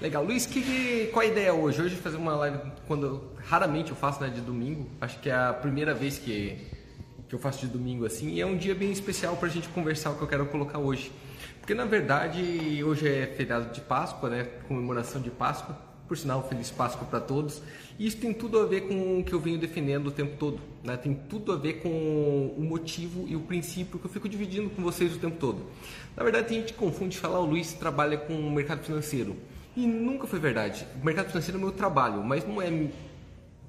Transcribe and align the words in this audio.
Legal. 0.00 0.24
Luiz, 0.24 0.46
que, 0.46 1.08
qual 1.12 1.24
a 1.24 1.28
ideia 1.28 1.52
hoje? 1.52 1.82
Hoje 1.82 1.96
fazer 1.96 2.18
uma 2.18 2.36
live 2.36 2.56
quando 2.86 3.32
raramente 3.44 3.90
eu 3.90 3.96
faço, 3.96 4.20
né, 4.20 4.28
de 4.28 4.40
domingo. 4.40 4.88
Acho 5.00 5.18
que 5.18 5.28
é 5.28 5.34
a 5.34 5.52
primeira 5.52 5.92
vez 5.92 6.18
que, 6.18 6.56
que 7.28 7.34
eu 7.34 7.38
faço 7.38 7.66
de 7.66 7.66
domingo 7.66 8.06
assim. 8.06 8.30
E 8.30 8.40
é 8.40 8.46
um 8.46 8.56
dia 8.56 8.76
bem 8.76 8.92
especial 8.92 9.36
para 9.36 9.48
a 9.48 9.50
gente 9.50 9.68
conversar 9.70 10.10
o 10.10 10.14
que 10.14 10.22
eu 10.22 10.28
quero 10.28 10.46
colocar 10.46 10.78
hoje. 10.78 11.10
Porque 11.58 11.74
na 11.74 11.84
verdade 11.84 12.80
hoje 12.84 13.08
é 13.08 13.26
feriado 13.26 13.72
de 13.72 13.80
Páscoa, 13.80 14.30
né? 14.30 14.44
Comemoração 14.68 15.20
de 15.20 15.30
Páscoa. 15.30 15.76
Por 16.06 16.16
sinal, 16.16 16.48
feliz 16.48 16.70
Páscoa 16.70 17.04
para 17.04 17.20
todos. 17.20 17.60
E 17.98 18.06
isso 18.06 18.18
tem 18.18 18.32
tudo 18.32 18.60
a 18.60 18.66
ver 18.66 18.82
com 18.82 19.18
o 19.18 19.24
que 19.24 19.32
eu 19.32 19.40
venho 19.40 19.58
defendendo 19.58 20.06
o 20.06 20.10
tempo 20.12 20.36
todo. 20.38 20.60
Né? 20.84 20.96
Tem 20.96 21.12
tudo 21.12 21.50
a 21.50 21.56
ver 21.56 21.82
com 21.82 22.54
o 22.56 22.62
motivo 22.62 23.26
e 23.26 23.34
o 23.34 23.40
princípio 23.40 23.98
que 23.98 24.06
eu 24.06 24.10
fico 24.10 24.28
dividindo 24.28 24.70
com 24.70 24.80
vocês 24.80 25.16
o 25.16 25.18
tempo 25.18 25.38
todo. 25.40 25.66
Na 26.16 26.22
verdade, 26.22 26.46
tem 26.46 26.60
gente 26.60 26.74
confunde 26.74 27.18
falar 27.18 27.40
o 27.40 27.44
Luiz 27.44 27.72
trabalha 27.72 28.16
com 28.16 28.32
o 28.32 28.48
mercado 28.48 28.84
financeiro. 28.84 29.36
E 29.78 29.86
nunca 29.86 30.26
foi 30.26 30.40
verdade. 30.40 30.84
O 31.00 31.06
mercado 31.06 31.28
financeiro 31.28 31.56
é 31.56 31.60
meu 31.60 31.70
trabalho, 31.70 32.20
mas 32.24 32.44
não 32.44 32.60
é 32.60 32.68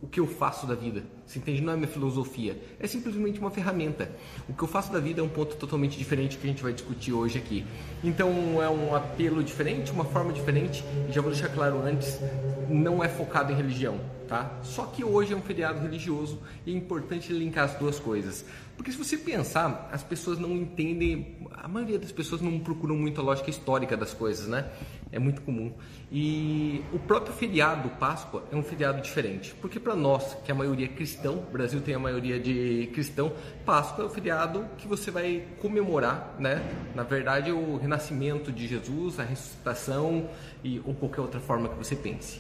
o 0.02 0.08
que 0.08 0.20
eu 0.20 0.26
faço 0.26 0.66
da 0.66 0.74
vida. 0.74 1.04
Você 1.24 1.38
entende? 1.38 1.62
Não 1.62 1.72
é 1.72 1.76
minha 1.76 1.88
filosofia. 1.88 2.60
É 2.80 2.88
simplesmente 2.88 3.40
uma 3.40 3.52
ferramenta. 3.52 4.10
O 4.50 4.54
que 4.56 4.64
eu 4.64 4.68
faço 4.68 4.92
da 4.92 5.00
vida 5.00 5.22
é 5.22 5.24
um 5.24 5.30
ponto 5.30 5.56
totalmente 5.56 6.00
diferente 6.00 6.36
que 6.36 6.48
a 6.48 6.50
gente 6.50 6.64
vai 6.64 6.74
discutir 6.74 7.14
hoje 7.14 7.38
aqui. 7.38 7.64
Então 8.04 8.32
é 8.60 8.68
um 8.68 8.96
apelo 8.96 9.44
diferente, 9.44 9.92
uma 9.92 10.04
forma 10.04 10.34
diferente. 10.34 10.84
E 11.08 11.12
já 11.12 11.22
vou 11.22 11.30
deixar 11.30 11.50
claro 11.50 11.80
antes, 11.80 12.20
não 12.68 13.04
é 13.04 13.08
focado 13.08 13.54
em 13.54 13.56
religião, 13.56 14.00
tá? 14.28 14.58
Só 14.64 14.88
que 14.88 15.04
hoje 15.04 15.34
é 15.34 15.36
um 15.36 15.44
feriado 15.44 15.80
religioso 15.80 16.40
e 16.66 16.74
é 16.74 16.76
importante 16.76 17.32
linkar 17.32 17.66
as 17.66 17.76
duas 17.76 18.00
coisas. 18.00 18.46
Porque 18.80 18.94
se 18.94 18.98
você 18.98 19.18
pensar, 19.18 19.90
as 19.92 20.02
pessoas 20.02 20.40
não 20.40 20.56
entendem, 20.56 21.36
a 21.52 21.68
maioria 21.68 22.00
das 22.00 22.14
pessoas 22.14 22.40
não 22.40 22.58
procuram 22.60 22.96
muito 22.96 23.20
a 23.20 23.24
lógica 23.26 23.50
histórica 23.50 23.98
das 23.98 24.14
coisas, 24.14 24.48
né? 24.48 24.72
É 25.12 25.20
muito 25.20 25.42
comum. 25.42 25.74
E 26.10 26.82
o 26.94 26.98
próprio 26.98 27.34
feriado 27.34 27.90
Páscoa 28.00 28.46
é 28.50 28.56
um 28.56 28.64
feriado 28.64 29.02
diferente, 29.02 29.54
porque 29.60 29.82
para 29.82 29.98
nós, 29.98 30.34
que 30.46 30.50
a 30.50 30.56
maioria 30.56 30.86
é 30.86 30.88
cristão, 30.88 31.40
o 31.40 31.52
Brasil 31.52 31.82
tem 31.82 31.94
a 31.94 32.00
maioria 32.00 32.40
de 32.40 32.90
cristão, 32.94 33.34
Páscoa 33.66 34.06
é 34.06 34.08
o 34.08 34.10
feriado 34.10 34.66
que 34.78 34.88
você 34.88 35.12
vai 35.12 35.44
comemorar, 35.60 36.38
né? 36.40 36.64
Na 36.96 37.04
verdade, 37.04 37.52
o 37.52 37.76
renascimento 37.76 38.50
de 38.50 38.66
Jesus, 38.66 39.20
a 39.20 39.24
ressuscitação 39.24 40.30
e 40.64 40.82
ou 40.86 40.94
qualquer 40.94 41.20
outra 41.20 41.42
forma 41.42 41.68
que 41.68 41.76
você 41.76 41.98
pense. 41.98 42.40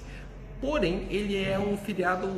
Porém, 0.61 1.05
ele 1.09 1.35
é 1.35 1.59
um 1.59 1.75
feriado 1.75 2.29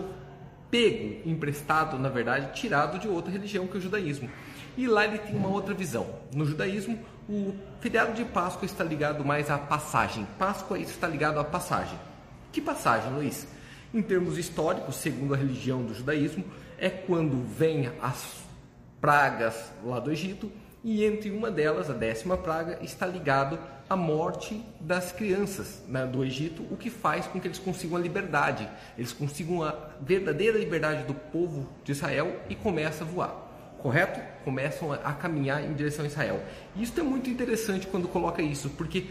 pego, 0.72 1.30
emprestado, 1.30 2.00
na 2.00 2.10
verdade, 2.10 2.54
tirado 2.60 2.98
de 2.98 3.08
outra 3.08 3.32
religião 3.32 3.68
que 3.68 3.76
é 3.76 3.78
o 3.78 3.82
judaísmo. 3.82 4.30
E 4.78 4.88
lá 4.88 5.06
ele 5.06 5.18
tem 5.20 5.36
uma 5.36 5.50
outra 5.50 5.74
visão. 5.74 6.08
No 6.34 6.46
judaísmo, 6.46 6.98
o 7.30 7.54
feriado 7.82 8.14
de 8.14 8.24
Páscoa 8.24 8.66
está 8.66 8.84
ligado 8.84 9.24
mais 9.24 9.52
à 9.52 9.58
passagem. 9.58 10.26
Páscoa 10.40 10.80
está 10.80 11.08
ligado 11.08 11.40
à 11.40 11.44
passagem. 11.44 12.00
Que 12.52 12.62
passagem, 12.62 13.12
Luiz? 13.12 13.46
Em 13.94 14.02
termos 14.02 14.38
históricos, 14.38 14.96
segundo 14.96 15.34
a 15.34 15.38
religião 15.38 15.84
do 15.84 15.94
judaísmo, 15.94 16.46
é 16.78 16.90
quando 16.90 17.46
vem 17.46 17.92
as 18.02 18.42
pragas 19.02 19.72
lá 19.84 20.00
do 20.00 20.12
Egito 20.12 20.50
e 20.84 21.04
entre 21.06 21.30
uma 21.30 21.52
delas, 21.52 21.90
a 21.90 21.94
décima 21.94 22.38
praga, 22.38 22.80
está 22.82 23.06
ligado 23.06 23.60
à 23.92 23.96
morte 23.98 24.64
das 24.80 25.12
crianças 25.12 25.84
né, 25.86 26.06
do 26.06 26.24
Egito, 26.24 26.66
o 26.72 26.78
que 26.78 26.90
faz 26.90 27.28
com 27.28 27.42
que 27.42 27.48
eles 27.48 27.60
consigam 27.60 27.98
a 27.98 28.00
liberdade, 28.00 28.66
eles 28.98 29.12
consigam 29.12 29.62
a 29.62 29.76
verdadeira 30.00 30.58
liberdade 30.58 31.04
do 31.04 31.14
povo 31.14 31.68
de 31.84 31.92
Israel 31.92 32.40
e 32.50 32.56
começam 32.56 33.06
a 33.06 33.12
voar. 33.12 33.76
Correto? 33.80 34.22
Começam 34.46 34.94
a 34.94 35.12
caminhar 35.12 35.62
em 35.62 35.74
direção 35.74 36.06
a 36.06 36.08
Israel. 36.08 36.42
E 36.74 36.84
isso 36.84 36.98
é 36.98 37.04
muito 37.04 37.30
interessante 37.30 37.86
quando 37.86 38.08
coloca 38.08 38.42
isso, 38.42 38.70
porque 38.70 39.08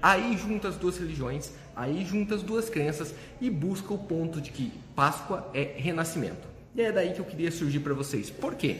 aí 0.00 0.36
junta 0.36 0.68
as 0.68 0.76
duas 0.76 0.96
religiões, 0.96 1.50
aí 1.74 2.04
junta 2.04 2.36
as 2.36 2.42
duas 2.44 2.70
crenças 2.70 3.12
e 3.40 3.50
busca 3.50 3.92
o 3.92 3.98
ponto 3.98 4.40
de 4.40 4.52
que 4.52 4.72
Páscoa 4.94 5.50
é 5.52 5.74
renascimento. 5.76 6.46
E 6.76 6.82
é 6.82 6.92
daí 6.92 7.14
que 7.14 7.20
eu 7.20 7.24
queria 7.24 7.50
surgir 7.50 7.80
para 7.80 7.94
vocês. 7.94 8.30
Por 8.30 8.54
quê? 8.54 8.76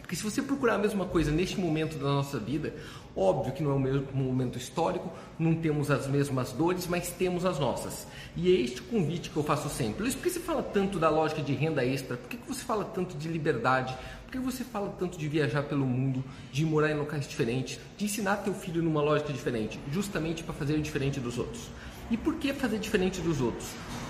Porque 0.00 0.16
se 0.16 0.22
você 0.22 0.40
procurar 0.40 0.76
a 0.76 0.78
mesma 0.78 1.04
coisa 1.04 1.30
neste 1.30 1.60
momento 1.60 1.98
da 1.98 2.06
nossa 2.06 2.38
vida, 2.38 2.72
óbvio 3.16 3.52
que 3.52 3.62
não 3.62 3.70
é 3.70 3.74
o 3.74 3.80
mesmo 3.80 4.06
momento 4.12 4.58
histórico, 4.58 5.10
não 5.38 5.54
temos 5.54 5.90
as 5.90 6.06
mesmas 6.06 6.52
dores, 6.52 6.86
mas 6.86 7.08
temos 7.08 7.46
as 7.46 7.58
nossas. 7.58 8.06
E 8.36 8.54
é 8.54 8.60
este 8.60 8.82
convite 8.82 9.30
que 9.30 9.36
eu 9.36 9.42
faço 9.42 9.68
sempre. 9.68 10.02
Luiz, 10.02 10.14
por 10.14 10.24
que 10.24 10.30
você 10.30 10.40
fala 10.40 10.62
tanto 10.62 10.98
da 10.98 11.08
lógica 11.08 11.40
de 11.40 11.54
renda 11.54 11.84
extra? 11.84 12.16
Por 12.16 12.28
que 12.28 12.38
você 12.46 12.62
fala 12.62 12.84
tanto 12.84 13.16
de 13.16 13.28
liberdade? 13.28 13.96
Por 14.24 14.32
que 14.32 14.38
você 14.38 14.62
fala 14.62 14.94
tanto 14.98 15.16
de 15.16 15.28
viajar 15.28 15.62
pelo 15.62 15.86
mundo, 15.86 16.22
de 16.52 16.64
morar 16.66 16.90
em 16.90 16.98
locais 16.98 17.26
diferentes, 17.26 17.80
de 17.96 18.04
ensinar 18.04 18.36
teu 18.36 18.52
filho 18.52 18.82
numa 18.82 19.00
lógica 19.00 19.32
diferente? 19.32 19.80
Justamente 19.90 20.42
para 20.42 20.52
fazer 20.52 20.78
diferente 20.80 21.18
dos 21.18 21.38
outros. 21.38 21.70
E 22.10 22.16
por 22.16 22.36
que 22.36 22.52
fazer 22.52 22.78
diferente 22.78 23.20
dos 23.20 23.40
outros? 23.40 23.68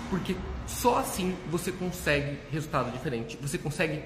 Porque 0.09 0.35
só 0.67 0.97
assim 0.97 1.35
você 1.49 1.71
consegue 1.71 2.37
resultado 2.51 2.91
diferente. 2.91 3.37
Você 3.41 3.57
consegue 3.57 4.01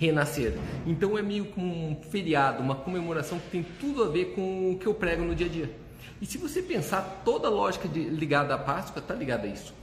renascer. 0.00 0.54
Então 0.86 1.18
é 1.18 1.22
meio 1.22 1.44
como 1.44 1.66
um 1.66 1.94
feriado, 1.94 2.62
uma 2.62 2.74
comemoração 2.74 3.38
que 3.38 3.50
tem 3.50 3.62
tudo 3.78 4.02
a 4.02 4.08
ver 4.08 4.32
com 4.34 4.72
o 4.72 4.78
que 4.78 4.86
eu 4.86 4.94
prego 4.94 5.22
no 5.22 5.34
dia 5.34 5.46
a 5.46 5.50
dia. 5.50 5.70
E 6.22 6.24
se 6.24 6.38
você 6.38 6.62
pensar, 6.62 7.20
toda 7.22 7.48
a 7.48 7.50
lógica 7.50 7.86
de, 7.86 8.04
ligada 8.04 8.54
à 8.54 8.58
Páscoa 8.58 9.00
está 9.00 9.14
ligada 9.14 9.46
a 9.46 9.50
isso. 9.50 9.74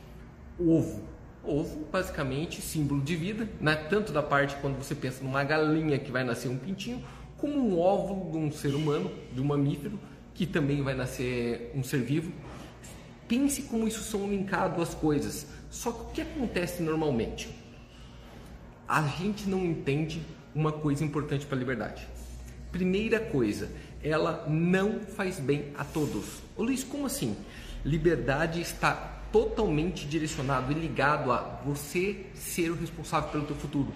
Ovo. 0.60 1.04
Ovo, 1.44 1.86
basicamente, 1.92 2.62
símbolo 2.62 3.02
de 3.02 3.16
vida, 3.16 3.48
né? 3.62 3.76
tanto 3.76 4.12
da 4.12 4.24
parte 4.24 4.56
quando 4.56 4.76
você 4.78 4.96
pensa 4.96 5.24
numa 5.24 5.44
galinha 5.44 6.00
que 6.00 6.12
vai 6.12 6.24
nascer 6.24 6.50
um 6.50 6.58
pintinho, 6.58 7.02
como 7.38 7.54
um 7.56 7.80
óvulo 7.80 8.32
de 8.32 8.38
um 8.38 8.52
ser 8.52 8.74
humano, 8.74 9.12
de 9.32 9.40
um 9.40 9.46
mamífero, 9.46 10.00
que 10.34 10.48
também 10.48 10.82
vai 10.82 10.96
nascer 10.96 11.72
um 11.76 11.84
ser 11.84 12.02
vivo. 12.02 12.32
Pense 13.28 13.62
como 13.64 13.88
isso 13.88 14.02
são 14.02 14.28
linkados 14.28 14.82
as 14.82 14.96
coisas. 14.96 15.46
Só 15.70 15.92
que 15.92 16.02
o 16.02 16.06
que 16.06 16.22
acontece 16.22 16.82
normalmente? 16.82 17.57
A 18.88 19.02
gente 19.04 19.50
não 19.50 19.66
entende 19.66 20.22
uma 20.56 20.72
coisa 20.72 21.04
importante 21.04 21.46
para 21.46 21.56
a 21.56 21.60
liberdade. 21.60 22.08
Primeira 22.72 23.20
coisa, 23.20 23.70
ela 24.02 24.46
não 24.48 25.00
faz 25.02 25.40
bem 25.40 25.72
a 25.78 25.84
todos. 25.84 26.42
Ô 26.56 26.64
Luiz, 26.64 26.84
como 26.84 27.06
assim? 27.06 27.36
Liberdade 27.84 28.62
está 28.62 28.94
totalmente 29.32 30.08
direcionado 30.08 30.72
e 30.72 30.76
ligado 30.76 31.32
a 31.32 31.62
você 31.66 32.26
ser 32.34 32.72
o 32.72 32.76
responsável 32.76 33.30
pelo 33.30 33.46
teu 33.46 33.56
futuro. 33.56 33.92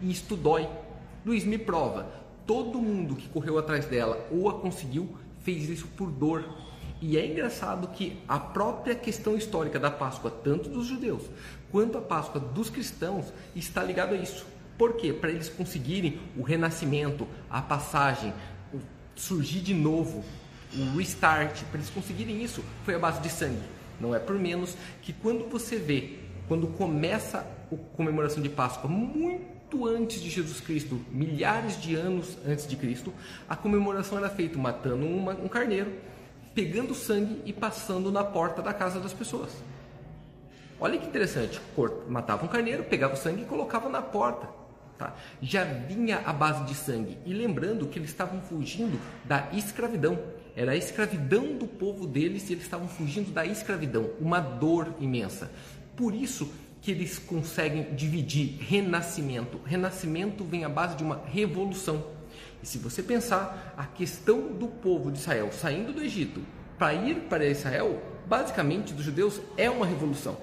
E 0.00 0.10
isto 0.10 0.36
dói. 0.36 0.68
Luiz, 1.24 1.44
me 1.44 1.58
prova. 1.58 2.10
Todo 2.46 2.80
mundo 2.80 3.16
que 3.16 3.28
correu 3.28 3.58
atrás 3.58 3.86
dela 3.86 4.26
ou 4.30 4.48
a 4.48 4.60
conseguiu 4.60 5.16
fez 5.40 5.68
isso 5.68 5.88
por 5.96 6.10
dor. 6.10 6.44
E 7.00 7.18
é 7.18 7.26
engraçado 7.26 7.88
que 7.88 8.18
a 8.26 8.38
própria 8.38 8.94
questão 8.94 9.36
histórica 9.36 9.78
da 9.78 9.90
Páscoa, 9.90 10.30
tanto 10.30 10.68
dos 10.68 10.86
judeus 10.86 11.22
quanto 11.70 11.98
a 11.98 12.00
Páscoa 12.00 12.40
dos 12.40 12.70
cristãos, 12.70 13.26
está 13.54 13.82
ligado 13.82 14.14
a 14.14 14.16
isso. 14.16 14.46
Por 14.78 14.94
quê? 14.94 15.12
Para 15.12 15.30
eles 15.30 15.48
conseguirem 15.48 16.20
o 16.36 16.42
renascimento, 16.42 17.26
a 17.50 17.62
passagem, 17.62 18.32
o 18.72 18.78
surgir 19.14 19.60
de 19.60 19.74
novo, 19.74 20.24
o 20.74 20.96
restart, 20.96 21.62
para 21.64 21.78
eles 21.78 21.90
conseguirem 21.90 22.42
isso, 22.42 22.62
foi 22.84 22.94
a 22.94 22.98
base 22.98 23.20
de 23.20 23.30
sangue. 23.30 23.62
Não 24.00 24.14
é 24.14 24.18
por 24.18 24.38
menos 24.38 24.76
que 25.00 25.12
quando 25.12 25.48
você 25.48 25.76
vê, 25.76 26.18
quando 26.48 26.66
começa 26.66 27.38
a 27.38 27.96
comemoração 27.96 28.42
de 28.42 28.48
Páscoa, 28.48 28.88
muito 28.88 29.86
antes 29.86 30.20
de 30.20 30.30
Jesus 30.30 30.60
Cristo, 30.60 31.00
milhares 31.10 31.80
de 31.80 31.94
anos 31.94 32.36
antes 32.46 32.66
de 32.66 32.76
Cristo, 32.76 33.12
a 33.48 33.56
comemoração 33.56 34.18
era 34.18 34.28
feita 34.28 34.58
matando 34.58 35.06
uma, 35.06 35.32
um 35.32 35.48
carneiro, 35.48 35.92
pegando 36.56 36.94
sangue 36.94 37.42
e 37.44 37.52
passando 37.52 38.10
na 38.10 38.24
porta 38.24 38.62
da 38.62 38.72
casa 38.72 38.98
das 38.98 39.12
pessoas. 39.12 39.52
Olha 40.80 40.98
que 40.98 41.06
interessante, 41.06 41.60
matava 42.08 42.46
um 42.46 42.48
carneiro, 42.48 42.82
pegava 42.84 43.12
o 43.12 43.16
sangue 43.16 43.42
e 43.42 43.44
colocava 43.44 43.90
na 43.90 44.00
porta. 44.00 44.48
Tá? 44.96 45.14
Já 45.42 45.64
vinha 45.64 46.22
a 46.24 46.32
base 46.32 46.64
de 46.64 46.74
sangue. 46.74 47.18
E 47.26 47.34
lembrando 47.34 47.86
que 47.86 47.98
eles 47.98 48.08
estavam 48.08 48.40
fugindo 48.40 48.98
da 49.22 49.50
escravidão. 49.52 50.18
Era 50.56 50.72
a 50.72 50.76
escravidão 50.76 51.58
do 51.58 51.66
povo 51.66 52.06
deles 52.06 52.48
e 52.48 52.54
eles 52.54 52.64
estavam 52.64 52.88
fugindo 52.88 53.30
da 53.30 53.44
escravidão. 53.44 54.08
Uma 54.18 54.40
dor 54.40 54.94
imensa. 54.98 55.50
Por 55.94 56.14
isso 56.14 56.50
que 56.80 56.90
eles 56.90 57.18
conseguem 57.18 57.94
dividir 57.94 58.56
renascimento. 58.60 59.60
Renascimento 59.66 60.42
vem 60.42 60.64
à 60.64 60.68
base 60.70 60.96
de 60.96 61.04
uma 61.04 61.20
revolução. 61.26 62.15
Se 62.66 62.78
você 62.78 63.00
pensar, 63.00 63.74
a 63.76 63.84
questão 63.84 64.52
do 64.52 64.66
povo 64.66 65.12
de 65.12 65.20
Israel 65.20 65.50
saindo 65.52 65.92
do 65.92 66.02
Egito 66.02 66.40
para 66.76 66.92
ir 66.92 67.14
para 67.28 67.46
Israel, 67.46 68.02
basicamente 68.26 68.92
dos 68.92 69.04
judeus, 69.04 69.40
é 69.56 69.70
uma 69.70 69.86
revolução. 69.86 70.36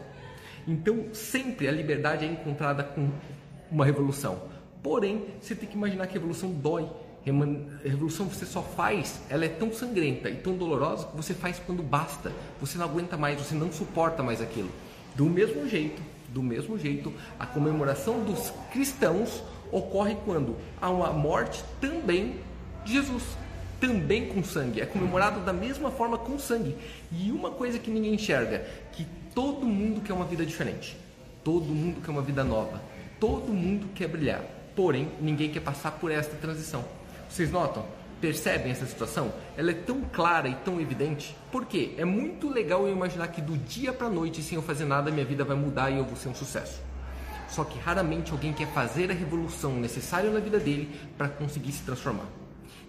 Então, 0.65 1.07
sempre 1.11 1.67
a 1.67 1.71
liberdade 1.71 2.23
é 2.23 2.29
encontrada 2.29 2.81
com 2.81 3.11
uma 3.69 3.83
revolução. 3.83 4.41
Porém, 4.81 5.25
você 5.41 5.53
tem 5.53 5.67
que 5.67 5.75
imaginar 5.75 6.07
que 6.07 6.11
a 6.11 6.19
revolução 6.21 6.49
dói. 6.49 6.89
A 7.27 7.89
revolução 7.89 8.29
você 8.29 8.45
só 8.45 8.61
faz, 8.61 9.19
ela 9.29 9.43
é 9.43 9.49
tão 9.49 9.73
sangrenta 9.73 10.29
e 10.29 10.35
tão 10.37 10.55
dolorosa 10.55 11.07
que 11.07 11.17
você 11.17 11.33
faz 11.33 11.59
quando 11.59 11.83
basta. 11.83 12.31
Você 12.61 12.77
não 12.77 12.85
aguenta 12.85 13.17
mais, 13.17 13.37
você 13.37 13.53
não 13.53 13.69
suporta 13.69 14.23
mais 14.23 14.39
aquilo. 14.39 14.69
Do 15.13 15.25
mesmo 15.25 15.67
jeito, 15.67 16.01
do 16.29 16.41
mesmo 16.41 16.79
jeito, 16.79 17.13
a 17.37 17.45
comemoração 17.45 18.23
dos 18.23 18.49
cristãos 18.71 19.43
ocorre 19.73 20.15
quando 20.23 20.55
há 20.79 20.89
uma 20.89 21.11
morte 21.11 21.63
também 21.81 22.35
de 22.85 22.93
Jesus. 22.93 23.23
também 23.79 24.27
com 24.27 24.41
sangue, 24.41 24.79
é 24.79 24.85
comemorado 24.85 25.41
da 25.41 25.51
mesma 25.51 25.91
forma 25.91 26.17
com 26.17 26.39
sangue. 26.39 26.77
E 27.11 27.29
uma 27.33 27.51
coisa 27.51 27.77
que 27.77 27.91
ninguém 27.91 28.13
enxerga, 28.13 28.65
que 28.93 29.05
todo 29.35 29.65
mundo 29.65 29.99
quer 29.99 30.13
uma 30.13 30.23
vida 30.23 30.45
diferente. 30.45 30.97
Todo 31.43 31.65
mundo 31.65 31.99
quer 31.99 32.11
uma 32.11 32.21
vida 32.21 32.45
nova. 32.45 32.81
Todo 33.19 33.51
mundo 33.51 33.89
quer 33.93 34.07
brilhar. 34.07 34.41
Porém, 34.73 35.11
ninguém 35.19 35.49
quer 35.49 35.59
passar 35.59 35.91
por 35.91 36.11
esta 36.11 36.37
transição. 36.37 36.85
Vocês 37.29 37.51
notam? 37.51 37.85
Percebem 38.21 38.71
essa 38.71 38.85
situação? 38.85 39.33
Ela 39.57 39.71
é 39.71 39.73
tão 39.73 39.99
clara 40.13 40.47
e 40.47 40.55
tão 40.55 40.79
evidente. 40.79 41.35
Por 41.51 41.65
quê? 41.65 41.93
É 41.97 42.05
muito 42.05 42.47
legal 42.47 42.87
eu 42.87 42.93
imaginar 42.93 43.27
que 43.27 43.41
do 43.41 43.57
dia 43.57 43.91
para 43.91 44.09
noite, 44.09 44.41
sem 44.41 44.55
eu 44.55 44.61
fazer 44.61 44.85
nada, 44.85 45.11
minha 45.11 45.25
vida 45.25 45.43
vai 45.43 45.57
mudar 45.57 45.91
e 45.91 45.97
eu 45.97 46.05
vou 46.05 46.15
ser 46.15 46.29
um 46.29 46.35
sucesso. 46.35 46.79
Só 47.53 47.63
que 47.63 47.77
raramente 47.77 48.31
alguém 48.31 48.51
quer 48.51 48.67
fazer 48.69 49.11
a 49.11 49.13
revolução 49.13 49.75
necessária 49.75 50.31
na 50.31 50.39
vida 50.39 50.59
dele 50.59 50.89
para 51.15 51.29
conseguir 51.29 51.71
se 51.71 51.83
transformar. 51.83 52.25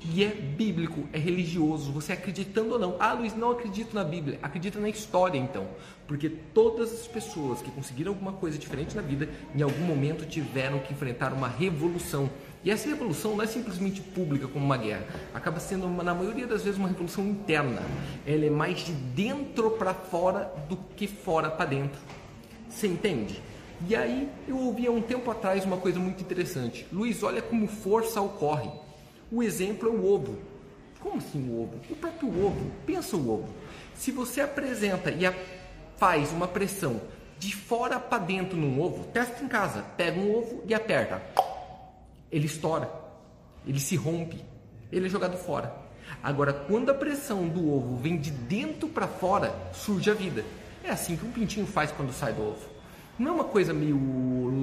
E 0.01 0.25
é 0.25 0.29
bíblico, 0.29 1.07
é 1.13 1.19
religioso, 1.19 1.93
você 1.93 2.13
acreditando 2.13 2.73
ou 2.73 2.79
não. 2.79 2.97
Ah, 2.99 3.13
Luiz, 3.13 3.37
não 3.37 3.51
acredito 3.51 3.95
na 3.95 4.03
Bíblia. 4.03 4.39
Acredita 4.43 4.79
na 4.79 4.89
história 4.89 5.39
então. 5.39 5.67
Porque 6.07 6.31
todas 6.31 6.93
as 6.93 7.07
pessoas 7.07 7.61
que 7.61 7.71
conseguiram 7.71 8.13
alguma 8.13 8.33
coisa 8.33 8.57
diferente 8.57 8.97
na 8.97 9.03
vida, 9.03 9.29
em 9.55 9.61
algum 9.61 9.85
momento 9.85 10.25
tiveram 10.25 10.79
que 10.79 10.95
enfrentar 10.95 11.35
uma 11.35 11.49
revolução. 11.49 12.31
E 12.65 12.71
essa 12.71 12.89
revolução 12.89 13.37
não 13.37 13.45
é 13.45 13.47
simplesmente 13.47 14.01
pública 14.01 14.49
como 14.49 14.65
uma 14.65 14.79
guerra, 14.79 15.05
acaba 15.35 15.61
sendo, 15.61 15.87
na 15.89 16.15
maioria 16.15 16.47
das 16.47 16.63
vezes, 16.63 16.79
uma 16.79 16.89
revolução 16.89 17.27
interna. 17.27 17.83
Ela 18.27 18.47
é 18.47 18.51
mais 18.51 18.79
de 18.79 18.93
dentro 18.93 19.73
para 19.73 19.93
fora 19.93 20.51
do 20.71 20.77
que 20.97 21.07
fora 21.07 21.51
para 21.51 21.67
dentro. 21.67 22.01
Você 22.71 22.87
entende? 22.87 23.43
E 23.89 23.95
aí 23.95 24.31
eu 24.49 24.57
ouvi 24.57 24.87
há 24.87 24.91
um 24.91 25.03
tempo 25.03 25.31
atrás 25.31 25.65
uma 25.65 25.77
coisa 25.77 25.99
muito 25.99 26.23
interessante. 26.23 26.87
Luiz, 26.93 27.23
olha 27.23 27.43
como 27.43 27.67
força 27.67 28.21
ocorre. 28.21 28.71
O 29.31 29.43
exemplo 29.43 29.89
é 29.89 29.93
o 29.93 30.07
ovo. 30.07 30.39
Como 31.01 31.19
assim 31.19 31.49
o 31.49 31.63
ovo? 31.63 31.81
O 31.91 31.97
próprio 31.97 32.29
ovo. 32.45 32.71
Pensa 32.87 33.17
o 33.17 33.31
ovo. 33.31 33.49
Se 33.95 34.11
você 34.11 34.41
apresenta 34.41 35.11
e 35.11 35.31
faz 35.97 36.33
uma 36.33 36.49
pressão 36.49 37.01
de 37.39 37.55
fora 37.55 37.99
para 38.01 38.19
dentro 38.19 38.57
num 38.57 38.81
ovo, 38.81 39.05
testa 39.13 39.45
em 39.45 39.49
casa. 39.49 39.83
Pega 39.97 40.19
um 40.19 40.35
ovo 40.35 40.63
e 40.67 40.75
aperta. 40.75 41.23
Ele 42.31 42.47
estoura. 42.47 42.91
Ele 43.67 43.81
se 43.81 43.97
rompe. 43.97 44.43
Ele 44.91 45.07
é 45.07 45.11
jogado 45.11 45.37
fora. 45.37 45.75
Agora, 46.23 46.53
quando 46.53 46.91
a 46.91 46.95
pressão 46.95 47.49
do 47.49 47.71
ovo 47.71 47.97
vem 47.97 48.17
de 48.17 48.31
dentro 48.31 48.89
para 48.89 49.07
fora, 49.07 49.55
surge 49.73 50.11
a 50.11 50.15
vida. 50.15 50.45
É 50.83 50.91
assim 50.91 51.17
que 51.17 51.27
um 51.27 51.33
pintinho 51.33 51.67
faz 51.67 51.91
quando 51.93 52.13
sai 52.13 52.33
do 52.33 52.43
ovo. 52.43 52.74
Não 53.19 53.31
é 53.31 53.35
uma 53.35 53.45
coisa 53.45 53.73
meio 53.73 53.97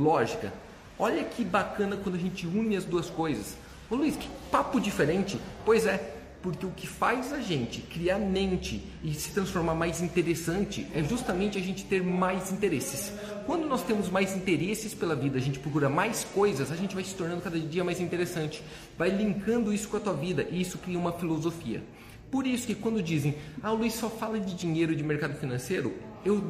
lógica? 0.04 0.52
Olha 1.00 1.24
que 1.24 1.44
bacana 1.44 1.98
quando 1.98 2.16
a 2.16 2.20
gente 2.20 2.46
une 2.46 2.76
as 2.76 2.86
duas 2.86 3.10
coisas. 3.10 3.56
Ô 3.90 3.96
Luiz, 3.96 4.16
que 4.16 4.28
papo 4.52 4.80
diferente. 4.80 5.40
Pois 5.66 5.86
é, 5.86 6.16
porque 6.42 6.66
o 6.66 6.72
que 6.72 6.88
faz 6.88 7.32
a 7.32 7.40
gente 7.40 7.82
criar 7.82 8.18
mente 8.18 8.84
e 9.04 9.14
se 9.14 9.32
transformar 9.32 9.76
mais 9.76 10.02
interessante 10.02 10.88
é 10.94 11.04
justamente 11.04 11.58
a 11.58 11.62
gente 11.62 11.86
ter 11.86 12.04
mais 12.04 12.52
interesses. 12.52 13.14
Quando 13.46 13.68
nós 13.68 13.84
temos 13.84 14.10
mais 14.10 14.36
interesses 14.36 14.94
pela 14.94 15.16
vida, 15.16 15.38
a 15.38 15.42
gente 15.42 15.60
procura 15.60 15.88
mais 15.88 16.24
coisas, 16.24 16.72
a 16.72 16.76
gente 16.76 16.96
vai 16.96 17.04
se 17.04 17.16
tornando 17.16 17.42
cada 17.42 17.60
dia 17.60 17.84
mais 17.84 18.00
interessante. 18.00 18.64
Vai 18.98 19.10
linkando 19.10 19.74
isso 19.74 19.88
com 19.88 19.98
a 19.98 20.00
tua 20.00 20.14
vida 20.14 20.48
e 20.50 20.62
isso 20.62 20.78
cria 20.78 20.98
uma 21.00 21.14
filosofia. 21.14 21.84
Por 22.30 22.48
isso 22.48 22.66
que 22.66 22.76
quando 22.76 23.02
dizem, 23.04 23.36
ah, 23.62 23.72
o 23.72 23.76
Luiz 23.76 23.94
só 23.94 24.10
fala 24.10 24.40
de 24.40 24.56
dinheiro 24.56 24.96
de 24.96 25.04
mercado 25.04 25.36
financeiro, 25.36 25.94
eu 26.26 26.42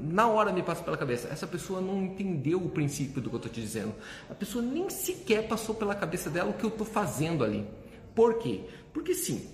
na 0.00 0.26
hora 0.28 0.52
me 0.52 0.62
passa 0.62 0.82
pela 0.82 0.96
cabeça, 0.96 1.28
essa 1.28 1.46
pessoa 1.46 1.80
não 1.80 2.02
entendeu 2.02 2.58
o 2.58 2.68
princípio 2.68 3.20
do 3.20 3.28
que 3.28 3.36
eu 3.36 3.38
estou 3.38 3.52
te 3.52 3.60
dizendo. 3.60 3.94
A 4.28 4.34
pessoa 4.34 4.64
nem 4.64 4.88
sequer 4.88 5.46
passou 5.48 5.74
pela 5.74 5.94
cabeça 5.94 6.30
dela 6.30 6.50
o 6.50 6.54
que 6.54 6.64
eu 6.64 6.70
estou 6.70 6.86
fazendo 6.86 7.44
ali. 7.44 7.66
Por 8.14 8.38
quê? 8.38 8.62
Porque 8.92 9.14
sim, 9.14 9.48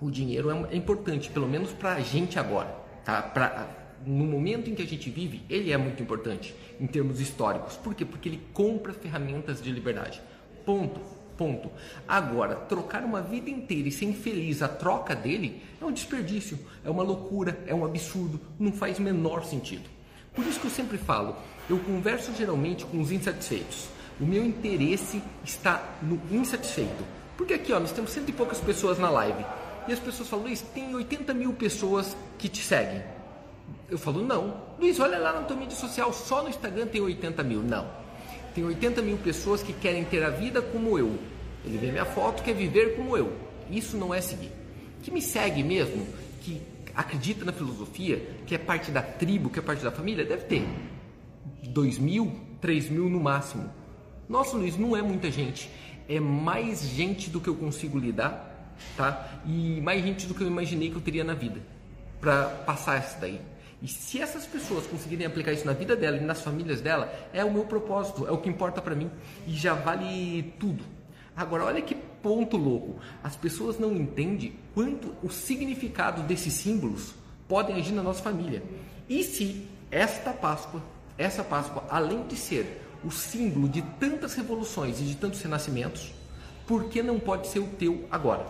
o 0.00 0.10
dinheiro 0.10 0.50
é, 0.50 0.74
é 0.74 0.76
importante, 0.76 1.30
pelo 1.30 1.48
menos 1.48 1.72
para 1.72 1.94
a 1.94 2.00
gente 2.00 2.38
agora, 2.38 2.68
tá? 3.04 3.22
Pra, 3.22 3.68
no 4.04 4.24
momento 4.24 4.68
em 4.68 4.74
que 4.74 4.82
a 4.82 4.86
gente 4.86 5.08
vive, 5.10 5.42
ele 5.48 5.72
é 5.72 5.76
muito 5.76 6.02
importante 6.02 6.54
em 6.80 6.86
termos 6.86 7.20
históricos. 7.20 7.76
Por 7.76 7.94
quê? 7.94 8.04
Porque 8.04 8.28
ele 8.28 8.40
compra 8.52 8.92
ferramentas 8.92 9.62
de 9.62 9.70
liberdade. 9.70 10.20
Ponto. 10.64 11.00
Ponto. 11.36 11.70
Agora, 12.06 12.54
trocar 12.54 13.04
uma 13.04 13.20
vida 13.20 13.50
inteira 13.50 13.88
e 13.88 13.92
ser 13.92 14.06
infeliz 14.06 14.62
a 14.62 14.68
troca 14.68 15.14
dele 15.14 15.62
é 15.80 15.84
um 15.84 15.92
desperdício, 15.92 16.58
é 16.84 16.90
uma 16.90 17.02
loucura, 17.02 17.58
é 17.66 17.74
um 17.74 17.84
absurdo, 17.84 18.40
não 18.58 18.72
faz 18.72 18.98
menor 18.98 19.44
sentido. 19.44 19.88
Por 20.34 20.46
isso 20.46 20.60
que 20.60 20.66
eu 20.66 20.70
sempre 20.70 20.98
falo, 20.98 21.36
eu 21.68 21.78
converso 21.78 22.32
geralmente 22.34 22.84
com 22.84 23.00
os 23.00 23.10
insatisfeitos. 23.10 23.88
O 24.20 24.24
meu 24.24 24.44
interesse 24.44 25.22
está 25.44 25.96
no 26.02 26.20
insatisfeito. 26.30 27.04
Porque 27.36 27.54
aqui, 27.54 27.72
ó, 27.72 27.80
nós 27.80 27.92
temos 27.92 28.10
cento 28.12 28.28
e 28.28 28.32
poucas 28.32 28.60
pessoas 28.60 28.98
na 28.98 29.10
live. 29.10 29.44
E 29.88 29.92
as 29.92 29.98
pessoas 29.98 30.28
falam, 30.28 30.46
Luiz, 30.46 30.60
tem 30.60 30.94
80 30.94 31.34
mil 31.34 31.52
pessoas 31.54 32.16
que 32.38 32.48
te 32.48 32.62
seguem. 32.62 33.02
Eu 33.90 33.98
falo, 33.98 34.24
não. 34.24 34.62
Luiz, 34.78 35.00
olha 35.00 35.18
lá 35.18 35.32
na 35.32 35.42
tua 35.42 35.56
mídia 35.56 35.76
social, 35.76 36.12
só 36.12 36.42
no 36.42 36.48
Instagram 36.48 36.86
tem 36.86 37.00
80 37.00 37.42
mil. 37.42 37.62
Não. 37.62 38.01
Tem 38.54 38.64
80 38.64 39.02
mil 39.02 39.16
pessoas 39.18 39.62
que 39.62 39.72
querem 39.72 40.04
ter 40.04 40.22
a 40.22 40.30
vida 40.30 40.60
como 40.60 40.98
eu. 40.98 41.18
Ele 41.64 41.78
vê 41.78 41.90
minha 41.90 42.04
foto, 42.04 42.42
quer 42.42 42.54
viver 42.54 42.96
como 42.96 43.16
eu. 43.16 43.32
Isso 43.70 43.96
não 43.96 44.14
é 44.14 44.20
seguir. 44.20 44.50
Que 45.02 45.10
me 45.10 45.22
segue 45.22 45.62
mesmo, 45.62 46.06
que 46.42 46.60
acredita 46.94 47.44
na 47.44 47.52
filosofia, 47.52 48.22
que 48.46 48.54
é 48.54 48.58
parte 48.58 48.90
da 48.90 49.02
tribo, 49.02 49.48
que 49.48 49.58
é 49.58 49.62
parte 49.62 49.82
da 49.82 49.90
família, 49.90 50.24
deve 50.24 50.44
ter 50.44 50.66
2 51.68 51.98
mil, 51.98 52.32
3 52.60 52.90
mil 52.90 53.08
no 53.08 53.20
máximo. 53.20 53.70
Nossa, 54.28 54.56
Luiz, 54.56 54.76
não 54.76 54.96
é 54.96 55.02
muita 55.02 55.30
gente. 55.30 55.70
É 56.08 56.20
mais 56.20 56.82
gente 56.82 57.30
do 57.30 57.40
que 57.40 57.48
eu 57.48 57.54
consigo 57.54 57.98
lidar, 57.98 58.74
tá? 58.96 59.42
E 59.46 59.80
mais 59.80 60.02
gente 60.02 60.26
do 60.26 60.34
que 60.34 60.42
eu 60.42 60.46
imaginei 60.46 60.90
que 60.90 60.96
eu 60.96 61.00
teria 61.00 61.24
na 61.24 61.34
vida 61.34 61.60
para 62.20 62.44
passar 62.44 62.98
essa 62.98 63.18
daí. 63.18 63.40
E 63.82 63.88
se 63.88 64.20
essas 64.20 64.46
pessoas 64.46 64.86
conseguirem 64.86 65.26
aplicar 65.26 65.52
isso 65.52 65.66
na 65.66 65.72
vida 65.72 65.96
dela 65.96 66.16
e 66.16 66.20
nas 66.20 66.40
famílias 66.40 66.80
dela, 66.80 67.12
é 67.32 67.44
o 67.44 67.52
meu 67.52 67.64
propósito, 67.64 68.26
é 68.26 68.30
o 68.30 68.38
que 68.38 68.48
importa 68.48 68.80
para 68.80 68.94
mim 68.94 69.10
e 69.44 69.52
já 69.52 69.74
vale 69.74 70.54
tudo. 70.60 70.84
Agora, 71.34 71.64
olha 71.64 71.82
que 71.82 71.94
ponto 71.94 72.56
louco. 72.56 73.00
As 73.24 73.34
pessoas 73.34 73.80
não 73.80 73.92
entendem 73.92 74.54
quanto 74.72 75.12
o 75.20 75.28
significado 75.30 76.22
desses 76.22 76.52
símbolos 76.52 77.12
podem 77.48 77.76
agir 77.76 77.92
na 77.92 78.02
nossa 78.04 78.22
família. 78.22 78.62
E 79.08 79.24
se 79.24 79.66
esta 79.90 80.32
Páscoa, 80.32 80.80
essa 81.18 81.42
Páscoa, 81.42 81.84
além 81.90 82.24
de 82.26 82.36
ser 82.36 82.80
o 83.04 83.10
símbolo 83.10 83.68
de 83.68 83.82
tantas 83.98 84.34
revoluções 84.34 85.00
e 85.00 85.04
de 85.04 85.16
tantos 85.16 85.42
renascimentos, 85.42 86.14
por 86.66 86.84
que 86.84 87.02
não 87.02 87.18
pode 87.18 87.48
ser 87.48 87.58
o 87.58 87.66
teu 87.66 88.06
agora? 88.10 88.46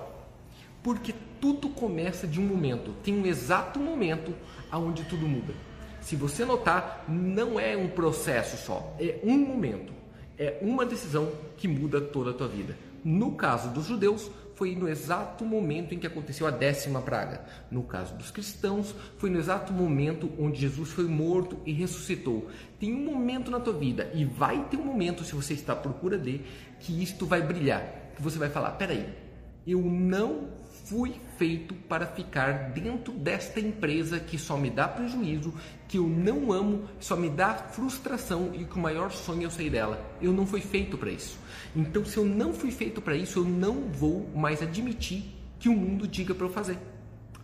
Porque 0.83 1.15
tudo 1.41 1.71
começa 1.71 2.27
de 2.27 2.39
um 2.39 2.45
momento, 2.45 2.95
tem 3.03 3.15
um 3.15 3.25
exato 3.25 3.81
momento 3.81 4.35
aonde 4.73 5.05
tudo 5.05 5.29
muda. 5.29 5.55
Se 6.01 6.17
você 6.17 6.45
notar, 6.45 7.05
não 7.07 7.61
é 7.61 7.77
um 7.77 7.89
processo 7.89 8.57
só, 8.57 8.97
é 8.99 9.21
um 9.23 9.39
momento, 9.39 9.93
é 10.37 10.59
uma 10.61 10.85
decisão 10.85 11.31
que 11.57 11.69
muda 11.69 12.01
toda 12.01 12.31
a 12.31 12.35
tua 12.35 12.49
vida. 12.49 12.77
No 13.05 13.33
caso 13.33 13.69
dos 13.71 13.87
judeus, 13.87 14.29
foi 14.55 14.75
no 14.75 14.89
exato 14.89 15.45
momento 15.45 15.95
em 15.95 15.99
que 15.99 16.07
aconteceu 16.07 16.47
a 16.47 16.51
décima 16.51 17.01
praga. 17.01 17.45
No 17.71 17.83
caso 17.83 18.15
dos 18.15 18.31
cristãos, 18.31 18.95
foi 19.19 19.31
no 19.31 19.39
exato 19.39 19.73
momento 19.73 20.31
onde 20.39 20.61
Jesus 20.61 20.91
foi 20.91 21.05
morto 21.05 21.59
e 21.67 21.73
ressuscitou. 21.73 22.49
Tem 22.79 22.93
um 22.93 23.05
momento 23.05 23.51
na 23.51 23.61
tua 23.61 23.73
vida 23.73 24.11
e 24.15 24.25
vai 24.25 24.65
ter 24.69 24.77
um 24.77 24.85
momento, 24.85 25.25
se 25.25 25.35
você 25.35 25.55
está 25.55 25.73
à 25.73 25.77
procura 25.77 26.19
de, 26.19 26.41
que 26.81 27.03
isto 27.03 27.27
vai 27.27 27.43
brilhar, 27.43 28.13
que 28.15 28.23
você 28.23 28.39
vai 28.39 28.51
falar: 28.51 28.73
peraí, 28.73 29.09
eu 29.67 29.81
não 29.81 30.49
fui 30.85 31.15
feito 31.39 31.75
para 31.75 32.07
ficar 32.07 32.71
dentro 32.71 33.13
desta 33.13 33.61
empresa 33.61 34.19
que 34.19 34.39
só 34.39 34.57
me 34.57 34.71
dá 34.71 34.89
prejuízo, 34.89 35.55
que 35.89 35.99
eu 35.99 36.07
não 36.09 36.53
amo, 36.53 36.89
só 36.99 37.17
me 37.17 37.31
dá 37.31 37.55
frustração 37.55 38.51
e 38.55 38.65
que 38.65 38.77
o 38.77 38.81
maior 38.81 39.11
sonho 39.11 39.43
é 39.43 39.45
eu 39.45 39.51
sair 39.51 39.71
dela. 39.71 40.05
Eu 40.21 40.33
não 40.33 40.47
fui 40.47 40.61
feito 40.61 40.99
para 40.99 41.11
isso. 41.11 41.39
Então, 41.75 42.05
se 42.05 42.17
eu 42.17 42.25
não 42.25 42.53
fui 42.53 42.71
feito 42.71 43.01
para 43.01 43.17
isso, 43.17 43.39
eu 43.39 43.45
não 43.45 43.89
vou 43.89 44.29
mais 44.35 44.63
admitir 44.63 45.25
que 45.59 45.69
o 45.69 45.77
mundo 45.77 46.09
diga 46.09 46.35
para 46.35 46.47
eu 46.47 46.51
fazer. 46.51 46.79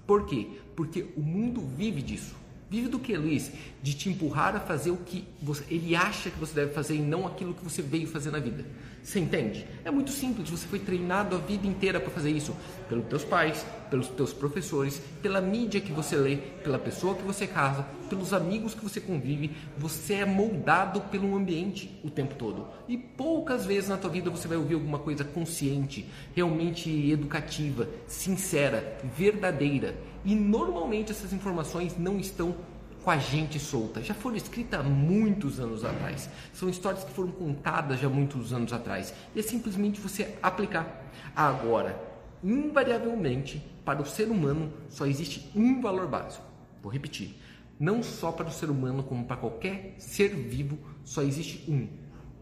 Por 0.06 0.26
quê? 0.26 0.48
Porque 0.74 1.06
o 1.16 1.20
mundo 1.20 1.60
vive 1.76 2.02
disso. 2.02 2.34
Vive 2.70 2.88
do 2.88 2.98
que, 2.98 3.16
Luiz? 3.16 3.50
De 3.82 3.94
te 3.94 4.10
empurrar 4.10 4.54
a 4.54 4.60
fazer 4.60 4.90
o 4.90 4.98
que 4.98 5.24
você, 5.42 5.64
ele 5.70 5.96
acha 5.96 6.28
que 6.28 6.38
você 6.38 6.54
deve 6.54 6.72
fazer 6.72 6.96
e 6.96 7.00
não 7.00 7.26
aquilo 7.26 7.54
que 7.54 7.64
você 7.64 7.80
veio 7.80 8.06
fazer 8.06 8.30
na 8.30 8.38
vida. 8.38 8.64
Você 9.02 9.20
entende? 9.20 9.66
É 9.86 9.90
muito 9.90 10.10
simples, 10.10 10.50
você 10.50 10.66
foi 10.66 10.78
treinado 10.78 11.34
a 11.34 11.38
vida 11.38 11.66
inteira 11.66 11.98
para 11.98 12.10
fazer 12.10 12.30
isso. 12.30 12.54
Pelos 12.90 13.06
teus 13.06 13.24
pais, 13.24 13.64
pelos 13.88 14.08
teus 14.08 14.34
professores, 14.34 15.00
pela 15.22 15.40
mídia 15.40 15.80
que 15.80 15.92
você 15.92 16.14
lê, 16.14 16.36
pela 16.36 16.78
pessoa 16.78 17.14
que 17.14 17.22
você 17.22 17.46
casa, 17.46 17.86
pelos 18.10 18.34
amigos 18.34 18.74
que 18.74 18.82
você 18.82 19.00
convive. 19.00 19.52
Você 19.78 20.14
é 20.14 20.24
moldado 20.26 21.00
pelo 21.02 21.34
ambiente 21.34 21.98
o 22.04 22.10
tempo 22.10 22.34
todo. 22.34 22.66
E 22.86 22.98
poucas 22.98 23.64
vezes 23.64 23.88
na 23.88 23.96
tua 23.96 24.10
vida 24.10 24.28
você 24.28 24.46
vai 24.46 24.58
ouvir 24.58 24.74
alguma 24.74 24.98
coisa 24.98 25.24
consciente, 25.24 26.04
realmente 26.34 27.10
educativa, 27.10 27.88
sincera, 28.06 28.98
verdadeira. 29.16 29.96
E 30.28 30.34
normalmente 30.34 31.10
essas 31.10 31.32
informações 31.32 31.96
não 31.96 32.18
estão 32.18 32.54
com 33.02 33.10
a 33.10 33.16
gente 33.16 33.58
solta. 33.58 34.02
Já 34.02 34.12
foram 34.12 34.36
escritas 34.36 34.78
há 34.78 34.82
muitos 34.82 35.58
anos 35.58 35.86
atrás. 35.86 36.28
São 36.52 36.68
histórias 36.68 37.02
que 37.02 37.12
foram 37.12 37.30
contadas 37.30 37.98
já 37.98 38.10
muitos 38.10 38.52
anos 38.52 38.70
atrás. 38.70 39.14
E 39.34 39.40
é 39.40 39.42
simplesmente 39.42 39.98
você 39.98 40.36
aplicar. 40.42 41.02
Agora, 41.34 41.98
invariavelmente, 42.44 43.64
para 43.86 44.02
o 44.02 44.04
ser 44.04 44.28
humano 44.28 44.70
só 44.90 45.06
existe 45.06 45.50
um 45.56 45.80
valor 45.80 46.06
básico. 46.06 46.44
Vou 46.82 46.92
repetir. 46.92 47.34
Não 47.80 48.02
só 48.02 48.30
para 48.30 48.48
o 48.48 48.52
ser 48.52 48.68
humano, 48.68 49.02
como 49.02 49.24
para 49.24 49.38
qualquer 49.38 49.94
ser 49.96 50.34
vivo, 50.34 50.78
só 51.06 51.22
existe 51.22 51.64
um. 51.66 51.88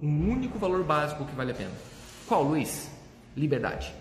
Um 0.02 0.32
único 0.32 0.58
valor 0.58 0.82
básico 0.82 1.24
que 1.24 1.36
vale 1.36 1.52
a 1.52 1.54
pena. 1.54 1.70
Qual, 2.26 2.42
Luiz? 2.42 2.90
Liberdade. 3.36 3.94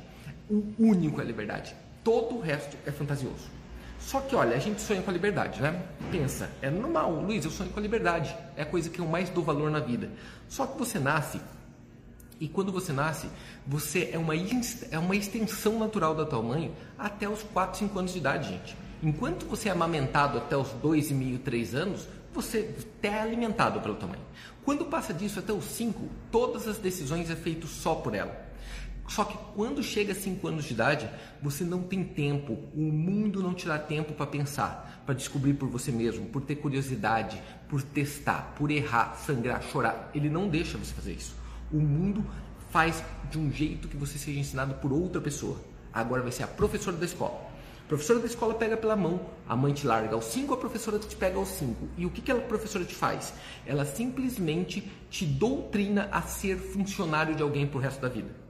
O 0.49 0.63
único 0.79 1.21
é 1.21 1.23
liberdade. 1.23 1.75
Todo 2.03 2.37
o 2.37 2.41
resto 2.41 2.75
é 2.83 2.91
fantasioso. 2.91 3.53
Só 4.05 4.21
que, 4.21 4.35
olha, 4.35 4.55
a 4.55 4.59
gente 4.59 4.81
sonha 4.81 5.01
com 5.01 5.09
a 5.09 5.13
liberdade, 5.13 5.59
né? 5.59 5.81
Pensa, 6.11 6.51
é 6.61 6.69
normal, 6.69 7.11
Luiz, 7.11 7.43
eu 7.43 7.49
sonho 7.49 7.71
com 7.71 7.79
a 7.79 7.81
liberdade. 7.81 8.35
É 8.55 8.61
a 8.61 8.65
coisa 8.65 8.87
que 8.87 8.99
eu 8.99 9.07
mais 9.07 9.31
dou 9.31 9.43
valor 9.43 9.71
na 9.71 9.79
vida. 9.79 10.11
Só 10.47 10.67
que 10.67 10.77
você 10.77 10.99
nasce 10.99 11.41
e 12.39 12.47
quando 12.47 12.71
você 12.71 12.93
nasce, 12.93 13.27
você 13.65 14.11
é 14.13 14.19
uma, 14.19 14.35
é 14.35 14.99
uma 14.99 15.15
extensão 15.15 15.79
natural 15.79 16.13
da 16.13 16.23
tua 16.23 16.41
mãe 16.43 16.71
até 16.99 17.27
os 17.27 17.41
4, 17.41 17.79
5 17.79 17.97
anos 17.97 18.13
de 18.13 18.19
idade, 18.19 18.49
gente. 18.49 18.77
Enquanto 19.01 19.47
você 19.47 19.69
é 19.69 19.71
amamentado 19.71 20.37
até 20.37 20.55
os 20.55 20.67
2,5, 20.83 21.39
3 21.39 21.73
anos, 21.73 22.07
você 22.31 22.75
é 23.01 23.21
alimentado 23.21 23.79
pelo 23.79 23.95
tua 23.95 24.09
mãe. 24.09 24.19
Quando 24.63 24.85
passa 24.85 25.15
disso 25.15 25.39
até 25.39 25.51
os 25.51 25.65
5, 25.65 26.07
todas 26.31 26.67
as 26.67 26.77
decisões 26.77 27.31
é 27.31 27.35
feito 27.35 27.65
só 27.65 27.95
por 27.95 28.13
ela. 28.13 28.44
Só 29.07 29.23
que 29.23 29.37
quando 29.55 29.83
chega 29.83 30.13
a 30.13 30.15
5 30.15 30.47
anos 30.47 30.65
de 30.65 30.73
idade, 30.73 31.09
você 31.41 31.63
não 31.63 31.83
tem 31.83 32.03
tempo, 32.03 32.57
o 32.73 32.81
mundo 32.81 33.41
não 33.41 33.53
te 33.53 33.67
dá 33.67 33.77
tempo 33.77 34.13
para 34.13 34.25
pensar, 34.25 35.03
para 35.05 35.13
descobrir 35.13 35.53
por 35.53 35.69
você 35.69 35.91
mesmo, 35.91 36.25
por 36.27 36.41
ter 36.41 36.55
curiosidade, 36.55 37.41
por 37.69 37.81
testar, 37.83 38.53
por 38.57 38.71
errar, 38.71 39.15
sangrar, 39.25 39.61
chorar. 39.61 40.09
Ele 40.13 40.29
não 40.29 40.49
deixa 40.49 40.77
você 40.77 40.93
fazer 40.93 41.13
isso. 41.13 41.35
O 41.71 41.77
mundo 41.77 42.25
faz 42.71 43.03
de 43.29 43.37
um 43.37 43.51
jeito 43.51 43.87
que 43.87 43.95
você 43.95 44.17
seja 44.17 44.39
ensinado 44.39 44.73
por 44.75 44.91
outra 44.91 45.21
pessoa. 45.21 45.57
Agora 45.93 46.23
vai 46.23 46.31
ser 46.31 46.43
a 46.43 46.47
professora 46.47 46.97
da 46.97 47.05
escola. 47.05 47.53
A 47.85 47.87
professora 47.87 48.19
da 48.19 48.25
escola 48.25 48.55
pega 48.55 48.75
pela 48.75 48.95
mão, 48.95 49.29
a 49.47 49.55
mãe 49.55 49.71
te 49.71 49.85
larga 49.85 50.15
aos 50.15 50.25
5, 50.25 50.55
a 50.55 50.57
professora 50.57 50.97
te 50.97 51.15
pega 51.15 51.37
aos 51.37 51.49
5. 51.49 51.87
E 51.95 52.05
o 52.07 52.09
que, 52.09 52.19
que 52.19 52.31
a 52.31 52.35
professora 52.35 52.83
te 52.83 52.95
faz? 52.95 53.31
Ela 53.63 53.85
simplesmente 53.85 54.91
te 55.11 55.23
doutrina 55.23 56.09
a 56.11 56.23
ser 56.23 56.57
funcionário 56.57 57.35
de 57.35 57.43
alguém 57.43 57.67
pro 57.67 57.79
resto 57.79 58.01
da 58.01 58.09
vida. 58.09 58.44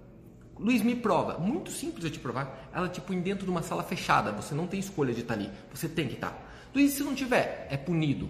Luiz, 0.57 0.81
me 0.81 0.95
prova. 0.95 1.37
Muito 1.37 1.71
simples 1.71 2.05
eu 2.05 2.11
te 2.11 2.19
provar. 2.19 2.69
Ela 2.73 2.87
te 2.87 3.01
põe 3.01 3.19
dentro 3.19 3.45
de 3.45 3.51
uma 3.51 3.61
sala 3.61 3.83
fechada. 3.83 4.31
Você 4.31 4.55
não 4.55 4.67
tem 4.67 4.79
escolha 4.79 5.13
de 5.13 5.21
estar 5.21 5.33
ali. 5.33 5.49
Você 5.73 5.87
tem 5.87 6.07
que 6.07 6.15
estar. 6.15 6.69
Luiz, 6.73 6.93
se 6.93 7.03
não 7.03 7.13
tiver, 7.13 7.67
é 7.69 7.77
punido. 7.77 8.29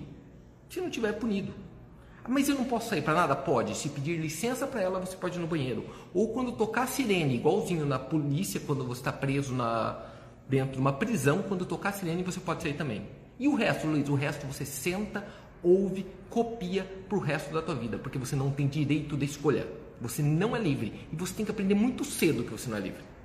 Se 0.69 0.79
não 0.81 0.89
tiver, 0.89 1.09
é 1.09 1.13
punido. 1.13 1.53
Mas 2.27 2.49
eu 2.49 2.55
não 2.55 2.65
posso 2.65 2.89
sair 2.89 3.03
para 3.03 3.13
nada? 3.13 3.35
Pode. 3.35 3.77
Se 3.77 3.89
pedir 3.89 4.17
licença 4.17 4.65
para 4.65 4.81
ela, 4.81 4.99
você 4.99 5.15
pode 5.15 5.37
ir 5.37 5.41
no 5.41 5.47
banheiro. 5.47 5.85
Ou 6.13 6.29
quando 6.29 6.51
tocar 6.51 6.83
a 6.83 6.87
sirene, 6.87 7.35
igualzinho 7.35 7.85
na 7.85 7.99
polícia, 7.99 8.59
quando 8.59 8.83
você 8.83 9.01
está 9.01 9.13
preso 9.13 9.53
na, 9.53 9.99
dentro 10.49 10.73
de 10.73 10.79
uma 10.79 10.93
prisão, 10.93 11.43
quando 11.43 11.65
tocar 11.65 11.89
a 11.89 11.93
sirene, 11.93 12.23
você 12.23 12.39
pode 12.39 12.63
sair 12.63 12.73
também. 12.73 13.07
E 13.39 13.47
o 13.47 13.55
resto, 13.55 13.85
Luiz? 13.85 14.09
O 14.09 14.15
resto 14.15 14.47
você 14.47 14.65
senta, 14.65 15.25
ouve, 15.61 16.05
copia 16.29 16.83
para 17.07 17.17
o 17.17 17.21
resto 17.21 17.53
da 17.53 17.61
tua 17.61 17.75
vida, 17.75 17.97
porque 17.99 18.17
você 18.17 18.35
não 18.35 18.49
tem 18.49 18.67
direito 18.67 19.15
de 19.15 19.25
escolha. 19.25 19.67
Você 20.01 20.21
não 20.21 20.55
é 20.55 20.59
livre. 20.59 21.07
E 21.11 21.15
você 21.15 21.33
tem 21.33 21.45
que 21.45 21.51
aprender 21.51 21.75
muito 21.75 22.03
cedo 22.03 22.43
que 22.43 22.51
você 22.51 22.69
não 22.69 22.77
é 22.77 22.81
livre 22.81 23.15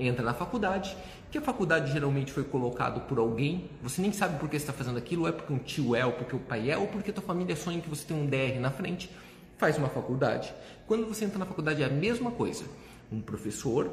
entra 0.00 0.24
na 0.24 0.32
faculdade, 0.32 0.96
que 1.30 1.38
a 1.38 1.40
faculdade 1.40 1.92
geralmente 1.92 2.32
foi 2.32 2.42
colocado 2.42 3.02
por 3.02 3.18
alguém, 3.18 3.70
você 3.82 4.00
nem 4.00 4.12
sabe 4.12 4.38
por 4.38 4.48
que 4.48 4.56
está 4.56 4.72
fazendo 4.72 4.98
aquilo, 4.98 5.28
é 5.28 5.32
porque 5.32 5.52
um 5.52 5.58
tio 5.58 5.94
é, 5.94 6.04
ou 6.04 6.12
porque 6.12 6.34
o 6.34 6.38
pai 6.38 6.70
é, 6.70 6.76
ou 6.76 6.86
porque 6.88 7.12
tua 7.12 7.22
família 7.22 7.54
sonha 7.54 7.80
que 7.80 7.88
você 7.88 8.04
tem 8.06 8.16
um 8.16 8.26
DR 8.26 8.58
na 8.58 8.70
frente, 8.70 9.10
faz 9.58 9.76
uma 9.76 9.88
faculdade. 9.88 10.52
Quando 10.86 11.06
você 11.06 11.24
entra 11.24 11.38
na 11.38 11.44
faculdade 11.44 11.82
é 11.82 11.86
a 11.86 11.90
mesma 11.90 12.30
coisa. 12.30 12.64
Um 13.12 13.20
professor 13.20 13.92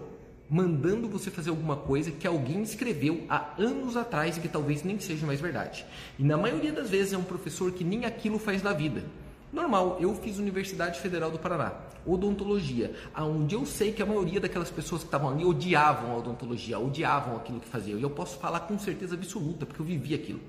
mandando 0.50 1.09
você 1.09 1.29
fazer 1.29 1.50
alguma 1.50 1.75
coisa 1.75 2.09
que 2.09 2.25
alguém 2.25 2.62
escreveu 2.62 3.25
há 3.27 3.53
anos 3.57 3.97
atrás 3.97 4.38
e 4.38 4.39
que 4.39 4.47
talvez 4.47 4.81
nem 4.81 4.97
seja 4.97 5.25
mais 5.25 5.41
verdade. 5.41 5.86
E 6.17 6.24
na 6.24 6.38
maioria 6.38 6.71
das 6.71 6.89
vezes 6.89 7.12
é 7.12 7.17
um 7.17 7.24
professor 7.24 7.69
que 7.74 7.83
nem 7.83 8.05
aquilo 8.05 8.39
faz 8.39 8.63
na 8.63 8.71
vida. 8.71 9.03
Normal, 9.51 9.98
eu 10.01 10.13
fiz 10.13 10.38
Universidade 10.38 11.00
Federal 11.00 11.32
do 11.32 11.39
Paraná, 11.39 11.74
odontologia, 12.06 12.94
aonde 13.13 13.56
eu 13.56 13.66
sei 13.66 13.94
que 13.94 14.01
a 14.01 14.06
maioria 14.06 14.42
daquelas 14.42 14.70
pessoas 14.70 15.01
que 15.01 15.08
estavam 15.08 15.30
ali 15.30 15.46
odiavam 15.46 16.12
a 16.12 16.18
odontologia, 16.18 16.77
odiavam 16.77 17.38
aquilo 17.38 17.62
que 17.62 17.68
faziam. 17.68 17.98
E 17.98 18.04
eu 18.04 18.10
posso 18.10 18.38
falar 18.38 18.62
com 18.62 18.77
certeza 18.77 19.16
absoluta, 19.16 19.66
porque 19.66 19.82
eu 19.82 19.86
vivi 19.86 20.13
aquilo. 20.13 20.42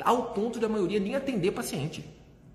Ao 0.00 0.32
ponto 0.32 0.60
de 0.60 0.64
a 0.64 0.68
maioria 0.68 1.00
nem 1.00 1.16
atender 1.16 1.50
paciente. 1.50 2.04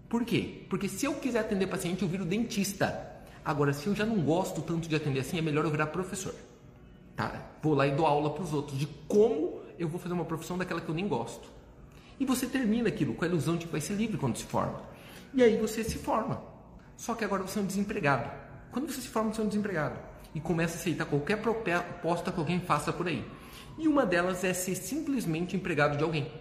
Por 0.07 0.23
quê? 0.23 0.65
Porque 0.69 0.87
se 0.87 1.05
eu 1.05 1.15
quiser 1.15 1.39
atender 1.39 1.67
paciente, 1.67 2.03
eu 2.03 2.07
viro 2.07 2.23
dentista. 2.23 3.11
Agora, 3.43 3.73
se 3.73 3.87
eu 3.87 3.95
já 3.95 4.05
não 4.05 4.21
gosto 4.21 4.61
tanto 4.61 4.87
de 4.87 4.95
atender 4.95 5.19
assim, 5.19 5.37
é 5.37 5.41
melhor 5.41 5.65
eu 5.65 5.71
virar 5.71 5.87
professor. 5.87 6.33
Tá? 7.15 7.43
Vou 7.61 7.73
lá 7.73 7.85
e 7.85 7.91
dou 7.91 8.05
aula 8.05 8.29
para 8.29 8.43
os 8.43 8.53
outros 8.53 8.79
de 8.79 8.87
como 9.07 9.59
eu 9.77 9.89
vou 9.89 9.99
fazer 9.99 10.13
uma 10.13 10.23
profissão 10.23 10.57
daquela 10.57 10.79
que 10.79 10.87
eu 10.87 10.95
nem 10.95 11.07
gosto. 11.07 11.49
E 12.19 12.25
você 12.25 12.47
termina 12.47 12.87
aquilo 12.87 13.13
com 13.15 13.25
a 13.25 13.27
ilusão 13.27 13.57
de 13.57 13.65
que 13.65 13.71
vai 13.71 13.81
ser 13.81 13.95
livre 13.95 14.17
quando 14.17 14.37
se 14.37 14.45
forma. 14.45 14.92
E 15.33 15.41
aí 15.41 15.57
você 15.57 15.83
se 15.83 15.97
forma. 15.97 16.41
Só 16.95 17.15
que 17.15 17.25
agora 17.25 17.41
você 17.43 17.59
é 17.59 17.61
um 17.61 17.65
desempregado. 17.65 18.29
Quando 18.71 18.91
você 18.91 19.01
se 19.01 19.07
forma, 19.07 19.33
você 19.33 19.41
é 19.41 19.43
um 19.43 19.47
desempregado. 19.47 19.97
E 20.35 20.39
começa 20.39 20.75
a 20.75 20.79
aceitar 20.79 21.05
qualquer 21.05 21.41
proposta 21.41 22.31
que 22.31 22.39
alguém 22.39 22.59
faça 22.59 22.93
por 22.93 23.07
aí. 23.07 23.25
E 23.77 23.87
uma 23.87 24.05
delas 24.05 24.43
é 24.43 24.53
ser 24.53 24.75
simplesmente 24.75 25.55
empregado 25.55 25.97
de 25.97 26.03
alguém. 26.03 26.31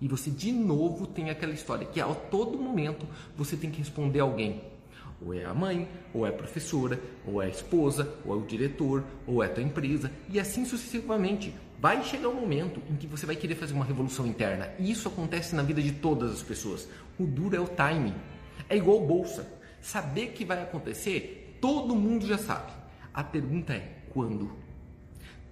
E 0.00 0.06
você 0.06 0.30
de 0.30 0.52
novo 0.52 1.06
tem 1.06 1.30
aquela 1.30 1.52
história 1.52 1.86
que 1.86 2.00
a 2.00 2.06
todo 2.06 2.56
momento 2.56 3.06
você 3.36 3.56
tem 3.56 3.70
que 3.70 3.78
responder 3.78 4.20
a 4.20 4.22
alguém. 4.22 4.62
Ou 5.20 5.34
é 5.34 5.44
a 5.44 5.52
mãe, 5.52 5.88
ou 6.14 6.24
é 6.24 6.28
a 6.28 6.32
professora, 6.32 7.00
ou 7.26 7.42
é 7.42 7.46
a 7.46 7.48
esposa, 7.48 8.14
ou 8.24 8.34
é 8.34 8.38
o 8.38 8.46
diretor, 8.46 9.02
ou 9.26 9.42
é 9.42 9.46
a 9.46 9.52
tua 9.52 9.64
empresa, 9.64 10.12
e 10.28 10.38
assim 10.38 10.64
sucessivamente. 10.64 11.52
Vai 11.80 12.02
chegar 12.02 12.28
um 12.28 12.34
momento 12.34 12.82
em 12.90 12.96
que 12.96 13.06
você 13.06 13.24
vai 13.24 13.36
querer 13.36 13.54
fazer 13.54 13.72
uma 13.72 13.84
revolução 13.84 14.26
interna. 14.26 14.68
E 14.80 14.90
isso 14.90 15.06
acontece 15.06 15.54
na 15.54 15.62
vida 15.62 15.80
de 15.80 15.92
todas 15.92 16.32
as 16.32 16.42
pessoas. 16.42 16.88
O 17.16 17.24
duro 17.24 17.54
é 17.54 17.60
o 17.60 17.68
timing. 17.68 18.14
É 18.68 18.76
igual 18.76 19.06
bolsa. 19.06 19.46
Saber 19.80 20.32
que 20.32 20.44
vai 20.44 20.60
acontecer, 20.60 21.56
todo 21.60 21.94
mundo 21.94 22.26
já 22.26 22.36
sabe. 22.36 22.72
A 23.14 23.22
pergunta 23.22 23.74
é 23.74 23.96
quando? 24.10 24.50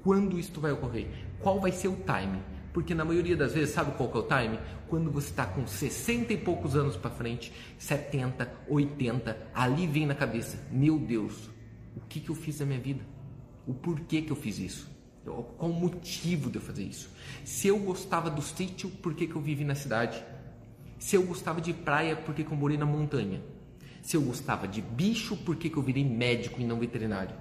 Quando 0.02 0.36
isto 0.36 0.60
vai 0.60 0.72
ocorrer? 0.72 1.06
Qual 1.38 1.60
vai 1.60 1.70
ser 1.70 1.88
o 1.88 1.96
timing? 1.96 2.42
Porque 2.72 2.92
na 2.92 3.04
maioria 3.04 3.36
das 3.36 3.52
vezes, 3.52 3.72
sabe 3.72 3.96
qual 3.96 4.10
que 4.10 4.16
é 4.16 4.20
o 4.20 4.22
time? 4.24 4.58
Quando 4.88 5.12
você 5.12 5.30
está 5.30 5.46
com 5.46 5.64
60 5.64 6.32
e 6.32 6.36
poucos 6.36 6.74
anos 6.74 6.96
para 6.96 7.10
frente, 7.10 7.52
70, 7.78 8.52
80, 8.68 9.48
ali 9.54 9.86
vem 9.86 10.06
na 10.06 10.14
cabeça, 10.14 10.58
meu 10.72 10.98
Deus, 10.98 11.48
o 11.96 12.00
que, 12.00 12.18
que 12.18 12.30
eu 12.30 12.34
fiz 12.34 12.58
na 12.58 12.66
minha 12.66 12.80
vida? 12.80 13.04
O 13.64 13.72
porquê 13.72 14.22
que 14.22 14.32
eu 14.32 14.36
fiz 14.36 14.58
isso? 14.58 14.95
Qual 15.32 15.70
o 15.70 15.74
motivo 15.74 16.50
de 16.50 16.56
eu 16.56 16.62
fazer 16.62 16.84
isso? 16.84 17.10
Se 17.44 17.68
eu 17.68 17.78
gostava 17.78 18.30
do 18.30 18.42
sítio, 18.42 18.88
por 18.88 19.14
que, 19.14 19.26
que 19.26 19.34
eu 19.34 19.42
vivi 19.42 19.64
na 19.64 19.74
cidade? 19.74 20.22
Se 20.98 21.16
eu 21.16 21.22
gostava 21.24 21.60
de 21.60 21.72
praia, 21.72 22.16
por 22.16 22.34
que, 22.34 22.44
que 22.44 22.52
eu 22.52 22.56
morei 22.56 22.78
na 22.78 22.86
montanha? 22.86 23.42
Se 24.02 24.16
eu 24.16 24.22
gostava 24.22 24.68
de 24.68 24.80
bicho, 24.80 25.36
por 25.36 25.56
que, 25.56 25.68
que 25.68 25.76
eu 25.76 25.82
virei 25.82 26.04
médico 26.04 26.60
e 26.60 26.64
não 26.64 26.78
veterinário? 26.78 27.34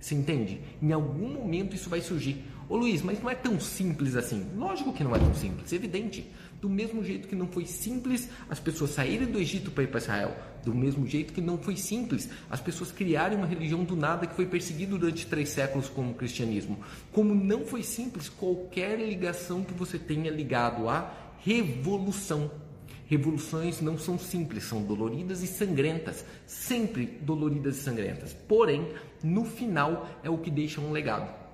Você 0.00 0.14
entende? 0.14 0.60
Em 0.80 0.92
algum 0.92 1.28
momento 1.28 1.74
isso 1.74 1.90
vai 1.90 2.00
surgir. 2.00 2.44
Ô 2.68 2.76
Luiz, 2.76 3.00
mas 3.00 3.22
não 3.22 3.30
é 3.30 3.34
tão 3.34 3.60
simples 3.60 4.16
assim. 4.16 4.44
Lógico 4.56 4.92
que 4.92 5.04
não 5.04 5.14
é 5.14 5.18
tão 5.20 5.32
simples, 5.32 5.72
evidente. 5.72 6.28
Do 6.60 6.68
mesmo 6.68 7.04
jeito 7.04 7.28
que 7.28 7.36
não 7.36 7.46
foi 7.46 7.64
simples 7.64 8.28
as 8.48 8.58
pessoas 8.58 8.90
saírem 8.90 9.28
do 9.28 9.38
Egito 9.38 9.70
para 9.70 9.84
ir 9.84 9.86
para 9.86 10.00
Israel, 10.00 10.36
do 10.64 10.74
mesmo 10.74 11.06
jeito 11.06 11.32
que 11.32 11.40
não 11.40 11.58
foi 11.58 11.76
simples 11.76 12.28
as 12.50 12.60
pessoas 12.60 12.90
criarem 12.90 13.38
uma 13.38 13.46
religião 13.46 13.84
do 13.84 13.94
nada 13.94 14.26
que 14.26 14.34
foi 14.34 14.46
perseguida 14.46 14.98
durante 14.98 15.26
três 15.26 15.50
séculos 15.50 15.88
como 15.88 16.10
o 16.10 16.14
cristianismo. 16.14 16.80
Como 17.12 17.34
não 17.34 17.64
foi 17.64 17.84
simples 17.84 18.28
qualquer 18.28 18.98
ligação 18.98 19.62
que 19.62 19.74
você 19.74 19.96
tenha 19.96 20.30
ligado 20.30 20.88
à 20.88 21.12
revolução. 21.38 22.50
Revoluções 23.06 23.80
não 23.80 23.96
são 23.96 24.18
simples, 24.18 24.64
são 24.64 24.82
doloridas 24.82 25.40
e 25.40 25.46
sangrentas, 25.46 26.24
sempre 26.44 27.06
doloridas 27.22 27.76
e 27.76 27.80
sangrentas. 27.80 28.32
Porém, 28.48 28.88
no 29.22 29.44
final 29.44 30.08
é 30.24 30.30
o 30.30 30.38
que 30.38 30.50
deixa 30.50 30.80
um 30.80 30.90
legado. 30.90 31.45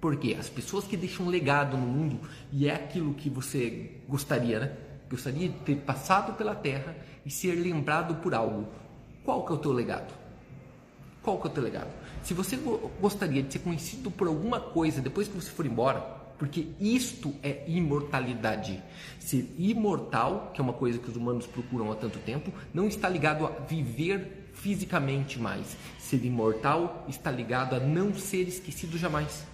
Porque 0.00 0.36
as 0.38 0.48
pessoas 0.48 0.84
que 0.84 0.96
deixam 0.96 1.26
um 1.26 1.28
legado 1.28 1.76
no 1.76 1.86
mundo 1.86 2.20
e 2.52 2.68
é 2.68 2.74
aquilo 2.74 3.14
que 3.14 3.28
você 3.28 3.92
gostaria, 4.08 4.60
né? 4.60 4.72
Gostaria 5.10 5.48
de 5.48 5.58
ter 5.60 5.76
passado 5.76 6.34
pela 6.34 6.54
terra 6.54 6.96
e 7.24 7.30
ser 7.30 7.54
lembrado 7.54 8.16
por 8.16 8.34
algo. 8.34 8.68
Qual 9.24 9.44
que 9.44 9.52
é 9.52 9.54
o 9.54 9.58
teu 9.58 9.72
legado? 9.72 10.14
Qual 11.22 11.38
que 11.40 11.48
é 11.48 11.50
o 11.50 11.52
teu 11.52 11.62
legado? 11.62 11.90
Se 12.22 12.32
você 12.32 12.58
gostaria 13.00 13.42
de 13.42 13.52
ser 13.52 13.58
conhecido 13.60 14.10
por 14.10 14.28
alguma 14.28 14.60
coisa 14.60 15.00
depois 15.00 15.28
que 15.28 15.34
você 15.34 15.50
for 15.50 15.66
embora, 15.66 16.00
porque 16.38 16.68
isto 16.80 17.34
é 17.42 17.64
imortalidade. 17.66 18.82
Ser 19.18 19.52
imortal, 19.58 20.52
que 20.54 20.60
é 20.60 20.64
uma 20.64 20.72
coisa 20.72 20.98
que 20.98 21.10
os 21.10 21.16
humanos 21.16 21.46
procuram 21.46 21.90
há 21.90 21.96
tanto 21.96 22.18
tempo, 22.20 22.52
não 22.72 22.86
está 22.86 23.08
ligado 23.08 23.44
a 23.44 23.50
viver 23.50 24.50
fisicamente 24.54 25.38
mais. 25.38 25.76
Ser 25.98 26.24
imortal 26.24 27.04
está 27.08 27.30
ligado 27.30 27.74
a 27.74 27.80
não 27.80 28.14
ser 28.14 28.46
esquecido 28.48 28.96
jamais. 28.96 29.44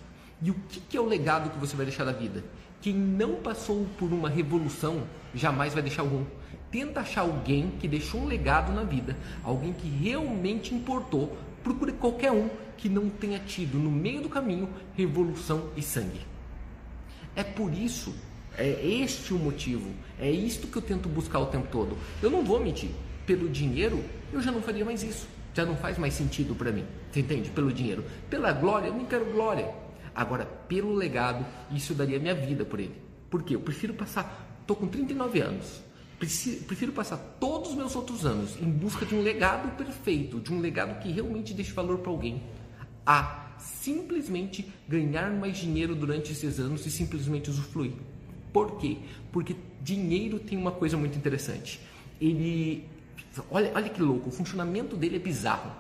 E 0.43 0.51
o 0.51 0.55
que, 0.69 0.81
que 0.81 0.97
é 0.97 1.01
o 1.01 1.07
legado 1.07 1.51
que 1.51 1.59
você 1.59 1.77
vai 1.77 1.87
deixar 1.87 2.05
da 2.05 2.13
vida? 2.13 2.45
Quem 2.81 2.95
não 2.95 3.37
passou 3.37 3.87
por 3.99 4.13
uma 4.13 4.29
revolução 4.29 5.05
jamais 5.35 5.73
vai 5.73 5.83
deixar 5.83 6.03
algum. 6.03 6.25
Tenta 6.71 7.01
achar 7.01 7.23
alguém 7.23 7.73
que 7.81 7.89
deixou 7.89 8.21
um 8.21 8.27
legado 8.27 8.73
na 8.73 8.83
vida, 8.83 9.17
alguém 9.45 9.73
que 9.73 9.89
realmente 9.89 10.75
importou 10.75 11.37
Procure 11.65 11.93
qualquer 11.93 12.31
um 12.31 12.51
que 12.77 12.91
não 12.91 13.09
tenha 13.09 13.39
tido 13.39 13.79
no 13.79 13.91
meio 13.91 14.21
do 14.21 14.29
caminho 14.29 14.69
revolução 14.95 15.71
e 15.75 15.83
sangue. 15.83 16.21
É 17.35 17.43
por 17.43 17.73
isso, 17.73 18.15
é 18.59 18.87
este 18.87 19.33
o 19.33 19.39
motivo, 19.39 19.91
é 20.21 20.31
isto 20.31 20.67
que 20.67 20.77
eu 20.77 20.83
tento 20.83 21.09
buscar 21.09 21.39
o 21.39 21.47
tempo 21.47 21.67
todo. 21.73 21.97
Eu 22.23 22.31
não 22.31 22.45
vou 22.45 22.61
mentir, 22.61 22.91
pelo 23.25 23.49
dinheiro 23.49 24.05
eu 24.31 24.43
já 24.43 24.53
não 24.53 24.61
faria 24.61 24.85
mais 24.85 25.03
isso. 25.03 25.27
Já 25.55 25.65
não 25.65 25.77
faz 25.77 25.97
mais 25.97 26.13
sentido 26.13 26.55
para 26.55 26.71
mim. 26.71 26.85
Você 27.11 27.21
entende? 27.21 27.49
Pelo 27.49 27.73
dinheiro. 27.73 28.05
Pela 28.29 28.53
glória, 28.53 28.89
eu 28.89 28.95
nem 28.95 29.07
quero 29.07 29.25
glória. 29.33 29.73
Agora, 30.15 30.45
pelo 30.45 30.95
legado, 30.95 31.45
isso 31.73 31.95
daria 31.95 32.19
minha 32.19 32.35
vida 32.35 32.65
por 32.65 32.79
ele. 32.79 32.95
Por 33.29 33.43
quê? 33.43 33.55
Eu 33.57 33.61
prefiro 33.61 33.95
passar. 33.95 34.59
Estou 34.61 34.77
com 34.77 34.87
39 34.87 35.41
anos. 35.41 35.83
Prefiro 36.19 36.93
passar 36.93 37.17
todos 37.41 37.71
os 37.71 37.77
meus 37.77 37.95
outros 37.97 38.25
anos 38.25 38.57
em 38.61 38.71
busca 38.71 39.05
de 39.05 39.15
um 39.15 39.21
legado 39.21 39.77
perfeito, 39.77 40.41
de 40.41 40.53
um 40.53 40.61
legado 40.61 41.01
que 41.01 41.11
realmente 41.11 41.53
deixe 41.53 41.73
valor 41.73 41.99
para 41.99 42.11
alguém, 42.11 42.43
a 43.05 43.57
simplesmente 43.59 44.73
ganhar 44.89 45.31
mais 45.33 45.59
dinheiro 45.59 45.95
durante 45.95 46.33
esses 46.33 46.59
anos 46.59 46.87
e 46.87 46.91
simplesmente 46.91 47.51
usufruir. 47.51 47.93
Por 48.53 48.79
quê? 48.79 48.99
Porque 49.33 49.57
dinheiro 49.83 50.39
tem 50.39 50.57
uma 50.57 50.71
coisa 50.71 50.97
muito 50.97 51.19
interessante. 51.19 51.81
Ele. 52.21 52.89
Olha, 53.51 53.73
olha 53.75 53.89
que 53.89 54.01
louco, 54.01 54.29
o 54.29 54.33
funcionamento 54.33 54.97
dele 54.97 55.17
é 55.17 55.19
bizarro. 55.19 55.73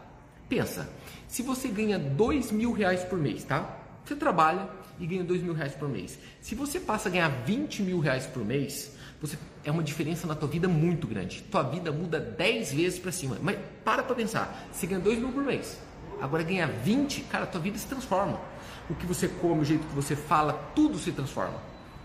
Pensa, 0.48 0.90
se 1.28 1.42
você 1.42 1.68
ganha 1.68 1.98
dois 1.98 2.50
mil 2.50 2.72
reais 2.72 3.04
por 3.04 3.18
mês, 3.18 3.44
tá? 3.44 3.83
Você 4.04 4.14
trabalha 4.14 4.68
e 4.98 5.06
ganha 5.06 5.24
dois 5.24 5.42
mil 5.42 5.54
reais 5.54 5.74
por 5.74 5.88
mês. 5.88 6.18
Se 6.40 6.54
você 6.54 6.78
passa 6.78 7.08
a 7.08 7.12
ganhar 7.12 7.28
20 7.28 7.82
mil 7.82 7.98
reais 8.00 8.26
por 8.26 8.44
mês, 8.44 8.92
você 9.20 9.38
é 9.64 9.70
uma 9.70 9.82
diferença 9.82 10.26
na 10.26 10.34
tua 10.34 10.48
vida 10.48 10.68
muito 10.68 11.06
grande. 11.06 11.42
Tua 11.50 11.62
vida 11.62 11.90
muda 11.90 12.20
10 12.20 12.72
vezes 12.72 12.98
para 12.98 13.10
cima. 13.10 13.38
Mas 13.40 13.58
para 13.84 14.02
para 14.02 14.14
pensar, 14.14 14.68
você 14.70 14.86
ganha 14.86 15.00
2 15.00 15.18
mil 15.18 15.32
por 15.32 15.42
mês. 15.42 15.78
Agora 16.20 16.42
ganha 16.42 16.66
20, 16.66 17.22
cara, 17.22 17.46
tua 17.46 17.60
vida 17.60 17.78
se 17.78 17.86
transforma. 17.86 18.40
O 18.88 18.94
que 18.94 19.06
você 19.06 19.26
come, 19.26 19.62
o 19.62 19.64
jeito 19.64 19.86
que 19.86 19.94
você 19.94 20.14
fala, 20.14 20.52
tudo 20.74 20.98
se 20.98 21.10
transforma. 21.10 21.58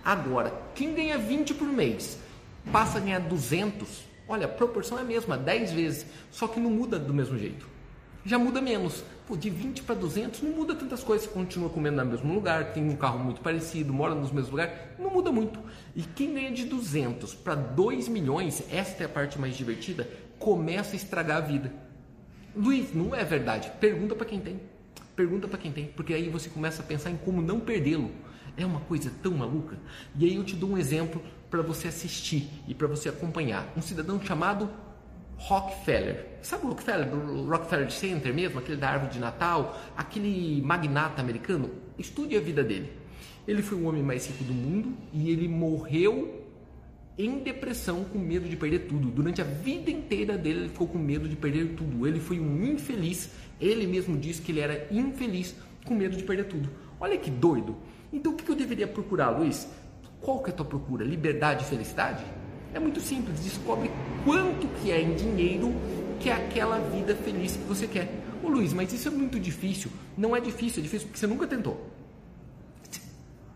Agora, 0.03 0.53
quem 0.73 0.93
ganha 0.93 1.17
20 1.17 1.53
por 1.53 1.67
mês 1.67 2.17
passa 2.71 2.97
a 2.97 3.01
ganhar 3.01 3.19
200, 3.19 4.05
olha, 4.27 4.45
a 4.45 4.49
proporção 4.49 4.97
é 4.97 5.01
a 5.01 5.05
mesma, 5.05 5.37
10 5.37 5.71
vezes, 5.73 6.05
só 6.31 6.47
que 6.47 6.59
não 6.59 6.69
muda 6.69 6.97
do 6.97 7.13
mesmo 7.13 7.37
jeito. 7.37 7.67
Já 8.25 8.37
muda 8.37 8.61
menos. 8.61 9.03
Pô, 9.27 9.37
de 9.37 9.49
20 9.49 9.83
para 9.83 9.95
200 9.95 10.41
não 10.41 10.51
muda 10.51 10.75
tantas 10.75 11.03
coisas. 11.03 11.27
Você 11.27 11.33
continua 11.33 11.69
comendo 11.69 12.03
no 12.03 12.11
mesmo 12.11 12.33
lugar, 12.33 12.73
tem 12.73 12.83
um 12.83 12.95
carro 12.95 13.19
muito 13.19 13.41
parecido, 13.41 13.93
mora 13.93 14.15
nos 14.15 14.31
mesmos 14.31 14.51
lugares, 14.51 14.73
não 14.97 15.09
muda 15.09 15.31
muito. 15.31 15.59
E 15.95 16.01
quem 16.01 16.33
ganha 16.33 16.51
de 16.51 16.65
200 16.65 17.33
para 17.35 17.55
2 17.55 18.07
milhões, 18.07 18.63
esta 18.71 19.03
é 19.03 19.05
a 19.05 19.09
parte 19.09 19.39
mais 19.39 19.55
divertida, 19.55 20.09
começa 20.37 20.93
a 20.93 20.95
estragar 20.95 21.37
a 21.37 21.41
vida. 21.41 21.71
Luiz, 22.55 22.93
não 22.93 23.13
é 23.13 23.23
verdade. 23.23 23.71
Pergunta 23.79 24.15
para 24.15 24.25
quem 24.25 24.39
tem. 24.39 24.59
Pergunta 25.15 25.47
para 25.47 25.57
quem 25.57 25.71
tem, 25.71 25.85
porque 25.87 26.13
aí 26.13 26.29
você 26.29 26.49
começa 26.49 26.81
a 26.81 26.85
pensar 26.85 27.11
em 27.11 27.17
como 27.17 27.41
não 27.41 27.59
perdê-lo. 27.59 28.09
É 28.57 28.65
uma 28.65 28.79
coisa 28.81 29.11
tão 29.21 29.33
maluca. 29.33 29.77
E 30.17 30.25
aí 30.25 30.35
eu 30.35 30.43
te 30.43 30.55
dou 30.55 30.71
um 30.71 30.77
exemplo 30.77 31.21
para 31.49 31.61
você 31.61 31.87
assistir 31.87 32.49
e 32.67 32.73
para 32.73 32.87
você 32.87 33.09
acompanhar. 33.09 33.71
Um 33.77 33.81
cidadão 33.81 34.21
chamado 34.21 34.69
Rockefeller. 35.39 36.25
Sabe 36.41 36.65
o 36.65 36.69
Rockefeller, 36.69 37.09
do 37.09 37.49
Rockefeller 37.49 37.89
Center 37.91 38.33
mesmo, 38.33 38.59
aquele 38.59 38.77
da 38.77 38.89
árvore 38.89 39.11
de 39.11 39.19
Natal, 39.19 39.79
aquele 39.95 40.61
magnata 40.61 41.21
americano? 41.21 41.69
Estude 41.97 42.35
a 42.35 42.41
vida 42.41 42.63
dele. 42.63 42.91
Ele 43.47 43.61
foi 43.61 43.77
o 43.77 43.85
homem 43.85 44.03
mais 44.03 44.27
rico 44.27 44.43
do 44.43 44.53
mundo 44.53 44.93
e 45.13 45.31
ele 45.31 45.47
morreu 45.47 46.45
em 47.17 47.39
depressão 47.39 48.03
com 48.05 48.19
medo 48.19 48.47
de 48.47 48.55
perder 48.55 48.79
tudo. 48.87 49.09
Durante 49.09 49.41
a 49.41 49.43
vida 49.43 49.89
inteira 49.89 50.37
dele, 50.37 50.59
ele 50.59 50.69
ficou 50.69 50.87
com 50.87 50.97
medo 50.97 51.27
de 51.27 51.35
perder 51.35 51.75
tudo. 51.75 52.05
Ele 52.05 52.19
foi 52.19 52.39
um 52.39 52.63
infeliz. 52.63 53.31
Ele 53.59 53.87
mesmo 53.87 54.17
disse 54.17 54.41
que 54.41 54.51
ele 54.51 54.59
era 54.59 54.87
infeliz 54.91 55.55
com 55.85 55.95
medo 55.95 56.15
de 56.15 56.23
perder 56.23 56.45
tudo. 56.45 56.69
Olha 56.99 57.17
que 57.17 57.31
doido. 57.31 57.75
Então 58.11 58.33
o 58.33 58.35
que 58.35 58.49
eu 58.49 58.55
deveria 58.55 58.87
procurar, 58.87 59.29
Luiz? 59.31 59.67
Qual 60.21 60.43
que 60.43 60.49
é 60.49 60.53
a 60.53 60.55
tua 60.55 60.65
procura? 60.65 61.03
Liberdade 61.03 61.63
e 61.63 61.67
felicidade? 61.67 62.23
É 62.73 62.79
muito 62.79 62.99
simples, 63.01 63.39
descobre 63.39 63.91
quanto 64.23 64.67
que 64.79 64.91
é 64.91 65.01
em 65.01 65.15
dinheiro 65.15 65.73
que 66.19 66.29
é 66.29 66.33
aquela 66.33 66.77
vida 66.79 67.15
feliz 67.15 67.53
que 67.53 67.63
você 67.63 67.87
quer. 67.87 68.11
Ô 68.43 68.49
Luiz, 68.49 68.73
mas 68.73 68.91
isso 68.93 69.07
é 69.07 69.11
muito 69.11 69.39
difícil. 69.39 69.91
Não 70.17 70.35
é 70.35 70.39
difícil, 70.39 70.79
é 70.79 70.83
difícil 70.83 71.07
porque 71.07 71.19
você 71.19 71.27
nunca 71.27 71.47
tentou. 71.47 71.89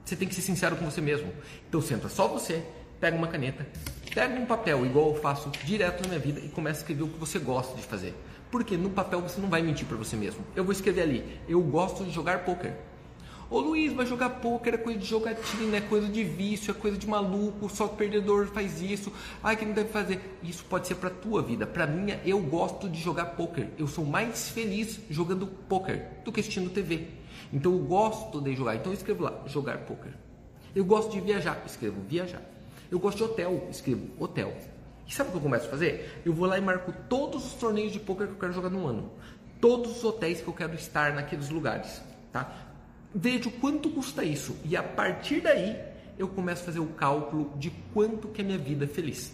Você 0.04 0.16
tem 0.16 0.28
que 0.28 0.36
ser 0.36 0.42
sincero 0.42 0.76
com 0.76 0.86
você 0.86 1.02
mesmo. 1.02 1.32
Então 1.68 1.82
senta 1.82 2.10
só 2.10 2.28
você, 2.28 2.64
pega 3.00 3.16
uma 3.18 3.28
caneta, 3.28 3.66
pega 4.14 4.40
um 4.40 4.46
papel, 4.46 4.86
igual 4.86 5.10
eu 5.10 5.22
faço 5.22 5.50
direto 5.64 6.04
na 6.04 6.10
minha 6.10 6.20
vida, 6.20 6.40
e 6.40 6.50
começa 6.50 6.80
a 6.80 6.82
escrever 6.82 7.04
o 7.04 7.08
que 7.08 7.20
você 7.20 7.40
gosta 7.40 7.76
de 7.76 7.84
fazer. 7.84 8.14
Porque 8.52 8.78
no 8.78 8.90
papel 8.90 9.22
você 9.22 9.40
não 9.42 9.50
vai 9.50 9.62
mentir 9.62 9.88
para 9.88 9.98
você 9.98 10.16
mesmo. 10.16 10.44
Eu 10.56 10.64
vou 10.64 10.72
escrever 10.72 11.02
ali, 11.02 11.40
eu 11.48 11.62
gosto 11.62 12.04
de 12.04 12.12
jogar 12.12 12.46
poker. 12.46 12.74
Ô 13.54 13.60
Luiz, 13.60 13.94
vai 13.94 14.04
jogar 14.08 14.32
pôquer, 14.32 14.74
é 14.74 14.78
coisa 14.78 14.98
de 14.98 15.06
jogatina, 15.06 15.78
é 15.78 15.82
coisa 15.82 16.08
de 16.08 16.24
vício, 16.24 16.72
é 16.72 16.74
coisa 16.74 16.98
de 16.98 17.06
maluco, 17.06 17.70
só 17.70 17.88
perdedor 17.88 18.48
faz 18.48 18.82
isso. 18.82 19.13
Ai, 19.44 19.56
que 19.56 19.63
não 19.63 19.74
deve 19.74 19.89
fazer. 19.89 20.39
Isso 20.42 20.66
pode 20.66 20.88
ser 20.88 20.96
pra 20.96 21.12
tua 21.12 21.39
vida. 21.44 21.68
Pra 21.68 21.86
minha, 21.86 22.20
eu 22.26 22.39
gosto 22.39 22.89
de 22.89 23.00
jogar 23.00 23.26
pôquer. 23.26 23.70
Eu 23.78 23.86
sou 23.86 24.04
mais 24.04 24.50
feliz 24.50 25.00
jogando 25.08 25.46
pôquer 25.46 26.20
do 26.26 26.32
que 26.32 26.39
assistindo 26.39 26.68
TV. 26.72 27.10
Então 27.54 27.74
eu 27.74 27.78
gosto 27.78 28.42
de 28.42 28.56
jogar. 28.56 28.76
Então 28.76 28.92
eu 28.92 28.98
escrevo 28.98 29.22
lá, 29.22 29.44
jogar 29.46 29.78
pôquer. 29.86 30.13
Eu 30.76 30.84
gosto 30.84 31.12
de 31.12 31.22
viajar, 31.22 31.62
escrevo 31.63 32.02
viajar. 32.10 32.42
Eu 32.89 32.98
gosto 32.98 33.18
de 33.18 33.24
hotel, 33.26 33.68
escrevo 33.70 34.08
hotel. 34.20 34.52
E 35.08 35.13
sabe 35.13 35.30
o 35.30 35.32
que 35.32 35.38
eu 35.38 35.42
começo 35.44 35.68
a 35.68 35.70
fazer? 35.70 36.24
Eu 36.26 36.34
vou 36.34 36.48
lá 36.48 36.58
e 36.58 36.62
marco 36.62 36.92
todos 37.08 37.46
os 37.46 37.54
torneios 37.54 37.92
de 37.92 38.00
pôquer 38.00 38.26
que 38.26 38.34
eu 38.34 38.39
quero 38.39 38.54
jogar 38.54 38.72
no 38.72 38.88
ano. 38.88 39.12
Todos 39.62 39.98
os 39.98 40.04
hotéis 40.04 40.42
que 40.42 40.48
eu 40.48 40.54
quero 40.56 40.74
estar 40.74 41.13
naqueles 41.13 41.50
lugares, 41.50 42.02
tá? 42.32 42.73
Vejo 43.13 43.52
quanto 43.52 43.89
custa 43.89 44.23
isso 44.23 44.56
e 44.65 44.76
a 44.76 44.84
partir 44.84 45.41
daí 45.41 45.76
eu 46.17 46.28
começo 46.28 46.62
a 46.63 46.65
fazer 46.65 46.80
o 46.80 46.88
cálculo 46.88 47.52
de 47.58 47.71
quanto 47.93 48.28
que 48.28 48.41
é 48.41 48.43
minha 48.43 48.58
vida 48.58 48.88
feliz. 48.88 49.34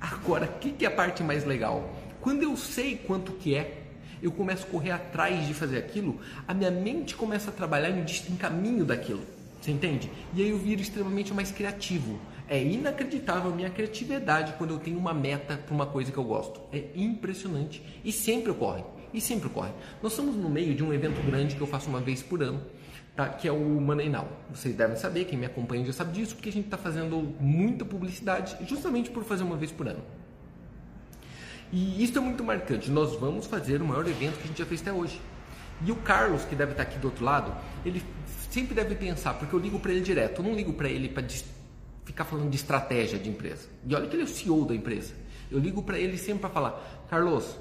Agora, 0.00 0.46
o 0.46 0.58
que, 0.58 0.70
que 0.70 0.84
é 0.84 0.88
a 0.88 0.90
parte 0.90 1.22
mais 1.22 1.44
legal? 1.44 1.90
Quando 2.20 2.42
eu 2.42 2.56
sei 2.56 2.96
quanto 2.96 3.32
que 3.32 3.54
é, 3.54 3.82
eu 4.22 4.30
começo 4.32 4.66
a 4.66 4.70
correr 4.70 4.90
atrás 4.90 5.46
de 5.46 5.54
fazer 5.54 5.78
aquilo, 5.78 6.18
a 6.46 6.54
minha 6.54 6.70
mente 6.70 7.14
começa 7.14 7.50
a 7.50 7.52
trabalhar 7.52 7.90
em, 7.90 8.00
em 8.00 8.36
caminho 8.36 8.84
daquilo. 8.84 9.22
Você 9.60 9.70
entende? 9.70 10.10
E 10.34 10.42
aí 10.42 10.50
eu 10.50 10.58
viro 10.58 10.82
extremamente 10.82 11.32
mais 11.32 11.50
criativo. 11.50 12.18
É 12.46 12.62
inacreditável 12.62 13.50
a 13.50 13.54
minha 13.54 13.70
criatividade 13.70 14.52
quando 14.58 14.74
eu 14.74 14.78
tenho 14.78 14.98
uma 14.98 15.14
meta 15.14 15.56
para 15.56 15.74
uma 15.74 15.86
coisa 15.86 16.12
que 16.12 16.18
eu 16.18 16.24
gosto. 16.24 16.60
É 16.70 16.84
impressionante 16.94 17.82
e 18.04 18.12
sempre 18.12 18.50
ocorre. 18.50 18.84
E 19.12 19.20
sempre 19.20 19.46
ocorre. 19.46 19.72
Nós 20.02 20.12
estamos 20.12 20.36
no 20.36 20.50
meio 20.50 20.74
de 20.74 20.82
um 20.82 20.92
evento 20.92 21.22
grande 21.24 21.54
que 21.54 21.60
eu 21.60 21.66
faço 21.66 21.88
uma 21.88 22.00
vez 22.00 22.22
por 22.22 22.42
ano 22.42 22.60
tá? 23.16 23.28
que 23.28 23.48
é 23.48 23.52
o 23.52 23.58
Money 23.58 24.08
Now. 24.08 24.28
Vocês 24.50 24.74
devem 24.74 24.96
saber, 24.96 25.24
quem 25.24 25.38
me 25.38 25.46
acompanha 25.46 25.84
já 25.84 25.92
sabe 25.92 26.12
disso, 26.12 26.34
porque 26.34 26.48
a 26.48 26.52
gente 26.52 26.66
está 26.66 26.76
fazendo 26.76 27.34
muita 27.40 27.84
publicidade 27.84 28.56
justamente 28.66 29.10
por 29.10 29.24
fazer 29.24 29.42
uma 29.42 29.56
vez 29.56 29.70
por 29.70 29.88
ano. 29.88 30.02
E 31.72 32.02
isso 32.02 32.16
é 32.18 32.20
muito 32.20 32.44
marcante. 32.44 32.90
Nós 32.90 33.18
vamos 33.18 33.46
fazer 33.46 33.80
o 33.82 33.84
maior 33.84 34.06
evento 34.06 34.38
que 34.38 34.44
a 34.44 34.46
gente 34.46 34.58
já 34.58 34.66
fez 34.66 34.80
até 34.80 34.92
hoje. 34.92 35.20
E 35.84 35.90
o 35.90 35.96
Carlos, 35.96 36.44
que 36.44 36.54
deve 36.54 36.72
estar 36.72 36.84
aqui 36.84 36.98
do 36.98 37.08
outro 37.08 37.24
lado, 37.24 37.52
ele 37.84 38.02
sempre 38.50 38.74
deve 38.74 38.94
pensar, 38.94 39.34
porque 39.34 39.54
eu 39.54 39.58
ligo 39.58 39.80
para 39.80 39.90
ele 39.90 40.00
direto, 40.00 40.40
eu 40.40 40.44
não 40.44 40.54
ligo 40.54 40.72
para 40.72 40.88
ele 40.88 41.08
para 41.08 41.24
ficar 42.04 42.24
falando 42.24 42.48
de 42.48 42.56
estratégia 42.56 43.18
de 43.18 43.28
empresa. 43.28 43.68
E 43.84 43.94
olha 43.94 44.06
que 44.06 44.14
ele 44.14 44.22
é 44.22 44.24
o 44.24 44.28
CEO 44.28 44.64
da 44.64 44.74
empresa. 44.74 45.14
Eu 45.50 45.58
ligo 45.58 45.82
para 45.82 45.98
ele 45.98 46.16
sempre 46.16 46.42
para 46.42 46.50
falar: 46.50 47.06
Carlos, 47.10 47.58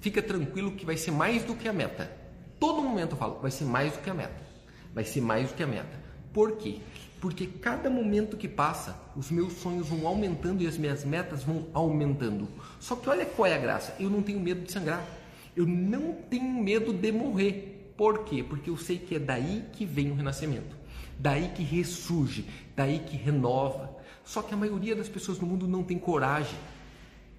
fica 0.00 0.22
tranquilo 0.22 0.72
que 0.72 0.86
vai 0.86 0.96
ser 0.96 1.10
mais 1.10 1.44
do 1.44 1.54
que 1.54 1.68
a 1.68 1.72
meta. 1.72 2.10
Todo 2.58 2.80
momento 2.80 3.12
eu 3.12 3.18
falo: 3.18 3.38
vai 3.40 3.50
ser 3.50 3.64
mais 3.64 3.92
do 3.92 3.98
que 3.98 4.08
a 4.08 4.14
meta 4.14 4.51
vai 4.94 5.04
ser 5.04 5.20
mais 5.20 5.48
do 5.48 5.54
que 5.54 5.62
a 5.62 5.66
meta. 5.66 6.00
Por 6.32 6.56
quê? 6.56 6.78
Porque 7.20 7.46
cada 7.46 7.88
momento 7.88 8.36
que 8.36 8.48
passa, 8.48 8.96
os 9.14 9.30
meus 9.30 9.52
sonhos 9.54 9.88
vão 9.88 10.06
aumentando 10.06 10.62
e 10.62 10.66
as 10.66 10.76
minhas 10.76 11.04
metas 11.04 11.44
vão 11.44 11.66
aumentando. 11.72 12.48
Só 12.80 12.96
que 12.96 13.08
olha 13.08 13.24
qual 13.24 13.46
é 13.46 13.54
a 13.54 13.58
graça, 13.58 13.94
eu 14.00 14.10
não 14.10 14.22
tenho 14.22 14.40
medo 14.40 14.62
de 14.62 14.72
sangrar. 14.72 15.06
Eu 15.54 15.66
não 15.66 16.14
tenho 16.30 16.44
medo 16.44 16.92
de 16.92 17.12
morrer. 17.12 17.92
Por 17.96 18.24
quê? 18.24 18.42
Porque 18.42 18.70
eu 18.70 18.76
sei 18.76 18.98
que 18.98 19.16
é 19.16 19.18
daí 19.18 19.64
que 19.72 19.84
vem 19.84 20.10
o 20.10 20.14
renascimento. 20.14 20.74
Daí 21.18 21.50
que 21.54 21.62
ressurge, 21.62 22.46
daí 22.74 23.00
que 23.00 23.16
renova. 23.16 23.94
Só 24.24 24.40
que 24.40 24.54
a 24.54 24.56
maioria 24.56 24.96
das 24.96 25.08
pessoas 25.08 25.38
no 25.38 25.46
mundo 25.46 25.68
não 25.68 25.84
tem 25.84 25.98
coragem. 25.98 26.58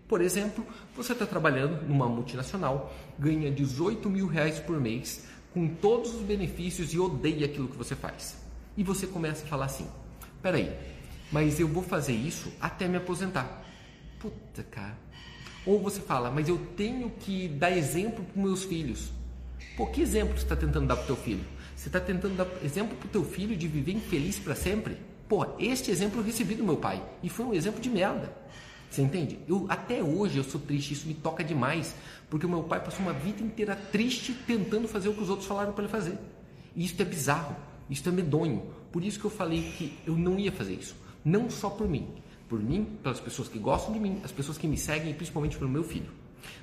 Por 0.08 0.22
exemplo, 0.22 0.64
você 0.96 1.14
está 1.14 1.26
trabalhando 1.26 1.88
numa 1.88 2.08
multinacional, 2.08 2.94
ganha 3.18 3.50
18 3.50 4.08
mil 4.10 4.28
reais 4.28 4.60
por 4.60 4.80
mês, 4.80 5.28
com 5.54 5.68
todos 5.68 6.16
os 6.16 6.22
benefícios 6.22 6.94
e 6.94 7.00
odeia 7.00 7.46
aquilo 7.46 7.68
que 7.68 7.78
você 7.78 7.96
faz. 7.96 8.38
E 8.76 8.84
você 8.84 9.06
começa 9.06 9.44
a 9.44 9.48
falar 9.48 9.66
assim: 9.66 9.88
peraí, 10.42 10.76
mas 11.32 11.60
eu 11.60 11.68
vou 11.68 11.84
fazer 11.84 12.14
isso 12.14 12.52
até 12.60 12.88
me 12.88 12.98
aposentar. 12.98 13.64
Puta, 14.20 14.64
cara. 14.64 14.98
Ou 15.66 15.80
você 15.80 16.02
fala, 16.02 16.30
mas 16.30 16.50
eu 16.50 16.58
tenho 16.76 17.10
que 17.10 17.48
dar 17.48 17.72
exemplo 17.72 18.24
para 18.26 18.42
meus 18.42 18.64
filhos. 18.64 19.12
Pô, 19.78 19.88
que 19.88 20.02
exemplo 20.02 20.36
você 20.38 20.44
está 20.44 20.56
tentando 20.56 20.88
dar 20.88 20.98
para 20.98 21.06
teu 21.06 21.16
filho? 21.16 21.44
Você 21.76 21.88
está 21.88 22.00
tentando 22.00 22.36
dar 22.36 22.48
exemplo 22.64 22.98
para 22.98 23.10
teu 23.10 23.24
filho 23.24 23.56
de 23.56 23.68
viver 23.68 23.94
infeliz 23.94 24.38
para 24.38 24.56
sempre? 24.56 24.98
Pô, 25.28 25.46
este 25.58 25.90
exemplo 25.90 26.20
eu 26.20 26.24
recebi 26.24 26.56
do 26.56 26.64
meu 26.64 26.78
pai 26.78 27.02
e 27.22 27.30
foi 27.30 27.46
um 27.46 27.54
exemplo 27.54 27.82
de 27.82 27.90
merda. 27.90 28.32
Você 28.90 29.02
entende? 29.02 29.40
Eu 29.48 29.66
até 29.70 30.04
hoje 30.04 30.38
eu 30.38 30.44
sou 30.44 30.62
triste, 30.62 30.94
isso 30.94 31.08
me 31.08 31.16
toca 31.16 31.44
demais, 31.44 31.96
porque 32.34 32.48
o 32.48 32.50
meu 32.50 32.64
pai 32.64 32.84
passou 32.84 33.02
uma 33.02 33.14
vida 33.14 33.44
inteira 33.44 33.76
triste 33.76 34.34
tentando 34.34 34.88
fazer 34.88 35.08
o 35.08 35.14
que 35.14 35.22
os 35.22 35.30
outros 35.30 35.48
falaram 35.48 35.72
para 35.72 35.84
ele 35.84 35.92
fazer. 35.92 36.18
E 36.76 36.84
isso 36.84 37.00
é 37.00 37.06
bizarro, 37.06 37.56
isso 37.88 38.10
é 38.10 38.12
medonho. 38.12 38.64
Por 38.92 39.04
isso 39.04 39.20
que 39.20 39.26
eu 39.26 39.30
falei 39.30 39.72
que 39.78 39.94
eu 40.04 40.18
não 40.18 40.40
ia 40.40 40.52
fazer 40.52 40.74
isso, 40.74 40.96
não 41.24 41.48
só 41.48 41.70
por 41.70 41.88
mim, 41.88 42.08
por 42.50 42.60
mim, 42.60 42.88
pelas 43.04 43.20
pessoas 43.20 43.48
que 43.48 43.60
gostam 43.60 43.94
de 43.94 44.00
mim, 44.00 44.20
as 44.24 44.32
pessoas 44.32 44.58
que 44.58 44.68
me 44.68 44.76
seguem 44.76 45.12
e 45.12 45.14
principalmente 45.14 45.60
pelo 45.60 45.70
meu 45.70 45.84
filho. 45.84 46.10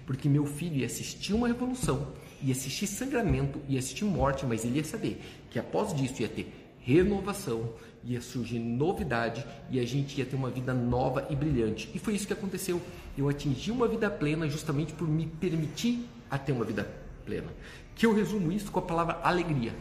Porque 0.05 0.29
meu 0.29 0.45
filho 0.45 0.75
ia 0.75 0.87
assistir 0.87 1.35
uma 1.35 1.47
revolução, 1.47 2.09
ia 2.43 2.51
assistir 2.51 2.89
sangramento, 2.89 3.61
ia 3.69 3.79
assistir 3.79 4.05
morte, 4.05 4.45
mas 4.45 4.65
ele 4.65 4.79
ia 4.79 4.85
saber 4.85 5.23
que 5.53 5.59
após 5.61 5.95
disso 5.95 6.21
ia 6.21 6.29
ter 6.29 6.53
renovação, 6.81 7.75
ia 8.05 8.21
surgir 8.21 8.59
novidade 8.59 9.45
e 9.71 9.79
a 9.79 9.87
gente 9.87 10.19
ia 10.19 10.25
ter 10.25 10.37
uma 10.37 10.51
vida 10.51 10.73
nova 10.73 11.27
e 11.31 11.37
brilhante. 11.37 11.91
E 11.95 11.99
foi 11.99 12.15
isso 12.15 12.27
que 12.27 12.33
aconteceu. 12.33 12.81
Eu 13.17 13.29
atingi 13.29 13.71
uma 13.71 13.87
vida 13.87 14.11
plena 14.11 14.49
justamente 14.49 14.93
por 14.93 15.07
me 15.07 15.27
permitir 15.27 16.07
a 16.31 16.39
ter 16.39 16.53
uma 16.53 16.65
vida 16.65 16.89
plena. 17.25 17.49
Que 17.95 18.07
eu 18.07 18.15
resumo 18.15 18.51
isso 18.51 18.71
com 18.71 18.79
a 18.79 18.83
palavra 18.83 19.21
alegria. 19.23 19.75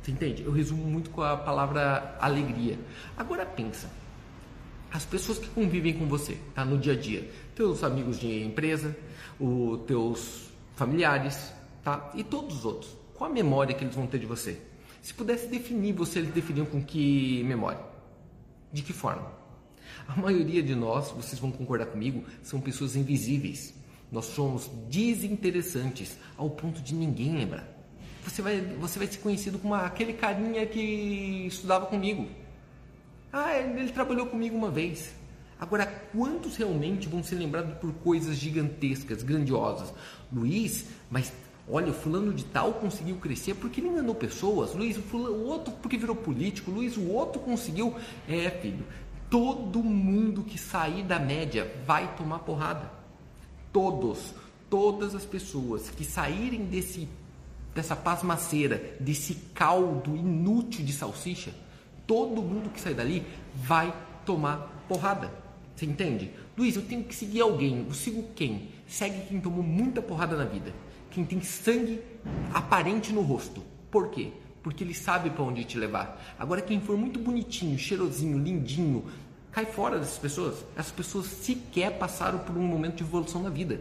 Você 0.00 0.12
entende? 0.12 0.42
Eu 0.42 0.52
resumo 0.52 0.84
muito 0.84 1.10
com 1.10 1.22
a 1.22 1.36
palavra 1.36 2.16
alegria. 2.20 2.78
Agora 3.16 3.44
pensa, 3.44 3.90
as 4.92 5.04
pessoas 5.04 5.38
que 5.38 5.48
convivem 5.48 5.92
com 5.94 6.06
você, 6.06 6.38
tá, 6.54 6.64
no 6.64 6.78
dia 6.78 6.92
a 6.92 6.96
dia, 6.96 7.28
teus 7.54 7.82
amigos 7.82 8.18
de 8.18 8.44
empresa, 8.44 8.96
os 9.38 9.80
teus 9.80 10.50
familiares, 10.74 11.52
tá, 11.82 12.12
e 12.14 12.22
todos 12.22 12.58
os 12.58 12.64
outros. 12.64 12.96
Qual 13.14 13.28
a 13.28 13.32
memória 13.32 13.74
que 13.74 13.84
eles 13.84 13.94
vão 13.94 14.06
ter 14.06 14.18
de 14.18 14.26
você? 14.26 14.60
Se 15.06 15.14
pudesse 15.14 15.46
definir 15.46 15.92
você, 15.92 16.20
definiriam 16.20 16.66
com 16.66 16.82
que 16.82 17.40
memória? 17.44 17.78
De 18.72 18.82
que 18.82 18.92
forma? 18.92 19.30
A 20.08 20.20
maioria 20.20 20.60
de 20.60 20.74
nós, 20.74 21.12
vocês 21.12 21.38
vão 21.38 21.52
concordar 21.52 21.86
comigo, 21.86 22.24
são 22.42 22.60
pessoas 22.60 22.96
invisíveis. 22.96 23.72
Nós 24.10 24.24
somos 24.24 24.68
desinteressantes 24.90 26.16
ao 26.36 26.50
ponto 26.50 26.82
de 26.82 26.92
ninguém 26.92 27.36
lembrar. 27.36 27.68
Você 28.24 28.42
vai, 28.42 28.60
você 28.60 28.98
vai 28.98 29.06
ser 29.06 29.18
conhecido 29.18 29.60
como 29.60 29.74
aquele 29.74 30.12
carinha 30.12 30.66
que 30.66 31.46
estudava 31.46 31.86
comigo. 31.86 32.28
Ah, 33.32 33.56
ele 33.56 33.92
trabalhou 33.92 34.26
comigo 34.26 34.56
uma 34.56 34.72
vez. 34.72 35.14
Agora, 35.56 35.86
quantos 35.86 36.56
realmente 36.56 37.08
vão 37.08 37.22
ser 37.22 37.36
lembrados 37.36 37.78
por 37.78 37.92
coisas 37.94 38.36
gigantescas, 38.36 39.22
grandiosas? 39.22 39.94
Luiz, 40.32 40.86
mas 41.08 41.32
Olha, 41.68 41.92
fulano 41.92 42.32
de 42.32 42.44
tal 42.44 42.74
conseguiu 42.74 43.16
crescer 43.16 43.54
porque 43.54 43.80
ele 43.80 43.88
enganou 43.88 44.14
pessoas. 44.14 44.72
Luiz, 44.72 44.96
o, 44.96 45.02
fulano, 45.02 45.34
o 45.36 45.46
outro 45.46 45.74
porque 45.82 45.98
virou 45.98 46.14
político. 46.14 46.70
Luiz, 46.70 46.96
o 46.96 47.08
outro 47.08 47.40
conseguiu. 47.40 47.94
É, 48.28 48.48
filho, 48.50 48.86
todo 49.28 49.82
mundo 49.82 50.44
que 50.44 50.56
sair 50.58 51.02
da 51.02 51.18
média 51.18 51.74
vai 51.84 52.14
tomar 52.16 52.40
porrada. 52.40 52.88
Todos, 53.72 54.32
todas 54.70 55.14
as 55.14 55.24
pessoas 55.24 55.90
que 55.90 56.04
saírem 56.04 56.64
desse 56.64 57.08
dessa 57.74 57.94
pasmaceira, 57.94 58.96
desse 58.98 59.34
caldo 59.52 60.16
inútil 60.16 60.82
de 60.82 60.94
salsicha, 60.94 61.52
todo 62.06 62.40
mundo 62.40 62.70
que 62.70 62.80
sair 62.80 62.94
dali 62.94 63.26
vai 63.54 63.94
tomar 64.24 64.84
porrada. 64.88 65.30
Você 65.74 65.84
entende? 65.84 66.30
Luiz, 66.56 66.74
eu 66.74 66.80
tenho 66.80 67.04
que 67.04 67.14
seguir 67.14 67.42
alguém. 67.42 67.84
Eu 67.86 67.92
sigo 67.92 68.24
quem? 68.34 68.70
Segue 68.88 69.26
quem 69.26 69.38
tomou 69.38 69.62
muita 69.62 70.00
porrada 70.00 70.34
na 70.38 70.46
vida 70.46 70.72
quem 71.16 71.24
tem 71.24 71.40
sangue 71.40 72.02
aparente 72.52 73.10
no 73.10 73.22
rosto. 73.22 73.62
Por 73.90 74.10
quê? 74.10 74.32
Porque 74.62 74.84
ele 74.84 74.92
sabe 74.92 75.30
para 75.30 75.44
onde 75.44 75.64
te 75.64 75.78
levar. 75.78 76.22
Agora, 76.38 76.60
quem 76.60 76.78
for 76.78 76.94
muito 76.94 77.18
bonitinho, 77.18 77.78
cheirosinho, 77.78 78.36
lindinho, 78.36 79.02
cai 79.50 79.64
fora 79.64 79.98
dessas 79.98 80.18
pessoas. 80.18 80.62
Essas 80.76 80.92
pessoas 80.92 81.24
sequer 81.24 81.98
passaram 81.98 82.40
por 82.40 82.54
um 82.54 82.62
momento 82.62 82.96
de 82.96 83.02
evolução 83.02 83.42
na 83.42 83.48
vida. 83.48 83.80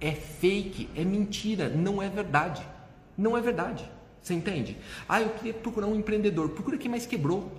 É 0.00 0.12
fake, 0.12 0.88
é 0.94 1.04
mentira, 1.04 1.68
não 1.68 2.00
é 2.00 2.08
verdade. 2.08 2.64
Não 3.18 3.36
é 3.36 3.40
verdade. 3.40 3.90
Você 4.22 4.34
entende? 4.34 4.76
Ah, 5.08 5.20
eu 5.20 5.30
queria 5.30 5.54
procurar 5.54 5.88
um 5.88 5.96
empreendedor. 5.96 6.50
Procura 6.50 6.78
quem 6.78 6.88
mais 6.90 7.04
quebrou 7.04 7.50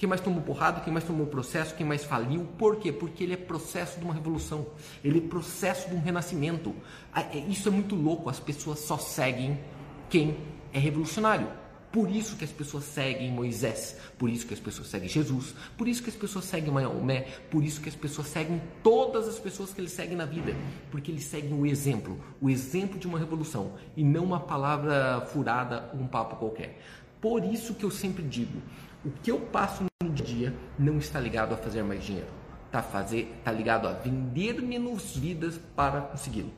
quem 0.00 0.08
mais 0.08 0.22
tomou 0.22 0.40
porrada, 0.40 0.80
quem 0.80 0.90
mais 0.90 1.04
tomou 1.04 1.26
processo, 1.26 1.74
quem 1.74 1.86
mais 1.86 2.02
faliu. 2.02 2.48
Por 2.56 2.76
quê? 2.76 2.90
Porque 2.90 3.22
ele 3.22 3.34
é 3.34 3.36
processo 3.36 3.98
de 3.98 4.04
uma 4.06 4.14
revolução, 4.14 4.66
ele 5.04 5.18
é 5.18 5.20
processo 5.20 5.90
de 5.90 5.94
um 5.94 6.00
renascimento. 6.00 6.74
Ah, 7.12 7.20
é, 7.20 7.36
isso 7.36 7.68
é 7.68 7.70
muito 7.70 7.94
louco, 7.94 8.30
as 8.30 8.40
pessoas 8.40 8.78
só 8.78 8.96
seguem 8.96 9.60
quem 10.08 10.38
é 10.72 10.78
revolucionário. 10.78 11.46
Por 11.92 12.10
isso 12.10 12.34
que 12.36 12.44
as 12.44 12.50
pessoas 12.50 12.84
seguem 12.84 13.30
Moisés, 13.30 13.98
por 14.16 14.30
isso 14.30 14.46
que 14.46 14.54
as 14.54 14.60
pessoas 14.60 14.88
seguem 14.88 15.06
Jesus, 15.06 15.54
por 15.76 15.86
isso 15.86 16.02
que 16.02 16.08
as 16.08 16.16
pessoas 16.16 16.46
seguem 16.46 16.72
Maomé, 16.72 17.26
por 17.50 17.62
isso 17.62 17.80
que 17.82 17.88
as 17.90 17.96
pessoas 17.96 18.28
seguem 18.28 18.62
todas 18.82 19.28
as 19.28 19.38
pessoas 19.38 19.74
que 19.74 19.82
eles 19.82 19.92
seguem 19.92 20.16
na 20.16 20.24
vida, 20.24 20.56
porque 20.90 21.10
eles 21.10 21.24
seguem 21.24 21.52
o 21.52 21.66
exemplo, 21.66 22.18
o 22.40 22.48
exemplo 22.48 22.98
de 22.98 23.06
uma 23.06 23.18
revolução 23.18 23.72
e 23.94 24.02
não 24.02 24.24
uma 24.24 24.40
palavra 24.40 25.20
furada, 25.26 25.90
um 25.92 26.06
papo 26.06 26.36
qualquer. 26.36 26.80
Por 27.20 27.44
isso 27.44 27.74
que 27.74 27.84
eu 27.84 27.90
sempre 27.90 28.22
digo, 28.22 28.62
o 29.04 29.10
que 29.10 29.30
eu 29.30 29.40
passo 29.40 29.84
no 30.02 30.10
dia 30.10 30.54
não 30.78 30.98
está 30.98 31.18
ligado 31.18 31.54
a 31.54 31.56
fazer 31.56 31.82
mais 31.82 32.04
dinheiro. 32.04 32.28
Está 32.66 32.82
fazer, 32.82 33.34
tá 33.42 33.50
ligado 33.50 33.88
a 33.88 33.92
vender 33.92 34.60
menos 34.60 35.16
vidas 35.16 35.58
para 35.74 36.02
consegui-lo. 36.02 36.52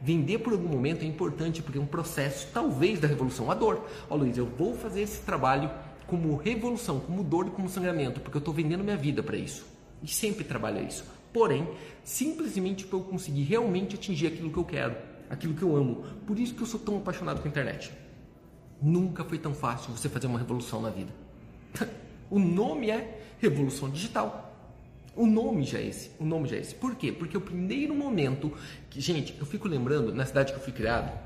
Vender 0.00 0.38
por 0.38 0.52
algum 0.52 0.68
momento 0.68 1.02
é 1.02 1.06
importante 1.06 1.62
porque 1.62 1.78
é 1.78 1.80
um 1.80 1.86
processo, 1.86 2.48
talvez, 2.52 2.98
da 2.98 3.06
revolução. 3.06 3.50
A 3.50 3.54
dor. 3.54 3.86
Ó, 4.08 4.16
Luiz, 4.16 4.36
eu 4.36 4.46
vou 4.46 4.74
fazer 4.74 5.02
esse 5.02 5.20
trabalho 5.22 5.70
como 6.06 6.36
revolução, 6.36 7.00
como 7.00 7.22
dor 7.22 7.46
e 7.46 7.50
como 7.50 7.68
sangramento, 7.68 8.20
porque 8.20 8.36
eu 8.36 8.40
estou 8.40 8.52
vendendo 8.52 8.82
minha 8.82 8.96
vida 8.96 9.22
para 9.22 9.36
isso. 9.36 9.64
E 10.02 10.08
sempre 10.08 10.44
trabalho 10.44 10.86
isso. 10.86 11.04
Porém, 11.32 11.68
simplesmente 12.02 12.84
para 12.84 12.98
eu 12.98 13.02
conseguir 13.02 13.42
realmente 13.44 13.94
atingir 13.94 14.26
aquilo 14.28 14.50
que 14.50 14.58
eu 14.58 14.64
quero, 14.64 14.96
aquilo 15.30 15.54
que 15.54 15.62
eu 15.62 15.76
amo. 15.76 16.04
Por 16.26 16.38
isso 16.38 16.54
que 16.54 16.62
eu 16.62 16.66
sou 16.66 16.80
tão 16.80 16.98
apaixonado 16.98 17.40
com 17.40 17.48
a 17.48 17.50
internet. 17.50 17.92
Nunca 18.82 19.24
foi 19.24 19.38
tão 19.38 19.54
fácil 19.54 19.92
você 19.92 20.08
fazer 20.08 20.26
uma 20.26 20.38
revolução 20.38 20.80
na 20.80 20.90
vida. 20.90 21.23
O 22.30 22.38
nome 22.38 22.90
é 22.90 23.20
Revolução 23.38 23.90
Digital. 23.90 24.52
O 25.16 25.26
nome 25.26 25.62
já 25.64 25.78
é 25.78 25.86
esse. 25.86 26.10
O 26.18 26.24
nome 26.24 26.48
já 26.48 26.56
é 26.56 26.60
esse. 26.60 26.74
Por 26.74 26.96
quê? 26.96 27.12
Porque 27.12 27.36
o 27.36 27.40
primeiro 27.40 27.94
momento 27.94 28.52
que, 28.90 29.00
gente, 29.00 29.34
eu 29.38 29.46
fico 29.46 29.68
lembrando, 29.68 30.12
na 30.12 30.26
cidade 30.26 30.52
que 30.52 30.58
eu 30.58 30.62
fui 30.62 30.72
criado, 30.72 31.16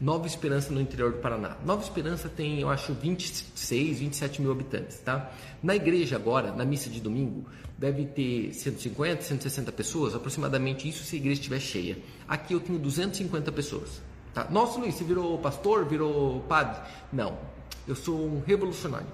Nova 0.00 0.26
Esperança 0.26 0.72
no 0.72 0.80
interior 0.80 1.12
do 1.12 1.18
Paraná. 1.18 1.56
Nova 1.64 1.82
Esperança 1.82 2.28
tem, 2.28 2.60
eu 2.60 2.68
acho, 2.68 2.92
26, 2.92 4.00
27 4.00 4.42
mil 4.42 4.52
habitantes, 4.52 4.98
tá? 5.00 5.32
Na 5.62 5.74
igreja 5.74 6.16
agora, 6.16 6.52
na 6.52 6.64
missa 6.64 6.90
de 6.90 7.00
domingo, 7.00 7.46
deve 7.78 8.04
ter 8.04 8.52
150, 8.52 9.22
160 9.22 9.72
pessoas, 9.72 10.14
aproximadamente 10.14 10.88
isso 10.88 11.02
se 11.02 11.16
a 11.16 11.18
igreja 11.18 11.40
estiver 11.40 11.60
cheia. 11.60 11.98
Aqui 12.28 12.52
eu 12.52 12.60
tenho 12.60 12.78
250 12.78 13.50
pessoas. 13.52 14.02
Tá? 14.34 14.46
Nossa, 14.50 14.78
Luiz, 14.78 14.94
você 14.94 15.04
virou 15.04 15.38
pastor, 15.38 15.86
virou 15.86 16.40
padre? 16.42 16.80
Não, 17.12 17.38
eu 17.86 17.96
sou 17.96 18.18
um 18.18 18.40
revolucionário. 18.40 19.08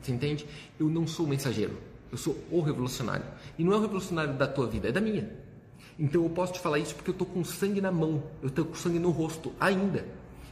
Você 0.00 0.12
entende? 0.12 0.46
Eu 0.78 0.88
não 0.88 1.06
sou 1.06 1.26
o 1.26 1.28
mensageiro. 1.28 1.76
Eu 2.10 2.18
sou 2.18 2.36
o 2.50 2.60
revolucionário. 2.60 3.24
E 3.58 3.64
não 3.64 3.72
é 3.72 3.76
o 3.76 3.80
revolucionário 3.80 4.34
da 4.34 4.46
tua 4.46 4.66
vida, 4.66 4.88
é 4.88 4.92
da 4.92 5.00
minha. 5.00 5.30
Então 5.98 6.22
eu 6.22 6.30
posso 6.30 6.54
te 6.54 6.60
falar 6.60 6.78
isso 6.78 6.94
porque 6.94 7.10
eu 7.10 7.12
estou 7.12 7.26
com 7.26 7.44
sangue 7.44 7.80
na 7.80 7.92
mão, 7.92 8.22
eu 8.42 8.48
estou 8.48 8.64
com 8.64 8.74
sangue 8.74 8.98
no 8.98 9.10
rosto 9.10 9.52
ainda. 9.60 10.04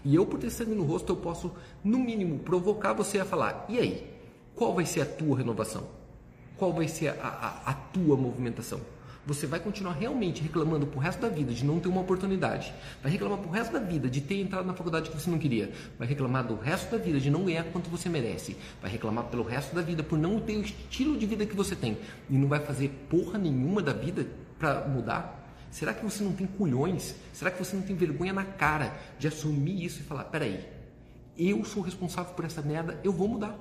E 0.04 0.14
eu, 0.14 0.24
por 0.24 0.38
ter 0.38 0.50
sangue 0.50 0.74
no 0.74 0.84
rosto, 0.84 1.12
eu 1.12 1.16
posso, 1.16 1.52
no 1.82 1.98
mínimo, 1.98 2.38
provocar 2.38 2.92
você 2.92 3.18
a 3.18 3.24
falar: 3.24 3.64
e 3.68 3.78
aí? 3.78 4.14
Qual 4.54 4.74
vai 4.74 4.84
ser 4.84 5.02
a 5.02 5.06
tua 5.06 5.38
renovação? 5.38 5.88
Qual 6.56 6.72
vai 6.72 6.88
ser 6.88 7.08
a, 7.08 7.62
a, 7.64 7.70
a 7.70 7.74
tua 7.74 8.16
movimentação? 8.16 8.80
Você 9.28 9.46
vai 9.46 9.60
continuar 9.60 9.92
realmente 9.92 10.42
reclamando 10.42 10.86
pro 10.86 10.98
resto 10.98 11.20
da 11.20 11.28
vida 11.28 11.52
de 11.52 11.62
não 11.62 11.78
ter 11.78 11.88
uma 11.88 12.00
oportunidade, 12.00 12.72
vai 13.02 13.12
reclamar 13.12 13.36
pro 13.36 13.50
resto 13.50 13.74
da 13.74 13.78
vida 13.78 14.08
de 14.08 14.22
ter 14.22 14.40
entrado 14.40 14.64
na 14.64 14.72
faculdade 14.72 15.10
que 15.10 15.20
você 15.20 15.30
não 15.30 15.38
queria, 15.38 15.70
vai 15.98 16.08
reclamar 16.08 16.46
do 16.46 16.56
resto 16.56 16.90
da 16.90 16.96
vida 16.96 17.20
de 17.20 17.30
não 17.30 17.44
ganhar 17.44 17.64
quanto 17.64 17.90
você 17.90 18.08
merece, 18.08 18.56
vai 18.80 18.90
reclamar 18.90 19.24
pelo 19.24 19.42
resto 19.42 19.74
da 19.74 19.82
vida 19.82 20.02
por 20.02 20.18
não 20.18 20.40
ter 20.40 20.56
o 20.56 20.62
estilo 20.62 21.18
de 21.18 21.26
vida 21.26 21.44
que 21.44 21.54
você 21.54 21.76
tem 21.76 21.98
e 22.30 22.38
não 22.38 22.48
vai 22.48 22.58
fazer 22.60 22.88
porra 23.10 23.38
nenhuma 23.38 23.82
da 23.82 23.92
vida 23.92 24.26
para 24.58 24.88
mudar? 24.88 25.34
Será 25.70 25.92
que 25.92 26.02
você 26.02 26.24
não 26.24 26.32
tem 26.32 26.46
culhões? 26.46 27.14
Será 27.30 27.50
que 27.50 27.62
você 27.62 27.76
não 27.76 27.82
tem 27.82 27.94
vergonha 27.94 28.32
na 28.32 28.44
cara 28.44 28.98
de 29.18 29.28
assumir 29.28 29.84
isso 29.84 30.00
e 30.00 30.04
falar: 30.04 30.24
peraí, 30.24 30.66
eu 31.36 31.62
sou 31.66 31.82
responsável 31.82 32.32
por 32.32 32.46
essa 32.46 32.62
merda, 32.62 32.98
eu 33.04 33.12
vou 33.12 33.28
mudar, 33.28 33.54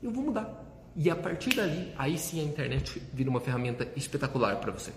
eu 0.00 0.12
vou 0.12 0.22
mudar. 0.22 0.64
E 0.94 1.10
a 1.10 1.16
partir 1.16 1.56
dali, 1.56 1.92
aí 1.98 2.16
sim 2.16 2.40
a 2.40 2.44
internet 2.44 3.02
vira 3.12 3.28
uma 3.28 3.40
ferramenta 3.40 3.88
espetacular 3.96 4.56
para 4.60 4.70
você. 4.70 4.92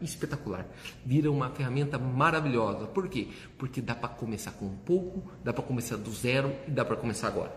Espetacular. 0.00 0.66
Vira 1.04 1.30
uma 1.30 1.50
ferramenta 1.50 1.98
maravilhosa. 1.98 2.86
Por 2.86 3.08
quê? 3.08 3.28
Porque 3.58 3.80
dá 3.80 3.94
para 3.94 4.08
começar 4.08 4.52
com 4.52 4.68
pouco, 4.68 5.22
dá 5.44 5.52
para 5.52 5.62
começar 5.62 5.96
do 5.96 6.10
zero 6.10 6.52
e 6.66 6.70
dá 6.70 6.84
para 6.84 6.96
começar 6.96 7.28
agora. 7.28 7.54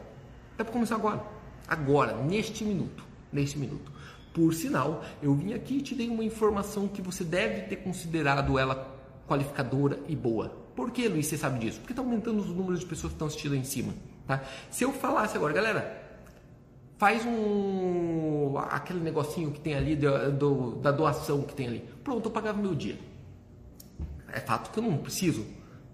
Dá 0.57 0.63
para 0.63 0.73
começar 0.73 0.95
agora. 0.95 1.23
Agora, 1.67 2.15
neste 2.21 2.63
minuto. 2.63 3.03
Neste 3.31 3.57
minuto. 3.57 3.91
Por 4.33 4.53
sinal, 4.53 5.03
eu 5.21 5.33
vim 5.35 5.53
aqui 5.53 5.77
e 5.77 5.81
te 5.81 5.95
dei 5.95 6.09
uma 6.09 6.23
informação 6.23 6.87
que 6.87 7.01
você 7.01 7.23
deve 7.23 7.61
ter 7.61 7.77
considerado 7.77 8.57
ela 8.57 8.93
qualificadora 9.27 9.99
e 10.07 10.15
boa. 10.15 10.49
Por 10.75 10.91
que, 10.91 11.07
Luiz, 11.07 11.27
você 11.27 11.37
sabe 11.37 11.59
disso? 11.59 11.79
Porque 11.79 11.93
está 11.93 12.01
aumentando 12.01 12.39
os 12.39 12.47
números 12.47 12.79
de 12.79 12.85
pessoas 12.85 13.11
que 13.11 13.15
estão 13.15 13.27
assistindo 13.27 13.53
aí 13.53 13.59
em 13.59 13.63
cima. 13.63 13.93
Tá? 14.25 14.41
Se 14.71 14.83
eu 14.83 14.91
falasse 14.91 15.37
agora, 15.37 15.53
galera, 15.53 16.02
faz 16.97 17.25
um 17.25 18.57
aquele 18.57 18.99
negocinho 18.99 19.51
que 19.51 19.59
tem 19.59 19.73
ali 19.73 19.95
do, 19.95 20.31
do, 20.31 20.75
da 20.75 20.91
doação 20.91 21.41
que 21.41 21.53
tem 21.53 21.67
ali. 21.67 21.89
Pronto, 22.03 22.27
eu 22.27 22.31
pagava 22.31 22.61
meu 22.61 22.75
dia. 22.75 22.97
É 24.31 24.39
fato 24.39 24.71
que 24.71 24.79
eu 24.79 24.83
não 24.83 24.97
preciso 24.97 25.45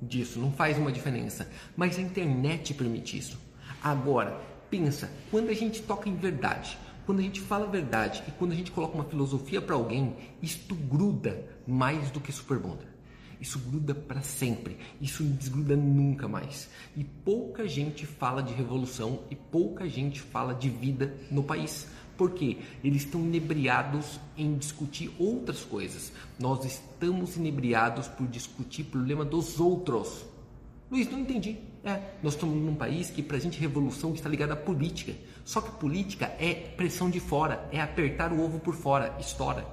disso, 0.02 0.40
não 0.40 0.52
faz 0.52 0.78
uma 0.78 0.92
diferença. 0.92 1.50
Mas 1.76 1.98
a 1.98 2.02
internet 2.02 2.74
permite 2.74 3.18
isso. 3.18 3.40
Agora, 3.84 4.40
pensa, 4.70 5.10
quando 5.32 5.50
a 5.50 5.54
gente 5.54 5.82
toca 5.82 6.10
em 6.10 6.16
verdade, 6.16 6.78
quando 7.06 7.20
a 7.20 7.24
gente 7.24 7.42
fala 7.42 7.66
a 7.66 7.70
verdade 7.70 8.24
e 8.28 8.32
quando 8.32 8.52
a 8.52 8.56
gente 8.56 8.72
coloca 8.72 8.96
uma 8.96 9.04
filosofia 9.04 9.62
para 9.62 9.76
alguém, 9.76 10.16
isto 10.42 10.76
gruda 10.76 11.44
mais 11.68 12.12
do 12.12 12.20
que 12.20 12.32
Super 12.32 12.58
Bonder. 12.60 12.88
Isso 13.40 13.58
gruda 13.60 13.96
para 13.96 14.22
sempre. 14.22 14.78
Isso 15.00 15.24
não 15.24 15.32
desgruda 15.32 15.76
nunca 15.76 16.28
mais. 16.28 16.70
E 16.96 17.04
pouca 17.04 17.68
gente 17.68 18.06
fala 18.06 18.44
de 18.44 18.54
revolução 18.54 19.22
e 19.32 19.36
pouca 19.36 19.88
gente 19.88 20.20
fala 20.20 20.54
de 20.54 20.70
vida 20.70 21.16
no 21.32 21.44
país. 21.44 21.88
Porque 22.18 22.58
eles 22.84 23.04
estão 23.04 23.22
inebriados 23.22 24.20
em 24.36 24.58
discutir 24.58 25.10
outras 25.18 25.64
coisas. 25.64 26.12
Nós 26.38 26.66
estamos 26.66 27.38
inebriados 27.38 28.10
por 28.10 28.28
discutir 28.28 28.84
problema 28.84 29.24
dos 29.24 29.60
outros. 29.60 30.26
Luiz, 30.92 31.10
não 31.10 31.20
entendi. 31.20 31.58
É, 31.84 32.16
nós 32.22 32.34
estamos 32.34 32.58
num 32.58 32.76
país 32.76 33.10
que, 33.10 33.24
para 33.24 33.38
a 33.38 33.40
gente, 33.40 33.58
revolução 33.58 34.14
está 34.14 34.28
ligada 34.28 34.54
à 34.54 34.58
política. 34.58 35.14
Só 35.46 35.62
que 35.62 35.72
política 35.80 36.26
é 36.38 36.54
pressão 36.54 37.10
de 37.10 37.20
fora, 37.20 37.68
é 37.72 37.80
apertar 37.80 38.34
o 38.34 38.44
ovo 38.44 38.60
por 38.60 38.76
fora, 38.76 39.16
estoura. 39.20 39.66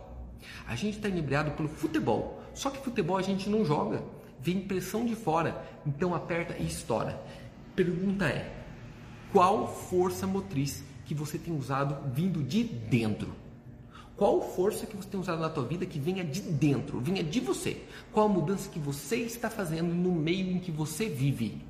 A 0.68 0.76
gente 0.76 0.96
está 0.96 1.08
inebriado 1.08 1.50
pelo 1.52 1.68
futebol. 1.68 2.35
Só 2.56 2.70
que 2.70 2.82
futebol 2.82 3.18
a 3.18 3.22
gente 3.22 3.50
não 3.50 3.66
joga. 3.66 4.02
Vem 4.40 4.62
pressão 4.62 5.04
de 5.04 5.14
fora, 5.14 5.62
então 5.86 6.14
aperta 6.14 6.56
e 6.58 6.66
estoura. 6.66 7.22
Pergunta 7.74 8.24
é: 8.26 8.50
qual 9.30 9.68
força 9.68 10.26
motriz 10.26 10.82
que 11.04 11.14
você 11.14 11.38
tem 11.38 11.54
usado 11.54 12.10
vindo 12.14 12.42
de 12.42 12.64
dentro? 12.64 13.34
Qual 14.16 14.40
força 14.40 14.86
que 14.86 14.96
você 14.96 15.06
tem 15.06 15.20
usado 15.20 15.42
na 15.42 15.50
tua 15.50 15.64
vida 15.66 15.84
que 15.84 15.98
venha 15.98 16.24
de 16.24 16.40
dentro, 16.40 16.98
venha 16.98 17.22
de 17.22 17.40
você? 17.40 17.82
Qual 18.10 18.24
a 18.24 18.28
mudança 18.28 18.70
que 18.70 18.78
você 18.78 19.16
está 19.16 19.50
fazendo 19.50 19.94
no 19.94 20.10
meio 20.10 20.50
em 20.50 20.58
que 20.58 20.70
você 20.70 21.10
vive? 21.10 21.62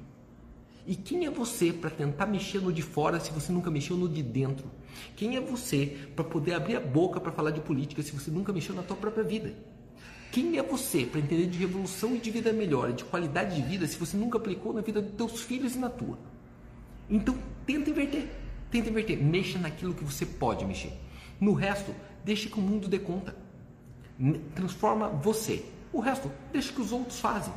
E 0.87 0.95
quem 0.95 1.27
é 1.27 1.31
você 1.31 1.73
para 1.73 1.91
tentar 1.91 2.27
mexer 2.27 2.61
no 2.61 2.73
de 2.73 2.83
fora 2.83 3.19
se 3.19 3.33
você 3.33 3.51
nunca 3.51 3.73
mexeu 3.73 3.97
no 3.97 4.09
de 4.09 4.23
dentro? 4.23 4.71
Quem 5.17 5.37
é 5.37 5.41
você 5.41 5.99
para 6.15 6.25
poder 6.25 6.55
abrir 6.55 6.77
a 6.77 6.81
boca 6.81 7.21
para 7.21 7.33
falar 7.33 7.51
de 7.51 7.61
política 7.61 8.05
se 8.05 8.13
você 8.13 8.31
nunca 8.31 8.53
mexeu 8.53 8.73
na 8.73 8.85
tua 8.85 8.97
própria 8.97 9.25
vida? 9.25 9.53
Quem 10.37 10.59
é 10.59 10.63
você 10.63 11.07
para 11.07 11.19
entender 11.19 11.47
de 11.47 11.57
revolução 11.57 12.15
e 12.15 12.19
de 12.19 12.31
vida 12.31 12.53
melhor, 12.53 12.93
de 12.93 13.07
qualidade 13.07 13.57
de 13.57 13.67
vida, 13.67 13.87
se 13.87 13.97
você 13.97 14.19
nunca 14.19 14.37
aplicou 14.37 14.71
na 14.71 14.83
vida 14.83 15.01
dos 15.01 15.15
teus 15.15 15.41
filhos 15.41 15.75
e 15.75 15.79
na 15.79 15.89
tua? 15.89 16.19
Então, 17.09 17.39
tenta 17.65 17.89
inverter. 17.89 18.29
Tenta 18.71 18.91
inverter. 18.91 19.17
Mexa 19.17 19.59
naquilo 19.59 19.95
que 19.95 20.05
você 20.05 20.27
pode 20.27 20.67
mexer. 20.67 20.93
No 21.41 21.55
resto, 21.55 21.91
deixe 22.23 22.51
que 22.51 22.59
o 22.59 22.61
mundo 22.61 22.87
dê 22.87 22.99
conta. 22.99 23.35
Transforma 24.55 25.09
você. 25.09 25.65
O 25.91 26.01
resto, 26.01 26.31
deixa 26.53 26.71
que 26.71 26.83
os 26.83 26.93
outros 26.93 27.19
fazem. 27.19 27.55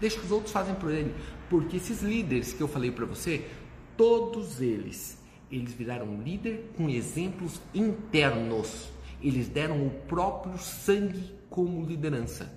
Deixa 0.00 0.16
que 0.16 0.24
os 0.24 0.30
outros 0.30 0.52
fazem 0.52 0.76
por 0.76 0.92
ele. 0.92 1.12
Porque 1.50 1.76
esses 1.76 2.02
líderes 2.02 2.52
que 2.52 2.60
eu 2.60 2.68
falei 2.68 2.92
para 2.92 3.04
você, 3.04 3.48
todos 3.96 4.60
eles, 4.60 5.18
eles 5.50 5.72
viraram 5.72 6.22
líder 6.22 6.70
com 6.76 6.88
exemplos 6.88 7.60
internos. 7.74 8.92
Eles 9.20 9.48
deram 9.48 9.84
o 9.84 9.90
próprio 9.90 10.56
sangue 10.56 11.41
como 11.52 11.86
liderança. 11.86 12.50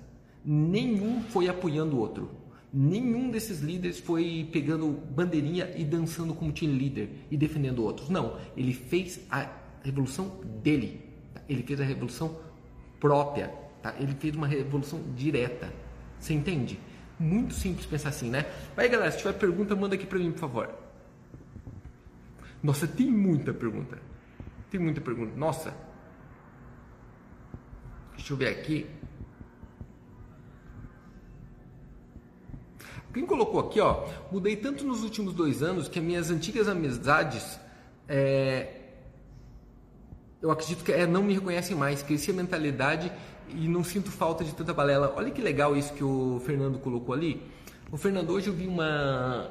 Nenhum 0.44 1.22
foi 1.22 1.48
apoiando 1.48 1.96
o 1.96 2.00
outro. 2.00 2.30
Nenhum 2.72 3.30
desses 3.30 3.60
líderes 3.60 4.00
foi 4.00 4.48
pegando 4.52 4.90
bandeirinha 4.90 5.70
e 5.76 5.84
dançando 5.84 6.34
como 6.34 6.52
team 6.52 6.72
leader 6.72 7.08
e 7.30 7.36
defendendo 7.36 7.84
outros. 7.84 8.08
Não, 8.08 8.38
ele 8.56 8.72
fez 8.72 9.20
a 9.30 9.48
revolução 9.82 10.40
dele. 10.62 11.00
Tá? 11.32 11.42
Ele 11.48 11.62
fez 11.62 11.80
a 11.80 11.84
revolução 11.84 12.38
própria. 12.98 13.48
Tá? 13.82 13.94
Ele 14.00 14.14
fez 14.14 14.34
uma 14.34 14.46
revolução 14.46 15.00
direta. 15.14 15.72
Você 16.18 16.34
entende? 16.34 16.78
Muito 17.18 17.54
simples 17.54 17.86
pensar 17.86 18.08
assim, 18.08 18.30
né? 18.30 18.46
Aí, 18.76 18.88
galera, 18.88 19.10
se 19.10 19.18
tiver 19.18 19.34
pergunta, 19.34 19.76
manda 19.76 19.94
aqui 19.94 20.06
pra 20.06 20.18
mim, 20.18 20.32
por 20.32 20.40
favor. 20.40 20.70
Nossa, 22.62 22.86
tem 22.86 23.10
muita 23.10 23.54
pergunta. 23.54 23.98
Tem 24.70 24.80
muita 24.80 25.00
pergunta. 25.00 25.36
Nossa. 25.36 25.85
Deixa 28.26 28.34
eu 28.34 28.38
ver 28.38 28.48
aqui. 28.48 28.86
Quem 33.14 33.24
colocou 33.24 33.60
aqui, 33.60 33.78
ó, 33.78 34.04
mudei 34.32 34.56
tanto 34.56 34.84
nos 34.84 35.04
últimos 35.04 35.32
dois 35.32 35.62
anos 35.62 35.86
que 35.86 36.00
as 36.00 36.04
minhas 36.04 36.28
antigas 36.28 36.66
amizades, 36.66 37.56
é, 38.08 38.80
eu 40.42 40.50
acredito 40.50 40.82
que 40.82 40.90
é, 40.90 41.06
não 41.06 41.22
me 41.22 41.34
reconhecem 41.34 41.76
mais. 41.76 42.02
Cresci 42.02 42.32
a 42.32 42.34
mentalidade 42.34 43.12
e 43.54 43.68
não 43.68 43.84
sinto 43.84 44.10
falta 44.10 44.42
de 44.42 44.52
tanta 44.52 44.74
balela. 44.74 45.14
Olha 45.16 45.30
que 45.30 45.40
legal 45.40 45.76
isso 45.76 45.92
que 45.94 46.02
o 46.02 46.42
Fernando 46.44 46.80
colocou 46.80 47.14
ali. 47.14 47.40
O 47.92 47.96
Fernando, 47.96 48.30
hoje 48.30 48.48
eu 48.48 48.52
vi 48.52 48.66
uma, 48.66 49.48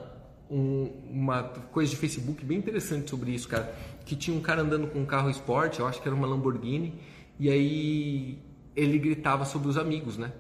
um, 0.52 0.92
uma 1.10 1.44
coisa 1.44 1.92
de 1.92 1.96
Facebook 1.96 2.44
bem 2.44 2.58
interessante 2.58 3.10
sobre 3.10 3.32
isso, 3.32 3.48
cara. 3.48 3.74
Que 4.06 4.18
tinha 4.18 4.36
um 4.36 4.42
cara 4.42 4.64
andando 4.64 4.88
com 4.88 5.00
um 5.00 5.06
carro 5.06 5.30
esporte, 5.30 5.80
eu 5.80 5.88
acho 5.88 6.02
que 6.02 6.08
era 6.10 6.16
uma 6.16 6.28
Lamborghini, 6.28 7.00
e 7.40 7.50
aí 7.50 8.55
ele 8.76 8.98
gritava 9.00 9.46
sobre 9.46 9.68
os 9.68 9.78
amigos, 9.78 10.18
né? 10.18 10.32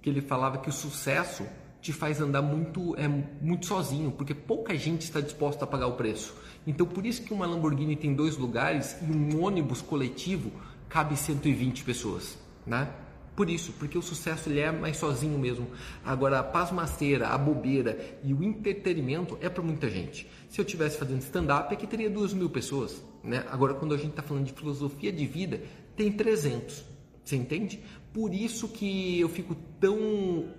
Que 0.00 0.10
ele 0.10 0.20
falava 0.20 0.58
que 0.58 0.68
o 0.68 0.72
sucesso 0.72 1.44
te 1.80 1.92
faz 1.92 2.20
andar 2.20 2.42
muito, 2.42 2.94
é, 2.96 3.08
muito 3.08 3.66
sozinho, 3.66 4.12
porque 4.12 4.34
pouca 4.34 4.74
gente 4.76 5.02
está 5.02 5.20
disposta 5.20 5.64
a 5.64 5.66
pagar 5.66 5.88
o 5.88 5.92
preço. 5.92 6.34
Então, 6.66 6.86
por 6.86 7.04
isso 7.04 7.22
que 7.22 7.34
uma 7.34 7.46
Lamborghini 7.46 7.96
tem 7.96 8.14
dois 8.14 8.36
lugares 8.36 8.96
e 9.02 9.04
um 9.04 9.42
ônibus 9.42 9.82
coletivo 9.82 10.52
cabe 10.88 11.16
120 11.16 11.82
pessoas 11.82 12.38
né? 12.66 12.88
Por 13.34 13.48
isso, 13.48 13.72
porque 13.78 13.96
o 13.96 14.02
sucesso 14.02 14.50
ele 14.50 14.60
é 14.60 14.70
mais 14.70 14.98
sozinho 14.98 15.38
mesmo. 15.38 15.66
Agora, 16.04 16.40
a 16.40 16.42
pasmaceira, 16.42 17.28
a 17.28 17.38
bobeira 17.38 18.18
e 18.22 18.34
o 18.34 18.42
entretenimento 18.42 19.38
é 19.40 19.48
para 19.48 19.62
muita 19.62 19.88
gente. 19.88 20.28
Se 20.50 20.60
eu 20.60 20.64
tivesse 20.64 20.98
fazendo 20.98 21.22
stand-up, 21.22 21.72
aqui 21.72 21.86
teria 21.86 22.10
duas 22.10 22.34
mil 22.34 22.50
pessoas. 22.50 23.02
Né? 23.24 23.42
Agora, 23.50 23.72
quando 23.72 23.94
a 23.94 23.96
gente 23.96 24.10
está 24.10 24.22
falando 24.22 24.44
de 24.44 24.52
filosofia 24.52 25.10
de 25.10 25.26
vida, 25.26 25.62
tem 25.96 26.12
300. 26.12 26.84
Você 27.24 27.36
entende? 27.36 27.82
Por 28.12 28.34
isso 28.34 28.68
que 28.68 29.18
eu 29.20 29.28
fico 29.28 29.54
tão 29.80 30.50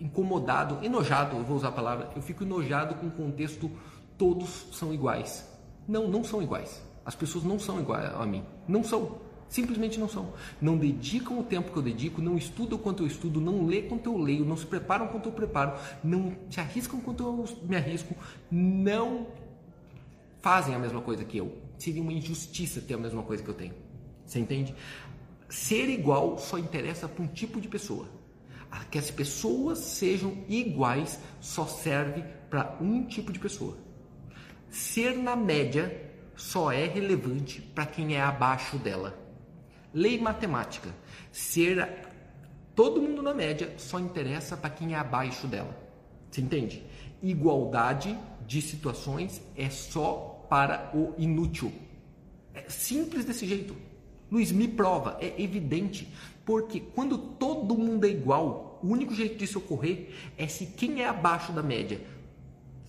incomodado, 0.00 0.84
enojado, 0.84 1.36
eu 1.36 1.44
vou 1.44 1.56
usar 1.56 1.68
a 1.68 1.72
palavra, 1.72 2.10
eu 2.16 2.22
fico 2.22 2.42
enojado 2.42 2.96
com 2.96 3.06
o 3.06 3.10
contexto 3.10 3.70
todos 4.16 4.66
são 4.72 4.92
iguais. 4.92 5.48
Não, 5.86 6.08
não 6.08 6.24
são 6.24 6.42
iguais. 6.42 6.82
As 7.04 7.14
pessoas 7.14 7.44
não 7.44 7.58
são 7.58 7.80
iguais 7.80 8.12
a 8.14 8.24
mim. 8.26 8.42
Não 8.66 8.82
são. 8.82 9.18
Simplesmente 9.48 10.00
não 10.00 10.08
são. 10.08 10.32
Não 10.60 10.76
dedicam 10.76 11.38
o 11.38 11.42
tempo 11.42 11.70
que 11.70 11.76
eu 11.76 11.82
dedico, 11.82 12.22
não 12.22 12.36
estudam 12.36 12.78
quanto 12.78 13.02
eu 13.02 13.06
estudo, 13.06 13.40
não 13.40 13.66
lê 13.66 13.82
quanto 13.82 14.10
eu 14.10 14.16
leio, 14.16 14.44
não 14.44 14.56
se 14.56 14.66
preparam 14.66 15.08
quanto 15.08 15.28
eu 15.28 15.32
preparo, 15.32 15.78
não 16.02 16.34
se 16.50 16.58
arriscam 16.58 17.00
quanto 17.00 17.22
eu 17.22 17.44
me 17.62 17.76
arrisco, 17.76 18.14
não 18.50 19.26
fazem 20.40 20.74
a 20.74 20.78
mesma 20.78 21.00
coisa 21.00 21.24
que 21.24 21.36
eu. 21.36 21.56
Seria 21.78 22.02
uma 22.02 22.12
injustiça 22.12 22.80
ter 22.80 22.94
a 22.94 22.98
mesma 22.98 23.22
coisa 23.22 23.42
que 23.42 23.48
eu 23.48 23.54
tenho. 23.54 23.74
Você 24.26 24.38
entende? 24.38 24.74
Ser 25.54 25.88
igual 25.88 26.36
só 26.36 26.58
interessa 26.58 27.08
para 27.08 27.22
um 27.22 27.28
tipo 27.28 27.60
de 27.60 27.68
pessoa. 27.68 28.08
Que 28.90 28.98
as 28.98 29.08
pessoas 29.08 29.78
sejam 29.78 30.44
iguais 30.48 31.20
só 31.40 31.64
serve 31.64 32.24
para 32.50 32.76
um 32.80 33.04
tipo 33.04 33.32
de 33.32 33.38
pessoa. 33.38 33.78
Ser 34.68 35.16
na 35.16 35.36
média 35.36 36.12
só 36.34 36.72
é 36.72 36.86
relevante 36.86 37.62
para 37.62 37.86
quem 37.86 38.16
é 38.16 38.20
abaixo 38.20 38.76
dela. 38.78 39.16
Lei 39.92 40.20
matemática. 40.20 40.92
Ser 41.30 41.88
todo 42.74 43.00
mundo 43.00 43.22
na 43.22 43.32
média 43.32 43.74
só 43.78 44.00
interessa 44.00 44.56
para 44.56 44.70
quem 44.70 44.94
é 44.94 44.96
abaixo 44.96 45.46
dela. 45.46 45.78
Você 46.28 46.40
entende? 46.40 46.84
Igualdade 47.22 48.18
de 48.44 48.60
situações 48.60 49.40
é 49.56 49.70
só 49.70 50.44
para 50.50 50.90
o 50.92 51.14
inútil. 51.16 51.72
É 52.52 52.68
simples 52.68 53.24
desse 53.24 53.46
jeito. 53.46 53.93
Luiz, 54.34 54.50
me 54.50 54.66
prova, 54.66 55.16
é 55.20 55.40
evidente. 55.40 56.12
Porque 56.44 56.80
quando 56.80 57.16
todo 57.16 57.78
mundo 57.78 58.04
é 58.04 58.08
igual, 58.08 58.80
o 58.82 58.88
único 58.88 59.14
jeito 59.14 59.38
disso 59.38 59.60
ocorrer 59.60 60.08
é 60.36 60.48
se 60.48 60.66
quem 60.66 61.02
é 61.02 61.08
abaixo 61.08 61.52
da 61.52 61.62
média 61.62 62.00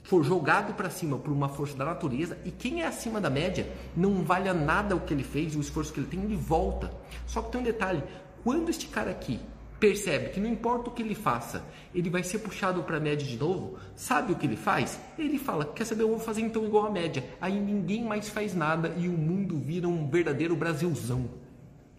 for 0.02 0.24
jogado 0.24 0.74
para 0.74 0.90
cima 0.90 1.20
por 1.20 1.32
uma 1.32 1.48
força 1.48 1.78
da 1.78 1.86
natureza 1.86 2.36
e 2.44 2.50
quem 2.50 2.82
é 2.82 2.88
acima 2.88 3.22
da 3.22 3.30
média 3.30 3.72
não 3.96 4.24
vale 4.24 4.52
nada 4.54 4.96
o 4.96 5.02
que 5.02 5.14
ele 5.14 5.24
fez, 5.24 5.56
o 5.56 5.62
esforço 5.62 5.94
que 5.94 6.00
ele 6.00 6.08
tem, 6.08 6.24
ele 6.24 6.36
volta. 6.36 6.92
Só 7.28 7.44
que 7.44 7.52
tem 7.52 7.62
um 7.62 7.64
detalhe: 7.64 8.02
quando 8.44 8.70
este 8.70 8.88
cara 8.88 9.12
aqui 9.12 9.40
percebe 9.86 10.30
que 10.30 10.40
não 10.40 10.50
importa 10.50 10.90
o 10.90 10.94
que 10.94 11.04
ele 11.04 11.14
faça, 11.14 11.64
ele 11.94 12.10
vai 12.10 12.24
ser 12.24 12.40
puxado 12.40 12.82
para 12.82 12.98
a 12.98 13.00
média 13.00 13.26
de 13.26 13.38
novo, 13.38 13.78
sabe 13.96 14.34
o 14.34 14.36
que 14.36 14.48
ele 14.48 14.56
faz? 14.56 15.00
Ele 15.16 15.38
fala: 15.38 15.64
Quer 15.64 15.86
saber, 15.86 16.02
eu 16.02 16.10
vou 16.10 16.20
fazer 16.20 16.42
então 16.42 16.66
igual 16.66 16.88
a 16.88 16.90
média. 16.90 17.24
Aí 17.40 17.60
ninguém 17.60 18.04
mais 18.04 18.28
faz 18.28 18.56
nada 18.56 18.96
e 18.98 19.08
o 19.08 19.12
mundo 19.12 19.60
vira 19.60 19.88
um 19.88 20.10
verdadeiro 20.10 20.56
Brasilzão. 20.56 21.30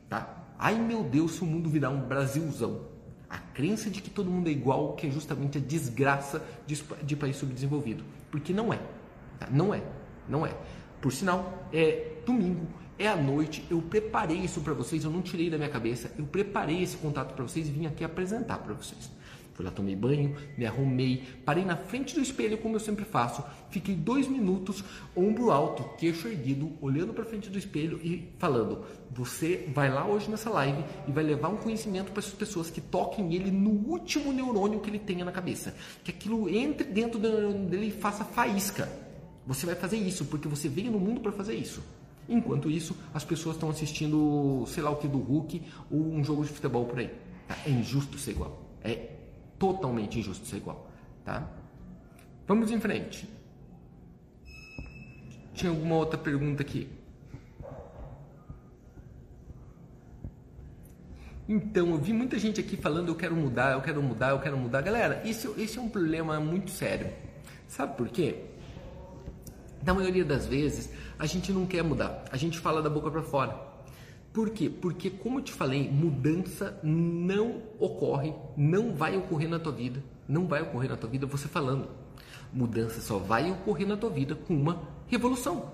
Tá? 0.08 0.48
Ai 0.58 0.74
meu 0.74 1.04
Deus, 1.04 1.32
se 1.32 1.42
o 1.42 1.46
mundo 1.46 1.70
virar 1.70 1.90
um 1.90 2.00
Brasilzão. 2.00 2.88
A 3.30 3.38
crença 3.38 3.88
de 3.88 4.02
que 4.02 4.10
todo 4.10 4.30
mundo 4.30 4.48
é 4.48 4.52
igual, 4.52 4.94
que 4.94 5.06
é 5.06 5.10
justamente 5.10 5.58
a 5.58 5.60
desgraça 5.60 6.44
de, 6.66 6.82
de 7.04 7.14
país 7.14 7.36
subdesenvolvido. 7.36 8.02
Porque 8.32 8.52
não 8.52 8.72
é. 8.72 8.80
Tá? 9.38 9.46
Não 9.48 9.72
é. 9.72 9.80
Não 10.28 10.44
é. 10.44 10.52
Por 11.00 11.12
sinal, 11.12 11.68
é 11.72 12.14
domingo, 12.24 12.66
é 12.98 13.08
à 13.08 13.16
noite. 13.16 13.64
Eu 13.70 13.80
preparei 13.82 14.38
isso 14.38 14.60
para 14.60 14.72
vocês, 14.72 15.04
eu 15.04 15.10
não 15.10 15.22
tirei 15.22 15.50
da 15.50 15.56
minha 15.56 15.70
cabeça. 15.70 16.12
Eu 16.18 16.26
preparei 16.26 16.82
esse 16.82 16.96
contato 16.96 17.34
para 17.34 17.44
vocês 17.44 17.68
e 17.68 17.70
vim 17.70 17.86
aqui 17.86 18.04
apresentar 18.04 18.58
para 18.58 18.74
vocês. 18.74 19.10
Fui 19.56 19.64
lá, 19.64 19.70
tomei 19.70 19.96
banho, 19.96 20.36
me 20.58 20.66
arrumei, 20.66 21.22
parei 21.42 21.64
na 21.64 21.78
frente 21.78 22.14
do 22.14 22.20
espelho, 22.20 22.58
como 22.58 22.76
eu 22.76 22.80
sempre 22.80 23.06
faço. 23.06 23.42
Fiquei 23.70 23.94
dois 23.94 24.28
minutos, 24.28 24.84
ombro 25.16 25.50
alto, 25.50 25.82
queixo 25.96 26.28
erguido, 26.28 26.72
olhando 26.78 27.14
para 27.14 27.24
frente 27.24 27.48
do 27.48 27.58
espelho 27.58 27.98
e 28.04 28.34
falando: 28.38 28.84
Você 29.10 29.66
vai 29.72 29.90
lá 29.90 30.06
hoje 30.06 30.30
nessa 30.30 30.50
live 30.50 30.84
e 31.08 31.10
vai 31.10 31.24
levar 31.24 31.48
um 31.48 31.56
conhecimento 31.56 32.12
para 32.12 32.20
as 32.20 32.28
pessoas 32.28 32.68
que 32.68 32.82
toquem 32.82 33.34
ele 33.34 33.50
no 33.50 33.70
último 33.70 34.30
neurônio 34.30 34.80
que 34.80 34.90
ele 34.90 34.98
tenha 34.98 35.24
na 35.24 35.32
cabeça. 35.32 35.74
Que 36.04 36.10
aquilo 36.10 36.50
entre 36.50 36.86
dentro 36.86 37.18
do 37.18 37.26
neurônio 37.26 37.66
dele 37.66 37.86
e 37.86 37.90
faça 37.90 38.26
faísca. 38.26 38.86
Você 39.46 39.64
vai 39.64 39.74
fazer 39.74 39.96
isso 39.96 40.26
porque 40.26 40.48
você 40.48 40.68
veio 40.68 40.92
no 40.92 41.00
mundo 41.00 41.22
para 41.22 41.32
fazer 41.32 41.54
isso. 41.54 41.82
Enquanto 42.28 42.70
isso, 42.70 42.96
as 43.14 43.24
pessoas 43.24 43.56
estão 43.56 43.70
assistindo, 43.70 44.64
sei 44.66 44.82
lá 44.82 44.90
o 44.90 44.96
que, 44.96 45.06
do 45.06 45.18
Hulk 45.18 45.62
ou 45.90 46.00
um 46.00 46.24
jogo 46.24 46.44
de 46.44 46.50
futebol 46.50 46.84
por 46.84 46.98
aí. 46.98 47.10
É 47.64 47.70
injusto 47.70 48.18
ser 48.18 48.32
igual. 48.32 48.62
É 48.82 49.10
totalmente 49.58 50.18
injusto 50.18 50.46
ser 50.46 50.56
igual, 50.56 50.90
tá? 51.24 51.48
Vamos 52.46 52.70
em 52.70 52.80
frente. 52.80 53.28
Tinha 55.54 55.70
alguma 55.70 55.96
outra 55.96 56.18
pergunta 56.18 56.62
aqui? 56.62 56.88
Então, 61.48 61.90
eu 61.90 61.98
vi 61.98 62.12
muita 62.12 62.38
gente 62.38 62.60
aqui 62.60 62.76
falando 62.76 63.08
eu 63.08 63.14
quero 63.14 63.36
mudar, 63.36 63.72
eu 63.72 63.80
quero 63.80 64.02
mudar, 64.02 64.30
eu 64.30 64.40
quero 64.40 64.58
mudar. 64.58 64.80
Galera, 64.80 65.22
esse, 65.24 65.48
esse 65.56 65.78
é 65.78 65.80
um 65.80 65.88
problema 65.88 66.40
muito 66.40 66.70
sério. 66.70 67.08
Sabe 67.68 67.96
por 67.96 68.08
quê? 68.08 68.44
Na 69.86 69.94
maioria 69.94 70.24
das 70.24 70.48
vezes, 70.48 70.90
a 71.16 71.26
gente 71.26 71.52
não 71.52 71.64
quer 71.64 71.84
mudar. 71.84 72.24
A 72.32 72.36
gente 72.36 72.58
fala 72.58 72.82
da 72.82 72.90
boca 72.90 73.08
para 73.08 73.22
fora. 73.22 73.56
Por 74.32 74.50
quê? 74.50 74.68
Porque, 74.68 75.08
como 75.08 75.38
eu 75.38 75.44
te 75.44 75.52
falei, 75.52 75.88
mudança 75.88 76.76
não 76.82 77.62
ocorre, 77.78 78.34
não 78.56 78.96
vai 78.96 79.16
ocorrer 79.16 79.48
na 79.48 79.60
tua 79.60 79.70
vida, 79.70 80.02
não 80.28 80.48
vai 80.48 80.60
ocorrer 80.60 80.90
na 80.90 80.96
tua 80.96 81.08
vida 81.08 81.24
você 81.24 81.46
falando. 81.46 81.88
Mudança 82.52 83.00
só 83.00 83.16
vai 83.16 83.48
ocorrer 83.52 83.86
na 83.86 83.96
tua 83.96 84.10
vida 84.10 84.34
com 84.34 84.54
uma 84.54 84.82
revolução. 85.06 85.70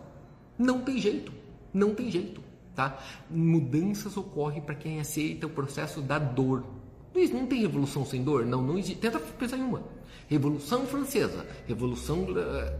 Não 0.59 0.83
tem 0.83 0.99
jeito, 0.99 1.33
não 1.73 1.95
tem 1.95 2.11
jeito, 2.11 2.43
tá? 2.75 2.99
Mudanças 3.31 4.15
ocorrem 4.15 4.61
para 4.61 4.75
quem 4.75 5.01
aceita 5.01 5.47
o 5.47 5.51
processo 5.51 6.03
da 6.03 6.19
dor. 6.19 6.67
Luiz, 7.15 7.31
não 7.31 7.47
tem 7.47 7.63
revolução 7.63 8.05
sem 8.05 8.23
dor? 8.23 8.45
Não, 8.45 8.61
não 8.61 8.79
existe. 8.79 9.01
Tenta 9.01 9.19
pensar 9.19 9.57
em 9.57 9.63
uma. 9.63 9.83
Revolução 10.29 10.87
Francesa, 10.87 11.47
Revolução 11.67 12.27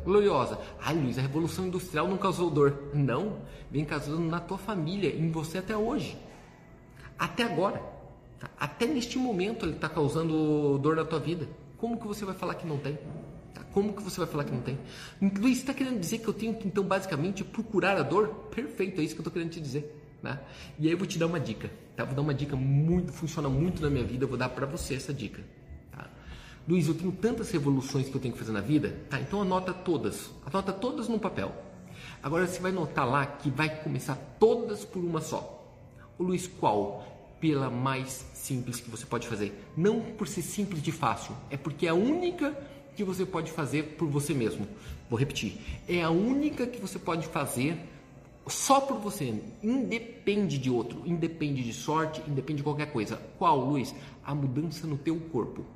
Gloriosa. 0.05 0.59
Ai, 0.81 0.95
Luiz, 0.95 1.19
a 1.19 1.23
Revolução 1.23 1.67
Industrial 1.67 2.09
não 2.09 2.17
causou 2.17 2.51
dor. 2.51 2.91
Não, 2.95 3.39
vem 3.71 3.85
causando 3.85 4.23
na 4.23 4.41
tua 4.41 4.59
família, 4.59 5.15
em 5.15 5.31
você 5.31 5.59
até 5.59 5.77
hoje. 5.77 6.17
Até 7.19 7.43
agora. 7.43 7.83
Tá? 8.41 8.51
Até 8.59 8.87
neste 8.87 9.19
momento 9.19 9.65
ele 9.65 9.75
está 9.75 9.89
causando 9.89 10.79
dor 10.79 10.97
na 10.97 11.05
tua 11.05 11.21
vida. 11.21 11.49
Como 11.79 11.99
que 11.99 12.07
você 12.07 12.25
vai 12.25 12.35
falar 12.35 12.55
que 12.55 12.67
não 12.67 12.79
tem? 12.79 12.99
Tá? 13.55 13.63
Como 13.73 13.93
que 13.93 14.03
você 14.03 14.19
vai 14.19 14.29
falar 14.29 14.45
que 14.45 14.53
não 14.53 14.61
tem? 14.61 14.79
Luiz, 15.21 15.59
está 15.59 15.75
querendo 15.75 16.01
dizer 16.01 16.19
que 16.19 16.29
eu 16.29 16.35
tenho 16.35 16.55
que, 16.55 16.67
então, 16.67 16.85
basicamente, 16.85 17.45
procurar 17.45 17.97
a 17.97 18.03
dor? 18.03 18.29
Perfeito, 18.51 19.01
é 19.01 19.05
isso 19.05 19.15
que 19.15 19.21
eu 19.21 19.23
estou 19.23 19.33
querendo 19.33 19.51
te 19.51 19.61
dizer. 19.61 19.99
Né? 20.23 20.39
E 20.79 20.87
aí 20.87 20.93
eu 20.93 20.99
vou 20.99 21.07
te 21.07 21.19
dar 21.19 21.27
uma 21.27 21.41
dica. 21.41 21.71
Tá? 21.97 22.05
Vou 22.05 22.15
dar 22.15 22.23
uma 22.23 22.35
dica 22.35 22.57
muito, 22.57 23.13
funciona 23.13 23.49
muito 23.49 23.83
na 23.83 23.91
minha 23.91 24.05
vida, 24.05 24.25
eu 24.25 24.29
vou 24.29 24.39
dar 24.39 24.49
para 24.49 24.65
você 24.67 24.95
essa 24.95 25.13
dica. 25.13 25.43
Luiz, 26.69 26.87
eu 26.87 26.95
tenho 26.95 27.11
tantas 27.11 27.51
revoluções 27.51 28.09
que 28.09 28.15
eu 28.15 28.21
tenho 28.21 28.33
que 28.33 28.39
fazer 28.39 28.53
na 28.53 28.61
vida. 28.61 28.97
Tá, 29.11 29.21
então 29.21 29.43
anota 29.43 29.73
todas. 29.73 30.31
Anota 30.47 30.73
todas 30.73 31.09
no 31.09 31.19
papel. 31.19 31.53
Agora 32.23 32.47
você 32.47 32.61
vai 32.61 32.71
notar 32.71 33.09
lá 33.09 33.27
que 33.27 33.51
vai 33.51 33.83
começar 33.83 34.15
todas 34.39 34.85
por 34.85 35.03
uma 35.03 35.21
só. 35.21 35.61
O 36.17 36.23
Luiz, 36.23 36.47
qual? 36.47 37.05
Pela 37.41 37.69
mais 37.69 38.25
simples 38.33 38.79
que 38.79 38.89
você 38.89 39.05
pode 39.05 39.27
fazer. 39.27 39.53
Não 39.77 40.01
por 40.01 40.29
ser 40.29 40.43
simples 40.43 40.81
de 40.81 40.93
fácil, 40.93 41.35
é 41.51 41.57
porque 41.57 41.87
é 41.87 41.89
a 41.89 41.95
única 41.95 42.57
que 42.95 43.03
você 43.03 43.27
pode 43.27 43.51
fazer 43.51 43.97
por 43.97 44.07
você 44.07 44.33
mesmo. 44.33 44.69
Vou 45.11 45.19
repetir. 45.19 45.59
É 45.89 46.01
a 46.03 46.11
única 46.11 46.65
que 46.65 46.81
você 46.81 46.97
pode 46.97 47.27
fazer 47.27 47.77
só 48.47 48.81
por 48.81 48.99
você. 48.99 49.35
Independe 49.61 50.59
de 50.59 50.71
outro, 50.71 51.03
independe 51.05 51.65
de 51.65 51.73
sorte, 51.73 52.23
independe 52.29 52.59
de 52.59 52.63
qualquer 52.63 52.93
coisa. 52.93 53.17
Qual, 53.37 53.59
Luiz? 53.59 53.93
A 54.25 54.33
mudança 54.33 54.87
no 54.87 54.97
teu 54.97 55.19
corpo 55.19 55.67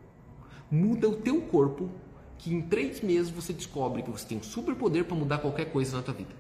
muda 0.71 1.09
o 1.09 1.17
teu 1.17 1.41
corpo, 1.43 1.91
que 2.39 2.53
em 2.53 2.61
três 2.61 3.01
meses 3.01 3.31
você 3.31 3.53
descobre 3.53 4.03
que 4.03 4.11
você 4.11 4.27
tem 4.27 4.39
um 4.39 4.43
superpoder 4.43 5.05
para 5.05 5.17
mudar 5.17 5.39
qualquer 5.39 5.67
coisa 5.67 5.97
na 5.97 6.03
tua 6.03 6.15
vida. 6.15 6.31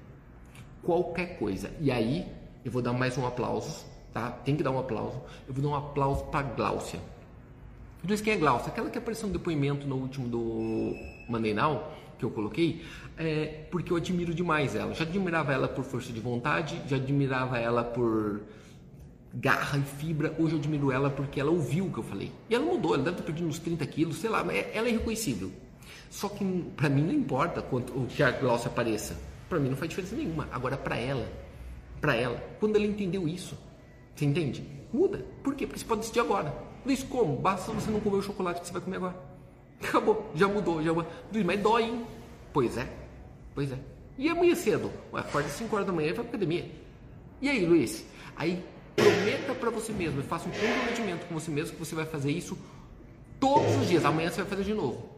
Qualquer 0.82 1.38
coisa. 1.38 1.70
E 1.80 1.90
aí, 1.90 2.26
eu 2.64 2.70
vou 2.70 2.82
dar 2.82 2.92
mais 2.92 3.16
um 3.16 3.26
aplauso, 3.26 3.86
tá? 4.12 4.30
Tem 4.30 4.56
que 4.56 4.62
dar 4.62 4.70
um 4.70 4.78
aplauso. 4.78 5.20
Eu 5.48 5.54
vou 5.54 5.62
dar 5.62 5.68
um 5.68 5.74
aplauso 5.74 6.24
para 6.24 6.42
Gláucia. 6.42 7.00
Diz 8.04 8.20
quem 8.20 8.34
é 8.34 8.36
Gláucia? 8.36 8.68
Aquela 8.68 8.88
que 8.88 8.98
apareceu 8.98 9.26
no 9.26 9.32
depoimento 9.32 9.86
no 9.86 9.96
último 9.96 10.28
do 10.28 10.94
Monday 11.28 11.54
Now, 11.54 11.90
que 12.18 12.24
eu 12.24 12.30
coloquei, 12.30 12.84
é 13.16 13.64
porque 13.70 13.92
eu 13.92 13.96
admiro 13.96 14.32
demais 14.32 14.76
ela. 14.76 14.94
Já 14.94 15.04
admirava 15.04 15.52
ela 15.52 15.66
por 15.66 15.84
força 15.84 16.12
de 16.12 16.20
vontade, 16.20 16.80
já 16.86 16.96
admirava 16.96 17.58
ela 17.58 17.82
por 17.82 18.42
garra 19.34 19.78
e 19.78 19.82
fibra. 19.82 20.34
Hoje 20.38 20.54
eu 20.54 20.58
admiro 20.58 20.90
ela 20.90 21.10
porque 21.10 21.40
ela 21.40 21.50
ouviu 21.50 21.86
o 21.86 21.92
que 21.92 21.98
eu 21.98 22.02
falei. 22.02 22.32
E 22.48 22.54
ela 22.54 22.64
mudou, 22.64 22.94
ela 22.94 23.04
deve 23.04 23.18
ter 23.18 23.22
perdido 23.22 23.48
uns 23.48 23.58
30 23.58 23.86
quilos, 23.86 24.16
sei 24.16 24.30
lá, 24.30 24.42
mas 24.42 24.66
ela 24.72 24.88
é 24.88 24.92
reconhecível. 24.92 25.50
Só 26.10 26.28
que 26.28 26.44
para 26.76 26.88
mim 26.88 27.02
não 27.02 27.12
importa 27.12 27.60
quanto 27.62 27.92
o 27.92 28.06
que 28.06 28.22
a 28.22 28.30
Glaucia 28.30 28.68
apareça. 28.68 29.16
Para 29.48 29.58
mim 29.58 29.68
não 29.68 29.76
faz 29.76 29.88
diferença 29.88 30.16
nenhuma. 30.16 30.48
Agora 30.50 30.76
para 30.76 30.96
ela, 30.96 31.28
para 32.00 32.14
ela, 32.14 32.42
quando 32.58 32.76
ela 32.76 32.86
entendeu 32.86 33.28
isso, 33.28 33.56
você 34.14 34.24
entende? 34.24 34.66
Muda. 34.92 35.24
Por 35.42 35.54
quê? 35.54 35.66
Porque 35.66 35.80
você 35.80 35.84
pode 35.84 36.00
decidir 36.00 36.20
agora. 36.20 36.54
Luiz, 36.84 37.02
como? 37.02 37.36
Basta 37.36 37.72
você 37.72 37.90
não 37.90 38.00
comer 38.00 38.16
o 38.16 38.22
chocolate 38.22 38.60
que 38.60 38.66
você 38.66 38.72
vai 38.72 38.82
comer 38.82 38.96
agora. 38.96 39.16
Acabou, 39.82 40.30
já 40.34 40.48
mudou, 40.48 40.82
já 40.82 40.92
Luiz, 40.92 41.44
mas 41.44 41.60
dói, 41.60 41.82
hein? 41.84 42.06
Pois 42.52 42.78
é, 42.78 42.88
pois 43.54 43.70
é. 43.70 43.78
E 44.16 44.28
amanhã 44.28 44.54
cedo? 44.54 44.90
Acorda 45.12 45.48
às 45.48 45.54
5 45.54 45.74
horas 45.74 45.86
da 45.86 45.92
manhã 45.92 46.08
e 46.08 46.12
vai 46.12 46.24
pra 46.24 46.30
academia. 46.30 46.70
E 47.42 47.50
aí, 47.50 47.66
Luiz? 47.66 48.06
Aí 48.34 48.64
Prometa 48.96 49.54
para 49.54 49.70
você 49.70 49.92
mesmo, 49.92 50.22
faça 50.22 50.48
um 50.48 50.52
comprometimento 50.52 51.26
com 51.26 51.34
você 51.34 51.50
mesmo 51.50 51.74
que 51.74 51.78
você 51.78 51.94
vai 51.94 52.06
fazer 52.06 52.32
isso 52.32 52.58
todos 53.38 53.76
os 53.76 53.88
dias. 53.88 54.04
Amanhã 54.04 54.30
você 54.30 54.40
vai 54.40 54.50
fazer 54.50 54.64
de 54.64 54.74
novo. 54.74 55.16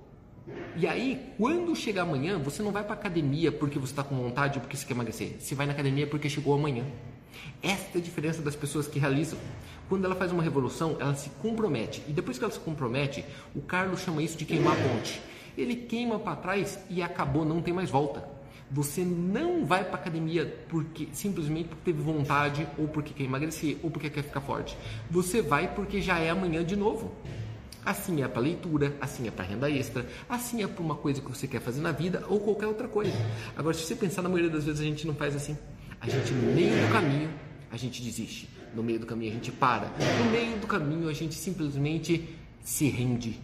E 0.76 0.86
aí, 0.86 1.32
quando 1.36 1.74
chegar 1.74 2.02
amanhã, 2.02 2.38
você 2.38 2.62
não 2.62 2.72
vai 2.72 2.82
para 2.84 2.94
academia 2.94 3.50
porque 3.52 3.78
você 3.78 3.92
está 3.92 4.02
com 4.02 4.16
vontade 4.16 4.58
ou 4.58 4.60
porque 4.60 4.76
você 4.76 4.86
quer 4.86 4.94
emagrecer. 4.94 5.36
Você 5.38 5.54
vai 5.54 5.66
na 5.66 5.72
academia 5.72 6.06
porque 6.06 6.28
chegou 6.28 6.54
amanhã. 6.54 6.84
Esta 7.62 7.98
é 7.98 8.00
a 8.00 8.04
diferença 8.04 8.42
das 8.42 8.56
pessoas 8.56 8.86
que 8.86 8.98
realizam. 8.98 9.38
Quando 9.88 10.04
ela 10.04 10.14
faz 10.14 10.32
uma 10.32 10.42
revolução, 10.42 10.96
ela 11.00 11.14
se 11.14 11.30
compromete. 11.42 12.02
E 12.08 12.12
depois 12.12 12.38
que 12.38 12.44
ela 12.44 12.52
se 12.52 12.60
compromete, 12.60 13.24
o 13.54 13.60
Carlos 13.60 14.00
chama 14.00 14.22
isso 14.22 14.36
de 14.36 14.44
queimar 14.44 14.74
a 14.74 14.88
ponte. 14.88 15.20
Ele 15.56 15.74
queima 15.74 16.18
para 16.18 16.36
trás 16.36 16.78
e 16.88 17.02
acabou, 17.02 17.44
não 17.44 17.60
tem 17.60 17.74
mais 17.74 17.90
volta. 17.90 18.37
Você 18.70 19.02
não 19.02 19.64
vai 19.64 19.84
para 19.84 19.94
academia 19.94 20.46
porque 20.68 21.08
simplesmente 21.12 21.68
porque 21.68 21.90
teve 21.90 22.02
vontade 22.02 22.68
ou 22.76 22.86
porque 22.86 23.14
quer 23.14 23.24
emagrecer 23.24 23.78
ou 23.82 23.90
porque 23.90 24.10
quer 24.10 24.22
ficar 24.22 24.42
forte. 24.42 24.76
Você 25.10 25.40
vai 25.40 25.74
porque 25.74 26.02
já 26.02 26.18
é 26.18 26.30
amanhã 26.30 26.62
de 26.62 26.76
novo. 26.76 27.12
Assim 27.84 28.22
é 28.22 28.28
para 28.28 28.42
leitura, 28.42 28.94
assim 29.00 29.26
é 29.26 29.30
para 29.30 29.46
renda 29.46 29.70
extra, 29.70 30.06
assim 30.28 30.62
é 30.62 30.66
para 30.66 30.82
uma 30.82 30.94
coisa 30.94 31.22
que 31.22 31.30
você 31.30 31.46
quer 31.46 31.60
fazer 31.60 31.80
na 31.80 31.92
vida 31.92 32.22
ou 32.28 32.38
qualquer 32.38 32.66
outra 32.66 32.86
coisa. 32.86 33.12
Agora, 33.56 33.74
se 33.74 33.82
você 33.82 33.94
pensar, 33.94 34.20
na 34.20 34.28
maioria 34.28 34.50
das 34.50 34.64
vezes 34.64 34.80
a 34.80 34.84
gente 34.84 35.06
não 35.06 35.14
faz 35.14 35.34
assim. 35.34 35.56
A 36.00 36.08
gente, 36.08 36.32
no 36.32 36.54
meio 36.54 36.86
do 36.86 36.92
caminho, 36.92 37.30
a 37.70 37.76
gente 37.78 38.02
desiste. 38.02 38.48
No 38.74 38.82
meio 38.82 39.00
do 39.00 39.06
caminho, 39.06 39.30
a 39.32 39.34
gente 39.34 39.50
para. 39.50 39.90
No 40.18 40.30
meio 40.30 40.58
do 40.58 40.66
caminho, 40.66 41.08
a 41.08 41.12
gente 41.14 41.34
simplesmente 41.34 42.36
se 42.62 42.88
rende, 42.90 43.40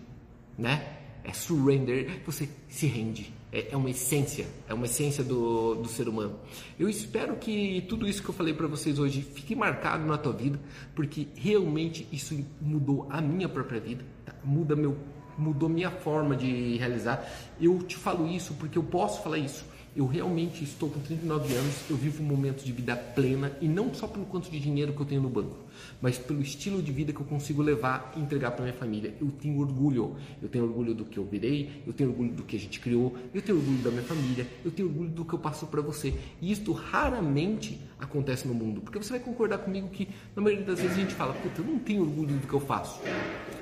né? 0.59 1.04
É 1.25 1.33
surrender, 1.33 2.21
você 2.27 2.49
se 2.69 2.87
rende 2.87 3.33
é, 3.55 3.69
é 3.71 3.77
uma 3.77 3.89
essência, 3.89 4.47
é 4.69 4.75
uma 4.75 4.87
essência 4.87 5.23
do, 5.23 5.77
do 5.77 5.89
ser 5.89 6.09
humano. 6.09 6.41
Eu 6.77 6.89
espero 6.89 7.37
que 7.37 7.85
tudo 7.89 8.07
isso 8.09 8.21
que 8.21 8.29
eu 8.29 8.35
falei 8.35 8.53
para 8.53 8.67
vocês 8.67 8.99
hoje 8.99 9.23
fique 9.23 9.55
marcado 9.55 10.05
na 10.05 10.19
tua 10.19 10.33
vida, 10.33 10.59
porque 10.93 11.29
realmente 11.37 12.09
isso 12.11 12.37
mudou 12.61 13.07
a 13.09 13.21
minha 13.21 13.49
própria 13.49 13.79
vida, 13.79 14.05
tá? 14.27 14.35
muda 14.43 14.75
meu, 14.75 14.97
mudou 15.39 15.69
minha 15.69 15.91
forma 15.91 16.35
de 16.35 16.77
realizar. 16.79 17.25
Eu 17.61 17.79
te 17.79 17.97
falo 17.97 18.27
isso 18.27 18.55
porque 18.55 18.77
eu 18.77 18.83
posso 18.83 19.23
falar 19.23 19.39
isso 19.39 19.65
eu 19.97 20.07
realmente 20.07 20.65
estou 20.65 20.91
com 20.91 20.99
39 20.99 21.55
anos, 21.55 21.75
eu 21.89 21.97
vivo 21.97 22.23
um 22.23 22.27
momento 22.27 22.65
de 22.65 22.73
vida 22.73 22.97
plena 22.97 23.57
e 23.61 23.69
não 23.69 23.95
só 23.95 24.09
pelo 24.09 24.27
quanto 24.27 24.51
de 24.51 24.59
dinheiro 24.59 24.93
que 24.93 25.01
eu 25.01 25.07
tenho 25.07 25.23
no 25.23 25.29
banco, 25.29 25.57
mas 26.03 26.19
pelo 26.19 26.43
estilo 26.43 26.83
de 26.83 26.91
vida 26.91 27.13
que 27.13 27.21
eu 27.21 27.27
consigo 27.27 27.63
levar 27.63 28.13
e 28.17 28.21
entregar 28.21 28.51
para 28.51 28.65
minha 28.65 28.75
família. 28.75 29.15
Eu 29.21 29.31
tenho 29.31 29.61
orgulho, 29.61 30.17
eu 30.43 30.49
tenho 30.49 30.65
orgulho 30.65 30.95
do 30.95 31.05
que 31.05 31.17
eu 31.17 31.25
virei, 31.25 31.83
eu 31.87 31.93
tenho 31.93 32.11
orgulho 32.11 32.33
do 32.33 32.43
que 32.43 32.57
a 32.57 32.59
gente 32.59 32.81
criou, 32.81 33.17
eu 33.33 33.41
tenho 33.41 33.59
orgulho 33.59 33.79
da 33.79 33.91
minha 33.91 34.03
família, 34.03 34.47
eu 34.65 34.71
tenho 34.73 34.89
orgulho 34.89 35.11
do 35.11 35.25
que 35.25 35.33
eu 35.33 35.39
passo 35.39 35.67
para 35.67 35.81
você. 35.81 36.13
E 36.43 36.51
isto 36.51 36.73
raramente 36.73 37.81
acontece 37.99 38.49
no 38.49 38.55
mundo, 38.55 38.81
porque 38.81 38.99
você 38.99 39.11
vai 39.11 39.21
concordar 39.21 39.59
comigo 39.59 39.89
que 39.89 40.09
na 40.35 40.43
maioria 40.43 40.65
das 40.65 40.81
vezes 40.81 40.97
a 40.97 41.01
gente 41.01 41.15
fala, 41.15 41.33
puta, 41.35 41.61
eu 41.61 41.67
não 41.67 41.79
tenho 41.79 42.03
orgulho 42.03 42.37
do 42.37 42.47
que 42.49 42.55
eu 42.55 42.61
faço. 42.61 43.01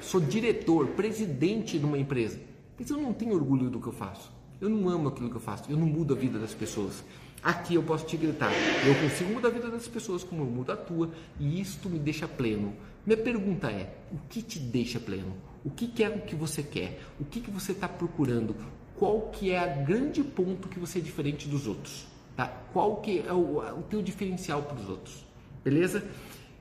Sou 0.00 0.20
diretor, 0.20 0.88
presidente 0.88 1.78
de 1.78 1.84
uma 1.84 1.98
empresa, 1.98 2.40
mas 2.78 2.88
eu 2.88 2.96
não 2.96 3.12
tenho 3.12 3.34
orgulho 3.34 3.68
do 3.68 3.78
que 3.78 3.86
eu 3.86 3.92
faço. 3.92 4.41
Eu 4.62 4.68
não 4.68 4.88
amo 4.88 5.08
aquilo 5.08 5.28
que 5.28 5.34
eu 5.34 5.40
faço, 5.40 5.68
eu 5.68 5.76
não 5.76 5.88
mudo 5.88 6.14
a 6.14 6.16
vida 6.16 6.38
das 6.38 6.54
pessoas. 6.54 7.02
Aqui 7.42 7.74
eu 7.74 7.82
posso 7.82 8.06
te 8.06 8.16
gritar, 8.16 8.52
eu 8.86 8.94
consigo 8.94 9.32
mudar 9.32 9.48
a 9.48 9.50
vida 9.50 9.68
das 9.68 9.88
pessoas 9.88 10.22
como 10.22 10.42
eu 10.42 10.46
mudo 10.46 10.70
a 10.70 10.76
tua, 10.76 11.10
e 11.40 11.60
isto 11.60 11.90
me 11.90 11.98
deixa 11.98 12.28
pleno. 12.28 12.72
Minha 13.04 13.16
pergunta 13.16 13.68
é: 13.72 13.92
o 14.12 14.18
que 14.28 14.40
te 14.40 14.60
deixa 14.60 15.00
pleno? 15.00 15.34
O 15.64 15.70
que, 15.70 16.04
é 16.04 16.08
o 16.08 16.20
que 16.20 16.36
você 16.36 16.62
quer? 16.62 17.00
O 17.18 17.24
que, 17.24 17.40
que 17.40 17.50
você 17.50 17.72
está 17.72 17.88
procurando? 17.88 18.54
Qual 18.96 19.32
que 19.32 19.50
é 19.50 19.60
o 19.60 19.84
grande 19.84 20.22
ponto 20.22 20.68
que 20.68 20.78
você 20.78 21.00
é 21.00 21.02
diferente 21.02 21.48
dos 21.48 21.66
outros? 21.66 22.06
Tá? 22.36 22.46
Qual 22.72 23.00
que 23.00 23.18
é 23.26 23.32
o, 23.32 23.58
o 23.58 23.82
teu 23.90 24.00
diferencial 24.00 24.62
para 24.62 24.76
os 24.76 24.88
outros? 24.88 25.24
Beleza? 25.64 26.04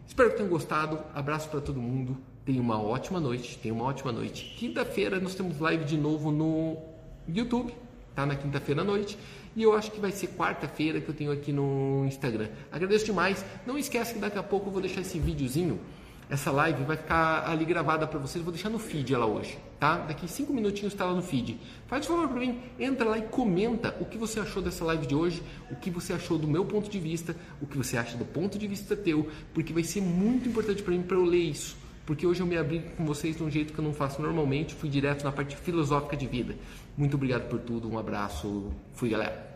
Espero 0.07 0.31
que 0.31 0.37
tenham 0.37 0.49
gostado. 0.49 0.99
Abraço 1.13 1.49
para 1.49 1.61
todo 1.61 1.79
mundo. 1.79 2.17
Tenha 2.43 2.61
uma 2.61 2.81
ótima 2.81 3.19
noite. 3.19 3.59
Tenha 3.59 3.75
uma 3.75 3.85
ótima 3.85 4.11
noite. 4.11 4.55
Quinta-feira 4.57 5.19
nós 5.19 5.35
temos 5.35 5.59
live 5.59 5.85
de 5.85 5.97
novo 5.97 6.31
no 6.31 6.89
YouTube, 7.27 7.73
tá? 8.15 8.25
Na 8.25 8.35
quinta-feira 8.35 8.81
à 8.81 8.83
noite. 8.83 9.17
E 9.55 9.63
eu 9.63 9.75
acho 9.75 9.91
que 9.91 9.99
vai 9.99 10.11
ser 10.11 10.27
quarta-feira 10.27 11.01
que 11.01 11.09
eu 11.09 11.15
tenho 11.15 11.31
aqui 11.31 11.51
no 11.51 12.05
Instagram. 12.05 12.49
Agradeço 12.71 13.05
demais. 13.05 13.43
Não 13.65 13.77
esquece 13.77 14.13
que 14.13 14.19
daqui 14.19 14.37
a 14.37 14.43
pouco 14.43 14.67
eu 14.67 14.71
vou 14.71 14.81
deixar 14.81 15.01
esse 15.01 15.19
videozinho 15.19 15.79
essa 16.31 16.49
live 16.49 16.85
vai 16.85 16.95
ficar 16.95 17.49
ali 17.49 17.65
gravada 17.65 18.07
para 18.07 18.17
vocês. 18.17 18.41
Vou 18.41 18.53
deixar 18.53 18.69
no 18.69 18.79
feed 18.79 19.13
ela 19.13 19.25
hoje, 19.25 19.59
tá? 19.77 19.97
Daqui 19.97 20.29
cinco 20.29 20.53
minutinhos 20.53 20.93
está 20.93 21.03
lá 21.03 21.13
no 21.13 21.21
feed. 21.21 21.59
Faz 21.87 22.05
favor 22.05 22.29
para 22.29 22.39
mim, 22.39 22.57
entra 22.79 23.09
lá 23.09 23.17
e 23.17 23.23
comenta 23.23 23.97
o 23.99 24.05
que 24.05 24.17
você 24.17 24.39
achou 24.39 24.63
dessa 24.63 24.85
live 24.85 25.05
de 25.05 25.13
hoje, 25.13 25.43
o 25.69 25.75
que 25.75 25.89
você 25.89 26.13
achou 26.13 26.37
do 26.37 26.47
meu 26.47 26.63
ponto 26.63 26.89
de 26.89 26.99
vista, 26.99 27.35
o 27.61 27.67
que 27.67 27.77
você 27.77 27.97
acha 27.97 28.15
do 28.15 28.23
ponto 28.23 28.57
de 28.57 28.65
vista 28.65 28.95
teu, 28.95 29.27
porque 29.53 29.73
vai 29.73 29.83
ser 29.83 29.99
muito 29.99 30.47
importante 30.47 30.81
para 30.81 30.93
mim 30.93 31.01
para 31.01 31.17
eu 31.17 31.25
ler 31.25 31.43
isso. 31.43 31.75
Porque 32.05 32.25
hoje 32.25 32.39
eu 32.39 32.45
me 32.45 32.57
abri 32.57 32.81
com 32.95 33.05
vocês 33.05 33.35
de 33.35 33.43
um 33.43 33.51
jeito 33.51 33.73
que 33.73 33.79
eu 33.79 33.83
não 33.83 33.93
faço 33.93 34.21
normalmente, 34.21 34.73
fui 34.73 34.89
direto 34.89 35.25
na 35.25 35.33
parte 35.33 35.57
filosófica 35.57 36.15
de 36.15 36.27
vida. 36.27 36.55
Muito 36.97 37.15
obrigado 37.15 37.47
por 37.49 37.59
tudo, 37.59 37.89
um 37.89 37.97
abraço, 37.97 38.71
fui 38.93 39.09
galera. 39.09 39.50